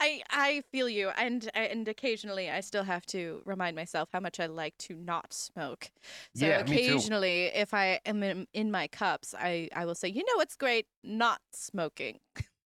I 0.00 0.22
I 0.30 0.62
feel 0.72 0.88
you, 0.88 1.08
and 1.10 1.50
and 1.54 1.88
occasionally 1.88 2.50
I 2.50 2.60
still 2.60 2.84
have 2.84 3.06
to 3.06 3.42
remind 3.44 3.76
myself 3.76 4.08
how 4.12 4.20
much 4.20 4.40
I 4.40 4.46
like 4.46 4.76
to 4.78 4.94
not 4.96 5.32
smoke. 5.32 5.90
So 6.34 6.46
Yeah, 6.46 6.58
occasionally, 6.58 7.46
if 7.46 7.74
I 7.74 8.00
am 8.06 8.22
in, 8.22 8.46
in 8.52 8.70
my 8.70 8.88
cups, 8.88 9.34
I 9.38 9.68
I 9.74 9.84
will 9.86 9.94
say, 9.94 10.08
you 10.08 10.22
know, 10.24 10.36
what's 10.36 10.56
great, 10.56 10.86
not 11.02 11.40
smoking. 11.52 12.20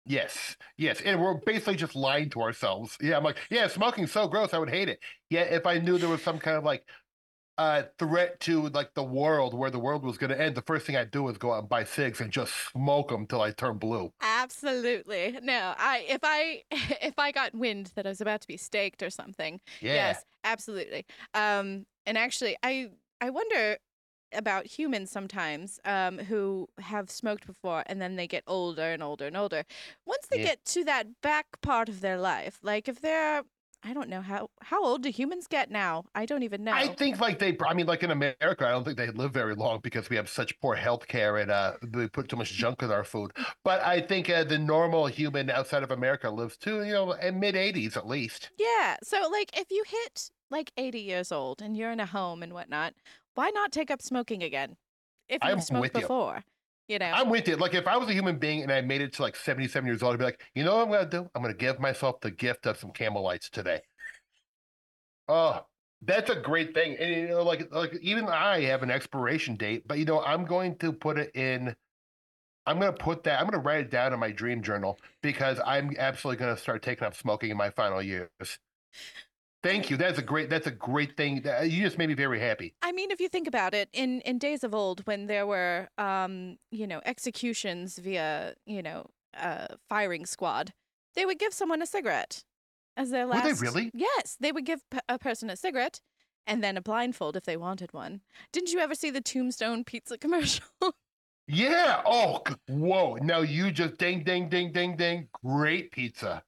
Yes. 0.04 0.56
Yes. 0.76 1.00
And 1.00 1.20
we're 1.20 1.34
basically 1.34 1.74
just 1.74 1.96
lying 1.96 2.30
to 2.30 2.40
ourselves. 2.42 2.96
Yeah. 3.00 3.16
I'm 3.16 3.24
like, 3.24 3.38
yeah, 3.50 3.66
smoking's 3.66 4.12
so 4.12 4.28
gross. 4.28 4.54
I 4.54 4.58
would 4.58 4.70
hate 4.70 4.88
it. 4.88 5.00
Yeah. 5.30 5.42
If 5.42 5.66
I 5.66 5.78
knew 5.78 5.98
there 5.98 6.08
was 6.08 6.22
some 6.22 6.38
kind 6.38 6.56
of 6.56 6.64
like 6.64 6.88
uh 7.58 7.84
threat 7.98 8.40
to 8.40 8.68
like 8.70 8.94
the 8.94 9.04
world 9.04 9.54
where 9.54 9.70
the 9.70 9.78
world 9.78 10.04
was 10.04 10.18
going 10.18 10.30
to 10.30 10.40
end, 10.40 10.56
the 10.56 10.62
first 10.62 10.86
thing 10.86 10.96
I'd 10.96 11.10
do 11.10 11.28
is 11.28 11.38
go 11.38 11.52
out 11.52 11.60
and 11.60 11.68
buy 11.68 11.84
cigs 11.84 12.20
and 12.20 12.32
just 12.32 12.54
smoke 12.70 13.08
them 13.10 13.26
till 13.26 13.40
I 13.42 13.52
turn 13.52 13.78
blue. 13.78 14.12
Absolutely, 14.20 15.38
no. 15.42 15.74
I 15.76 15.98
if 16.08 16.20
I 16.22 16.64
if 16.70 17.18
I 17.18 17.32
got 17.32 17.54
wind 17.54 17.92
that 17.96 18.06
I 18.06 18.08
was 18.10 18.20
about 18.20 18.40
to 18.42 18.46
be 18.48 18.56
staked 18.56 19.02
or 19.02 19.10
something, 19.10 19.60
Yeah. 19.80 19.90
Yes, 19.90 20.24
absolutely. 20.44 21.04
Um, 21.34 21.86
and 22.06 22.16
actually, 22.18 22.56
I 22.62 22.90
I 23.20 23.30
wonder 23.30 23.78
about 24.34 24.66
humans 24.66 25.10
sometimes 25.10 25.80
um, 25.86 26.18
who 26.18 26.68
have 26.78 27.10
smoked 27.10 27.46
before 27.46 27.84
and 27.86 28.02
then 28.02 28.16
they 28.16 28.28
get 28.28 28.44
older 28.46 28.82
and 28.92 29.02
older 29.02 29.26
and 29.26 29.36
older. 29.36 29.64
Once 30.06 30.26
they 30.28 30.38
Yeah. 30.38 30.48
get 30.48 30.64
to 30.66 30.84
that 30.84 31.20
back 31.22 31.60
part 31.62 31.88
of 31.88 32.00
their 32.02 32.18
life, 32.18 32.58
like 32.62 32.88
if 32.88 33.00
they're 33.00 33.44
I 33.86 33.92
don't 33.92 34.08
know 34.08 34.20
how 34.20 34.50
how 34.62 34.84
old 34.84 35.04
do 35.04 35.10
humans 35.10 35.46
get 35.46 35.70
now? 35.70 36.06
I 36.12 36.26
don't 36.26 36.42
even 36.42 36.64
know. 36.64 36.72
I 36.72 36.88
think 36.88 37.20
like 37.20 37.38
they, 37.38 37.56
I 37.64 37.72
mean, 37.72 37.86
like 37.86 38.02
in 38.02 38.10
America, 38.10 38.66
I 38.66 38.70
don't 38.70 38.82
think 38.82 38.98
they 38.98 39.10
live 39.10 39.32
very 39.32 39.54
long 39.54 39.78
because 39.80 40.10
we 40.10 40.16
have 40.16 40.28
such 40.28 40.58
poor 40.58 40.74
health 40.74 41.06
care 41.06 41.36
and 41.36 41.52
uh, 41.52 41.74
we 41.94 42.08
put 42.08 42.28
too 42.28 42.34
much 42.36 42.52
junk 42.52 42.82
in 42.82 42.90
our 42.90 43.04
food. 43.04 43.30
But 43.62 43.80
I 43.82 44.00
think 44.00 44.28
uh, 44.28 44.42
the 44.42 44.58
normal 44.58 45.06
human 45.06 45.50
outside 45.50 45.84
of 45.84 45.92
America 45.92 46.28
lives 46.28 46.56
to, 46.58 46.82
you 46.82 46.92
know, 46.92 47.12
in 47.12 47.38
mid 47.38 47.54
80s 47.54 47.96
at 47.96 48.08
least. 48.08 48.50
yeah. 48.58 48.96
So 49.04 49.28
like 49.30 49.56
if 49.56 49.70
you 49.70 49.84
hit 49.86 50.30
like 50.50 50.72
80 50.76 50.98
years 50.98 51.30
old 51.30 51.62
and 51.62 51.76
you're 51.76 51.92
in 51.92 52.00
a 52.00 52.06
home 52.06 52.42
and 52.42 52.52
whatnot, 52.52 52.94
why 53.36 53.50
not 53.50 53.70
take 53.70 53.92
up 53.92 54.02
smoking 54.02 54.42
again? 54.42 54.76
If 55.28 55.38
I'm 55.42 55.58
you've 55.58 55.64
smoked 55.64 55.94
with 55.94 56.02
you. 56.02 56.08
You 56.88 56.98
know. 56.98 57.06
I'm 57.06 57.28
with 57.30 57.48
you. 57.48 57.56
Like 57.56 57.74
if 57.74 57.86
I 57.86 57.96
was 57.96 58.08
a 58.08 58.12
human 58.12 58.38
being 58.38 58.62
and 58.62 58.72
I 58.72 58.80
made 58.80 59.00
it 59.00 59.12
to 59.14 59.22
like 59.22 59.36
77 59.36 59.86
years 59.86 60.02
old, 60.02 60.14
I'd 60.14 60.18
be 60.18 60.24
like, 60.24 60.42
you 60.54 60.64
know 60.64 60.76
what 60.76 61.00
I'm 61.00 61.10
to 61.10 61.18
do? 61.22 61.30
I'm 61.34 61.42
to 61.42 61.54
give 61.54 61.80
myself 61.80 62.20
the 62.20 62.30
gift 62.30 62.66
of 62.66 62.76
some 62.78 62.90
camel 62.90 63.22
lights 63.22 63.50
today. 63.50 63.80
Oh, 65.28 65.64
that's 66.02 66.30
a 66.30 66.36
great 66.36 66.74
thing. 66.74 66.96
And 66.98 67.10
you 67.10 67.28
know, 67.28 67.42
like 67.42 67.72
like 67.72 67.96
even 68.00 68.26
I 68.28 68.60
have 68.62 68.82
an 68.82 68.90
expiration 68.90 69.56
date, 69.56 69.88
but 69.88 69.98
you 69.98 70.04
know, 70.04 70.22
I'm 70.22 70.44
going 70.44 70.76
to 70.78 70.92
put 70.92 71.18
it 71.18 71.30
in 71.34 71.74
I'm 72.66 72.80
to 72.92 72.98
put 72.98 73.22
that 73.24 73.40
I'm 73.40 73.46
to 73.52 73.58
write 73.58 73.80
it 73.80 73.90
down 73.90 74.12
in 74.12 74.18
my 74.18 74.32
dream 74.32 74.62
journal 74.62 74.98
because 75.22 75.60
I'm 75.64 75.92
absolutely 75.98 76.44
to 76.54 76.60
start 76.60 76.82
taking 76.82 77.06
up 77.06 77.14
smoking 77.14 77.50
in 77.50 77.56
my 77.56 77.70
final 77.70 78.02
years. 78.02 78.58
Thank 79.66 79.90
you. 79.90 79.96
That's 79.96 80.18
a 80.18 80.22
great 80.22 80.48
that's 80.50 80.66
a 80.66 80.70
great 80.70 81.16
thing. 81.16 81.36
You 81.36 81.82
just 81.82 81.98
made 81.98 82.08
me 82.08 82.14
very 82.14 82.40
happy. 82.40 82.74
I 82.82 82.92
mean, 82.92 83.10
if 83.10 83.20
you 83.20 83.28
think 83.28 83.46
about 83.48 83.74
it, 83.74 83.88
in 83.92 84.20
in 84.22 84.38
days 84.38 84.64
of 84.64 84.74
old, 84.74 85.06
when 85.06 85.26
there 85.26 85.46
were, 85.46 85.88
um, 85.98 86.58
you 86.70 86.86
know, 86.86 87.00
executions 87.04 87.98
via, 87.98 88.54
you 88.66 88.82
know, 88.82 89.06
uh, 89.36 89.68
firing 89.88 90.26
squad, 90.26 90.72
they 91.14 91.26
would 91.26 91.38
give 91.38 91.52
someone 91.52 91.82
a 91.82 91.86
cigarette 91.86 92.44
as 92.96 93.10
their 93.10 93.26
Would 93.26 93.42
they 93.42 93.50
last. 93.50 93.62
really? 93.62 93.90
Yes, 93.92 94.36
they 94.40 94.52
would 94.52 94.64
give 94.64 94.80
p- 94.90 94.98
a 95.08 95.18
person 95.18 95.50
a 95.50 95.56
cigarette 95.56 96.00
and 96.46 96.62
then 96.62 96.76
a 96.76 96.82
blindfold 96.82 97.36
if 97.36 97.44
they 97.44 97.56
wanted 97.56 97.92
one. 97.92 98.20
Didn't 98.52 98.72
you 98.72 98.78
ever 98.78 98.94
see 98.94 99.10
the 99.10 99.20
Tombstone 99.20 99.84
pizza 99.84 100.16
commercial? 100.24 100.64
Yeah. 101.48 102.02
Oh, 102.06 102.42
whoa. 102.68 103.14
Now 103.16 103.40
you 103.40 103.70
just 103.70 103.98
ding, 103.98 104.24
ding, 104.24 104.48
ding, 104.48 104.72
ding, 104.72 104.96
ding. 104.96 105.28
Great 105.44 105.92
pizza. 105.92 106.42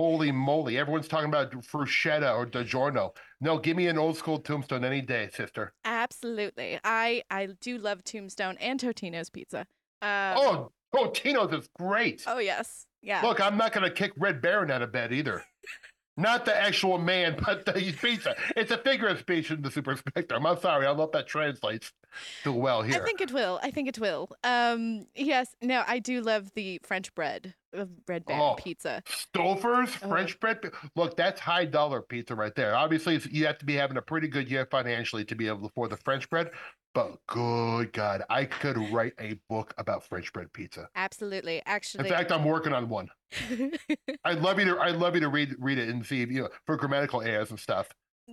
Holy 0.00 0.32
moly. 0.32 0.78
Everyone's 0.78 1.08
talking 1.08 1.28
about 1.28 1.50
Freschetta 1.52 2.34
or 2.34 2.46
DiGiorno. 2.46 3.14
No, 3.42 3.58
give 3.58 3.76
me 3.76 3.86
an 3.86 3.98
old 3.98 4.16
school 4.16 4.38
tombstone 4.38 4.82
any 4.82 5.02
day, 5.02 5.28
sister. 5.30 5.74
Absolutely, 5.84 6.80
I 6.82 7.22
I 7.30 7.48
do 7.60 7.76
love 7.76 8.02
Tombstone 8.02 8.56
and 8.60 8.80
Totino's 8.80 9.28
pizza. 9.28 9.66
Um, 10.00 10.38
Oh, 10.38 10.72
Totino's 10.94 11.52
is 11.52 11.68
great. 11.78 12.24
oh 12.26 12.38
yes, 12.38 12.86
yeah. 13.02 13.20
Look, 13.20 13.42
I'm 13.42 13.58
not 13.58 13.74
going 13.74 13.84
to 13.84 13.90
kick 13.94 14.12
Red 14.16 14.40
Baron 14.40 14.70
out 14.70 14.80
of 14.80 14.90
bed 14.90 15.12
either. 15.12 15.44
Not 16.16 16.46
the 16.46 16.56
actual 16.56 16.96
man, 16.96 17.36
but 17.44 17.66
the 17.66 17.72
pizza. 18.00 18.34
It's 18.56 18.70
a 18.70 18.78
figure 18.78 19.08
of 19.08 19.18
speech 19.18 19.50
in 19.50 19.60
the 19.60 19.70
super 19.70 19.96
spectrum. 19.96 20.46
I'm 20.46 20.58
sorry. 20.60 20.86
I 20.86 20.88
don't 20.88 20.96
know 20.96 21.04
if 21.04 21.12
that 21.12 21.26
translates. 21.26 21.92
do 22.44 22.52
well 22.52 22.82
here. 22.82 23.00
I 23.00 23.04
think 23.04 23.20
it 23.20 23.32
will. 23.32 23.58
I 23.62 23.70
think 23.70 23.88
it 23.88 23.98
will. 23.98 24.30
Um, 24.44 25.06
yes. 25.14 25.54
No, 25.62 25.82
I 25.86 25.98
do 25.98 26.20
love 26.20 26.50
the 26.54 26.80
French 26.84 27.14
bread 27.14 27.54
of 27.72 27.88
Red 28.08 28.24
Baron 28.24 28.42
Oh. 28.42 28.54
pizza. 28.56 29.02
Stouffer's 29.08 29.96
Oh. 30.02 30.08
French 30.08 30.38
bread. 30.40 30.58
Look, 30.96 31.16
that's 31.16 31.40
high 31.40 31.64
dollar 31.66 32.02
pizza 32.02 32.34
right 32.34 32.54
there. 32.54 32.74
Obviously, 32.74 33.16
it's- 33.16 33.32
you 33.32 33.46
have 33.46 33.58
to 33.58 33.64
be 33.64 33.74
having 33.74 33.96
a 33.96 34.02
pretty 34.02 34.28
good 34.28 34.50
year 34.50 34.66
financially 34.70 35.24
to 35.26 35.34
be 35.34 35.46
able 35.46 35.60
to 35.60 35.66
afford 35.66 35.90
the 35.90 35.96
French 35.96 36.28
bread. 36.30 36.50
But 36.92 37.24
good 37.28 37.92
God, 37.92 38.24
I 38.28 38.46
could 38.46 38.76
write 38.92 39.12
a 39.20 39.34
book 39.48 39.72
about 39.78 40.04
French 40.04 40.32
bread 40.32 40.52
pizza. 40.52 40.88
Absolutely. 40.96 41.62
Actually. 41.64 42.08
In 42.08 42.12
fact, 42.12 42.32
I'm 42.32 42.44
working 42.44 42.72
on 42.72 42.88
one. 42.88 43.08
I'd 44.24 44.40
love 44.40 44.58
you 44.58 44.64
to. 44.66 44.80
I'd 44.80 44.96
love 44.96 45.14
you 45.14 45.20
to 45.20 45.28
read 45.28 45.54
read 45.60 45.78
it 45.78 45.88
and 45.88 46.04
see 46.04 46.22
if 46.22 46.30
you 46.32 46.42
know 46.42 46.48
for 46.66 46.76
grammatical 46.76 47.22
errors 47.22 47.50
and 47.50 47.60
stuff. 47.60 47.88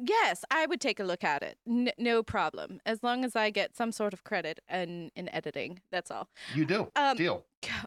Yes, 0.06 0.44
I 0.52 0.66
would 0.66 0.82
take 0.82 1.00
a 1.00 1.04
look 1.04 1.24
at 1.24 1.44
it. 1.44 1.58
N- 1.68 1.92
no 1.98 2.24
problem. 2.24 2.80
As 2.86 3.04
long 3.04 3.24
as 3.26 3.36
I 3.36 3.50
get 3.50 3.76
some 3.76 3.92
sort 3.92 4.14
of 4.14 4.24
credit 4.24 4.60
in 4.70 5.12
in 5.16 5.30
editing. 5.30 5.80
That's 5.92 6.12
all. 6.12 6.30
You 6.54 6.66
do. 6.66 6.92
Um, 6.96 7.18
Deal. 7.18 7.46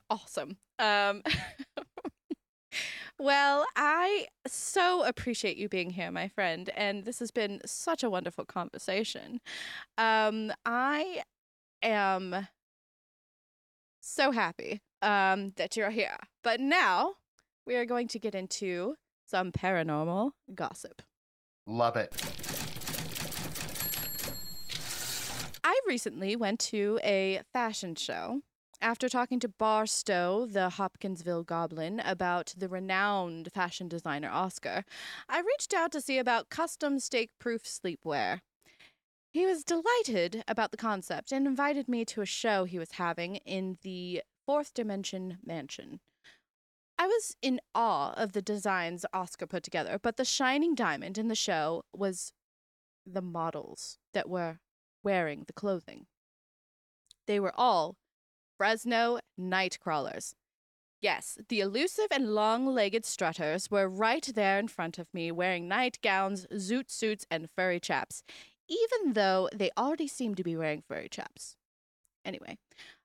awesome. 0.08 0.56
Um, 0.78 1.22
well, 3.18 3.66
I 3.76 4.26
so 4.46 5.04
appreciate 5.04 5.56
you 5.56 5.68
being 5.68 5.90
here, 5.90 6.10
my 6.10 6.28
friend, 6.28 6.70
and 6.76 7.04
this 7.04 7.18
has 7.18 7.30
been 7.30 7.60
such 7.66 8.02
a 8.02 8.10
wonderful 8.10 8.44
conversation. 8.44 9.40
Um, 9.98 10.52
I 10.64 11.22
am 11.82 12.48
so 14.00 14.32
happy 14.32 14.80
um, 15.02 15.52
that 15.56 15.76
you're 15.76 15.90
here. 15.90 16.16
But 16.42 16.60
now 16.60 17.14
we 17.66 17.76
are 17.76 17.84
going 17.84 18.08
to 18.08 18.18
get 18.18 18.34
into 18.34 18.96
some 19.26 19.52
paranormal 19.52 20.32
gossip. 20.54 21.02
Love 21.66 21.96
it. 21.96 22.14
I 25.62 25.78
recently 25.86 26.36
went 26.36 26.60
to 26.60 26.98
a 27.02 27.42
fashion 27.52 27.94
show 27.94 28.40
after 28.82 29.08
talking 29.08 29.38
to 29.40 29.48
Barstow, 29.48 30.46
the 30.46 30.70
Hopkinsville 30.70 31.44
Goblin, 31.44 32.00
about 32.00 32.54
the 32.56 32.68
renowned 32.68 33.52
fashion 33.52 33.88
designer 33.88 34.30
Oscar. 34.30 34.84
I 35.28 35.40
reached 35.40 35.74
out 35.74 35.92
to 35.92 36.00
see 36.00 36.18
about 36.18 36.48
custom 36.48 36.98
stake 36.98 37.30
proof 37.38 37.64
sleepwear. 37.64 38.40
He 39.32 39.46
was 39.46 39.64
delighted 39.64 40.42
about 40.48 40.70
the 40.70 40.76
concept 40.76 41.30
and 41.30 41.46
invited 41.46 41.88
me 41.88 42.04
to 42.06 42.22
a 42.22 42.26
show 42.26 42.64
he 42.64 42.78
was 42.78 42.92
having 42.92 43.36
in 43.36 43.78
the 43.82 44.22
Fourth 44.46 44.74
Dimension 44.74 45.38
Mansion. 45.44 46.00
I 47.00 47.06
was 47.06 47.34
in 47.40 47.62
awe 47.74 48.12
of 48.12 48.32
the 48.32 48.42
designs 48.42 49.06
Oscar 49.14 49.46
put 49.46 49.62
together, 49.62 49.98
but 50.02 50.18
the 50.18 50.24
shining 50.26 50.74
diamond 50.74 51.16
in 51.16 51.28
the 51.28 51.34
show 51.34 51.82
was 51.94 52.34
the 53.06 53.22
models 53.22 53.96
that 54.12 54.28
were 54.28 54.58
wearing 55.02 55.44
the 55.46 55.54
clothing. 55.54 56.04
They 57.26 57.40
were 57.40 57.54
all 57.56 57.96
Fresno 58.58 59.20
night 59.38 59.78
crawlers. 59.80 60.34
Yes, 61.00 61.38
the 61.48 61.60
elusive 61.60 62.08
and 62.10 62.34
long 62.34 62.66
legged 62.66 63.06
strutters 63.06 63.70
were 63.70 63.88
right 63.88 64.30
there 64.34 64.58
in 64.58 64.68
front 64.68 64.98
of 64.98 65.08
me, 65.14 65.32
wearing 65.32 65.66
nightgowns, 65.66 66.46
zoot 66.52 66.90
suits, 66.90 67.24
and 67.30 67.48
furry 67.56 67.80
chaps, 67.80 68.22
even 68.68 69.14
though 69.14 69.48
they 69.54 69.70
already 69.78 70.06
seemed 70.06 70.36
to 70.36 70.44
be 70.44 70.54
wearing 70.54 70.82
furry 70.86 71.08
chaps. 71.08 71.56
Anyway, 72.26 72.58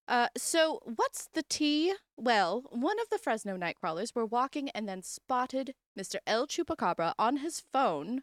uh, 0.07 0.27
so 0.37 0.79
what's 0.83 1.27
the 1.33 1.43
tea? 1.43 1.93
Well, 2.17 2.63
one 2.69 2.99
of 2.99 3.09
the 3.09 3.17
Fresno 3.17 3.57
night 3.57 3.75
crawlers 3.79 4.13
were 4.13 4.25
walking 4.25 4.69
and 4.69 4.87
then 4.87 5.01
spotted 5.01 5.73
Mr. 5.97 6.17
El 6.27 6.47
Chupacabra 6.47 7.13
on 7.17 7.37
his 7.37 7.63
phone 7.73 8.21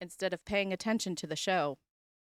instead 0.00 0.32
of 0.32 0.44
paying 0.44 0.72
attention 0.72 1.14
to 1.16 1.26
the 1.26 1.36
show. 1.36 1.78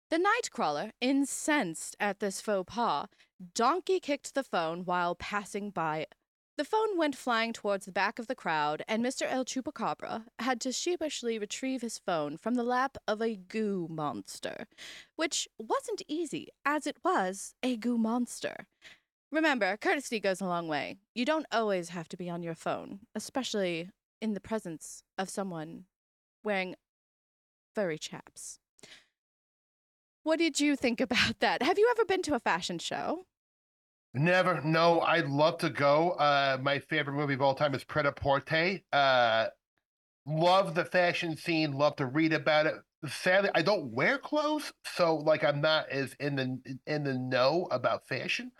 The 0.08 0.18
Nightcrawler, 0.18 0.92
incensed 1.00 1.96
at 1.98 2.20
this 2.20 2.40
faux 2.40 2.72
pas, 2.72 3.08
donkey 3.54 3.98
kicked 3.98 4.34
the 4.34 4.44
phone 4.44 4.84
while 4.84 5.16
passing 5.16 5.70
by. 5.70 6.06
The 6.56 6.64
phone 6.64 6.96
went 6.96 7.14
flying 7.16 7.52
towards 7.52 7.84
the 7.84 7.92
back 7.92 8.18
of 8.18 8.28
the 8.28 8.34
crowd, 8.34 8.82
and 8.88 9.04
Mr. 9.04 9.26
El 9.28 9.44
Chupacabra 9.44 10.24
had 10.38 10.58
to 10.62 10.72
sheepishly 10.72 11.38
retrieve 11.38 11.82
his 11.82 11.98
phone 11.98 12.38
from 12.38 12.54
the 12.54 12.62
lap 12.62 12.96
of 13.06 13.20
a 13.20 13.36
goo 13.36 13.86
monster, 13.90 14.66
which 15.16 15.46
wasn't 15.58 16.00
easy, 16.08 16.48
as 16.64 16.86
it 16.86 16.96
was 17.04 17.54
a 17.62 17.76
goo 17.76 17.98
monster. 17.98 18.66
Remember, 19.30 19.76
courtesy 19.76 20.18
goes 20.18 20.40
a 20.40 20.46
long 20.46 20.66
way. 20.66 20.96
You 21.14 21.26
don't 21.26 21.44
always 21.52 21.90
have 21.90 22.08
to 22.08 22.16
be 22.16 22.30
on 22.30 22.42
your 22.42 22.54
phone, 22.54 23.00
especially 23.14 23.90
in 24.22 24.32
the 24.32 24.40
presence 24.40 25.02
of 25.18 25.28
someone 25.28 25.84
wearing 26.42 26.74
furry 27.74 27.98
chaps. 27.98 28.60
What 30.22 30.38
did 30.38 30.58
you 30.58 30.74
think 30.74 31.02
about 31.02 31.40
that? 31.40 31.62
Have 31.62 31.78
you 31.78 31.86
ever 31.90 32.06
been 32.06 32.22
to 32.22 32.34
a 32.34 32.40
fashion 32.40 32.78
show? 32.78 33.26
Never. 34.16 34.62
No, 34.62 35.00
I'd 35.02 35.26
love 35.28 35.58
to 35.58 35.68
go. 35.68 36.12
Uh, 36.12 36.56
my 36.62 36.78
favorite 36.78 37.14
movie 37.14 37.34
of 37.34 37.42
all 37.42 37.54
time 37.54 37.74
is 37.74 37.84
Pret 37.84 38.06
a 38.06 38.12
Porter. 38.12 38.80
Uh, 38.90 39.48
love 40.26 40.74
the 40.74 40.86
fashion 40.86 41.36
scene. 41.36 41.72
Love 41.72 41.96
to 41.96 42.06
read 42.06 42.32
about 42.32 42.66
it. 42.66 42.74
Sadly, 43.08 43.50
I 43.54 43.62
don't 43.62 43.92
wear 43.92 44.18
clothes, 44.18 44.72
so 44.94 45.16
like 45.16 45.44
I'm 45.44 45.60
not 45.60 45.90
as 45.90 46.14
in 46.18 46.36
the 46.36 46.78
in 46.86 47.04
the 47.04 47.14
know 47.14 47.68
about 47.70 48.08
fashion. 48.08 48.52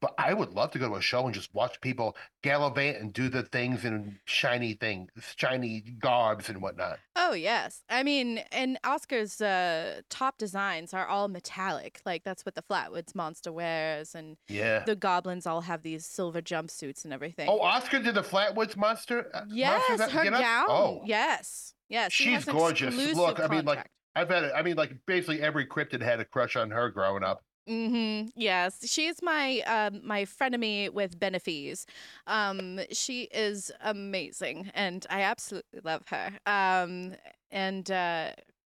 But 0.00 0.14
I 0.18 0.34
would 0.34 0.50
love 0.50 0.72
to 0.72 0.78
go 0.78 0.88
to 0.88 0.96
a 0.96 1.00
show 1.00 1.24
and 1.24 1.32
just 1.34 1.54
watch 1.54 1.80
people 1.80 2.16
gallivant 2.42 2.98
and 2.98 3.12
do 3.12 3.28
the 3.28 3.42
things 3.44 3.84
in 3.84 4.18
shiny 4.24 4.74
things, 4.74 5.10
shiny 5.36 5.80
garbs 5.80 6.48
and 6.48 6.60
whatnot. 6.60 6.98
Oh, 7.14 7.32
yes. 7.32 7.82
I 7.88 8.02
mean, 8.02 8.38
and 8.50 8.78
Oscar's 8.84 9.40
uh, 9.40 10.00
top 10.10 10.36
designs 10.36 10.92
are 10.94 11.06
all 11.06 11.28
metallic. 11.28 12.00
Like, 12.04 12.24
that's 12.24 12.44
what 12.44 12.54
the 12.56 12.62
Flatwoods 12.62 13.14
monster 13.14 13.52
wears, 13.52 14.14
and 14.16 14.36
Yeah. 14.48 14.80
the 14.84 14.96
goblins 14.96 15.46
all 15.46 15.60
have 15.60 15.82
these 15.82 16.04
silver 16.04 16.42
jumpsuits 16.42 17.04
and 17.04 17.12
everything. 17.12 17.48
Oh, 17.48 17.60
Oscar 17.60 18.00
did 18.00 18.16
the 18.16 18.22
Flatwoods 18.22 18.76
monster. 18.76 19.30
uh, 19.32 19.42
yes, 19.48 19.82
monster 19.88 20.10
her 20.18 20.30
gown. 20.30 20.66
Oh, 20.68 21.02
Yes. 21.04 21.74
Yes. 21.88 22.12
She's 22.12 22.44
gorgeous. 22.44 22.94
Look, 23.14 23.38
I 23.38 23.46
mean, 23.46 23.64
like. 23.64 23.88
I've 24.16 24.28
had. 24.30 24.44
I 24.52 24.62
mean, 24.62 24.76
like 24.76 24.92
basically 25.06 25.42
every 25.42 25.66
cryptid 25.66 26.00
had 26.00 26.20
a 26.20 26.24
crush 26.24 26.54
on 26.56 26.70
her 26.70 26.88
growing 26.88 27.24
up. 27.24 27.42
Mm-hmm. 27.68 28.28
Yes, 28.36 28.88
she's 28.90 29.22
my 29.22 29.60
um 29.60 30.00
my 30.04 30.24
frenemy 30.24 30.90
with 30.92 31.18
Benefies. 31.18 31.86
Um, 32.26 32.80
she 32.90 33.22
is 33.24 33.72
amazing, 33.80 34.70
and 34.74 35.06
I 35.08 35.22
absolutely 35.22 35.80
love 35.82 36.02
her. 36.08 36.30
Um, 36.46 37.14
and 37.50 37.90
uh, 37.90 38.30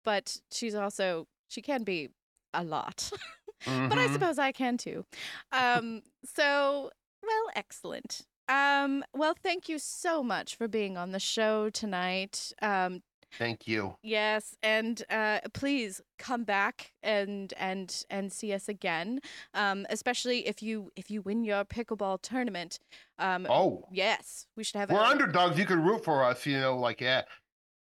but 0.04 0.38
she's 0.50 0.74
also 0.74 1.26
she 1.48 1.62
can 1.62 1.82
be 1.84 2.10
a 2.52 2.62
lot, 2.62 3.10
but 3.88 3.98
I 3.98 4.06
Mhm. 4.06 4.12
suppose 4.12 4.38
I 4.38 4.52
can 4.52 4.76
too. 4.76 5.04
Um, 5.52 6.02
so 6.24 6.90
well, 7.22 7.50
excellent. 7.56 8.22
Um, 8.48 9.02
well, 9.14 9.34
thank 9.42 9.68
you 9.68 9.78
so 9.78 10.22
much 10.22 10.56
for 10.56 10.68
being 10.68 10.96
on 10.98 11.12
the 11.12 11.20
show 11.20 11.70
tonight. 11.70 12.52
Um, 12.60 13.02
Thank 13.38 13.66
you. 13.66 13.96
Yes, 14.02 14.56
and 14.62 15.02
uh, 15.10 15.40
please 15.52 16.00
come 16.18 16.44
back 16.44 16.92
and 17.02 17.52
and 17.56 18.04
and 18.10 18.32
see 18.32 18.52
us 18.52 18.68
again, 18.68 19.20
um, 19.54 19.86
especially 19.90 20.46
if 20.46 20.62
you 20.62 20.92
if 20.96 21.10
you 21.10 21.22
win 21.22 21.44
your 21.44 21.64
pickleball 21.64 22.20
tournament. 22.22 22.78
Um, 23.18 23.46
Oh, 23.48 23.84
yes, 23.92 24.46
we 24.56 24.64
should 24.64 24.76
have. 24.78 24.90
we're 24.90 24.98
a, 24.98 25.04
underdogs. 25.04 25.58
You 25.58 25.66
can 25.66 25.82
root 25.82 26.04
for 26.04 26.24
us. 26.24 26.46
You 26.46 26.60
know, 26.60 26.78
like 26.78 27.00
yeah. 27.00 27.22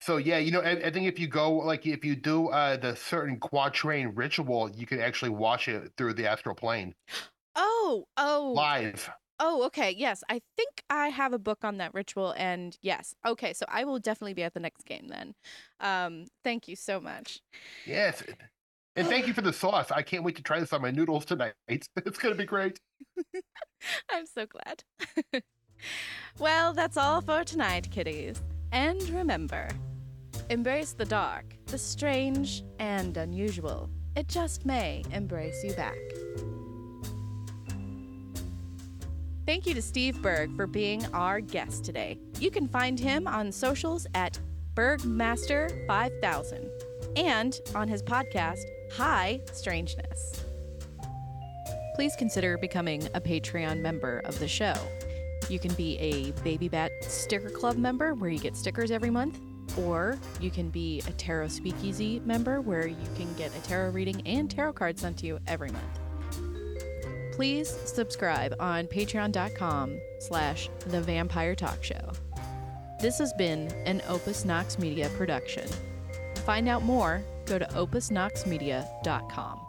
So 0.00 0.18
yeah, 0.18 0.38
you 0.38 0.50
know, 0.50 0.60
I, 0.60 0.72
I 0.72 0.90
think 0.90 1.06
if 1.06 1.18
you 1.18 1.28
go 1.28 1.52
like 1.52 1.86
if 1.86 2.04
you 2.04 2.14
do 2.14 2.48
uh 2.48 2.76
the 2.76 2.94
certain 2.94 3.38
quatrain 3.38 4.08
ritual, 4.14 4.70
you 4.74 4.86
can 4.86 5.00
actually 5.00 5.30
watch 5.30 5.68
it 5.68 5.92
through 5.96 6.14
the 6.14 6.26
astral 6.26 6.54
plane 6.54 6.94
Oh, 7.56 8.06
oh, 8.16 8.52
live. 8.56 9.08
Oh. 9.44 9.64
Okay, 9.66 9.94
yes, 9.96 10.22
I 10.28 10.40
think 10.56 10.82
I 10.90 11.08
have 11.08 11.32
a 11.32 11.38
book 11.38 11.64
on 11.64 11.78
that 11.78 11.94
ritual, 11.94 12.34
and 12.36 12.76
yes, 12.82 13.14
okay, 13.26 13.52
so 13.52 13.64
I 13.68 13.84
will 13.84 13.98
definitely 13.98 14.34
be 14.34 14.42
at 14.42 14.54
the 14.54 14.60
next 14.60 14.84
game 14.84 15.08
then. 15.08 15.34
Um, 15.80 16.26
thank 16.42 16.68
you 16.68 16.76
so 16.76 17.00
much. 17.00 17.40
Yes. 17.86 18.22
And 18.96 19.08
thank 19.08 19.26
you 19.26 19.32
for 19.32 19.42
the 19.42 19.52
sauce. 19.52 19.90
I 19.90 20.02
can't 20.02 20.22
wait 20.22 20.36
to 20.36 20.42
try 20.42 20.60
this 20.60 20.72
on 20.72 20.80
my 20.80 20.90
noodles 20.90 21.24
tonight. 21.24 21.54
It's 21.68 22.18
gonna 22.18 22.34
be 22.34 22.44
great. 22.44 22.78
I'm 24.10 24.26
so 24.26 24.46
glad. 24.46 24.84
well, 26.38 26.72
that's 26.72 26.96
all 26.96 27.20
for 27.20 27.44
tonight, 27.44 27.90
kiddies. 27.90 28.40
And 28.72 29.02
remember 29.10 29.68
embrace 30.50 30.92
the 30.92 31.04
dark, 31.04 31.56
the 31.66 31.78
strange, 31.78 32.64
and 32.78 33.16
unusual. 33.16 33.88
It 34.14 34.28
just 34.28 34.64
may 34.64 35.02
embrace 35.10 35.64
you 35.64 35.72
back. 35.72 35.96
Thank 39.46 39.66
you 39.66 39.74
to 39.74 39.82
Steve 39.82 40.22
Berg 40.22 40.56
for 40.56 40.66
being 40.66 41.04
our 41.12 41.40
guest 41.40 41.84
today. 41.84 42.18
You 42.40 42.50
can 42.50 42.66
find 42.66 42.98
him 42.98 43.26
on 43.26 43.52
socials 43.52 44.06
at 44.14 44.38
Bergmaster5000 44.74 46.68
and 47.16 47.60
on 47.74 47.86
his 47.88 48.02
podcast, 48.02 48.64
Hi, 48.92 49.40
Strangeness 49.52 50.44
please 51.94 52.16
consider 52.16 52.58
becoming 52.58 53.06
a 53.14 53.20
Patreon 53.20 53.80
member 53.80 54.20
of 54.24 54.38
the 54.40 54.48
show. 54.48 54.74
You 55.48 55.58
can 55.60 55.72
be 55.74 55.96
a 55.98 56.32
Baby 56.42 56.68
Bat 56.68 56.90
Sticker 57.02 57.50
Club 57.50 57.76
member 57.76 58.14
where 58.14 58.30
you 58.30 58.38
get 58.38 58.56
stickers 58.56 58.90
every 58.90 59.10
month. 59.10 59.38
Or 59.78 60.18
you 60.40 60.50
can 60.50 60.70
be 60.70 61.02
a 61.06 61.12
Tarot 61.12 61.48
Speakeasy 61.48 62.20
member 62.24 62.60
where 62.60 62.86
you 62.86 63.08
can 63.16 63.32
get 63.34 63.56
a 63.56 63.60
tarot 63.60 63.90
reading 63.90 64.22
and 64.26 64.50
tarot 64.50 64.74
cards 64.74 65.00
sent 65.00 65.18
to 65.18 65.26
you 65.26 65.38
every 65.46 65.70
month. 65.70 66.03
Please 67.34 67.76
subscribe 67.84 68.54
on 68.60 68.86
patreon.com 68.86 70.00
slash 70.20 70.70
the 70.86 71.00
vampire 71.00 71.56
talk 71.56 71.82
show. 71.82 72.12
This 73.00 73.18
has 73.18 73.32
been 73.32 73.72
an 73.86 74.02
Opus 74.08 74.44
Nox 74.44 74.78
Media 74.78 75.10
production. 75.16 75.68
Find 76.46 76.68
out 76.68 76.84
more, 76.84 77.24
go 77.44 77.58
to 77.58 77.66
opusnoxmedia.com. 77.66 79.63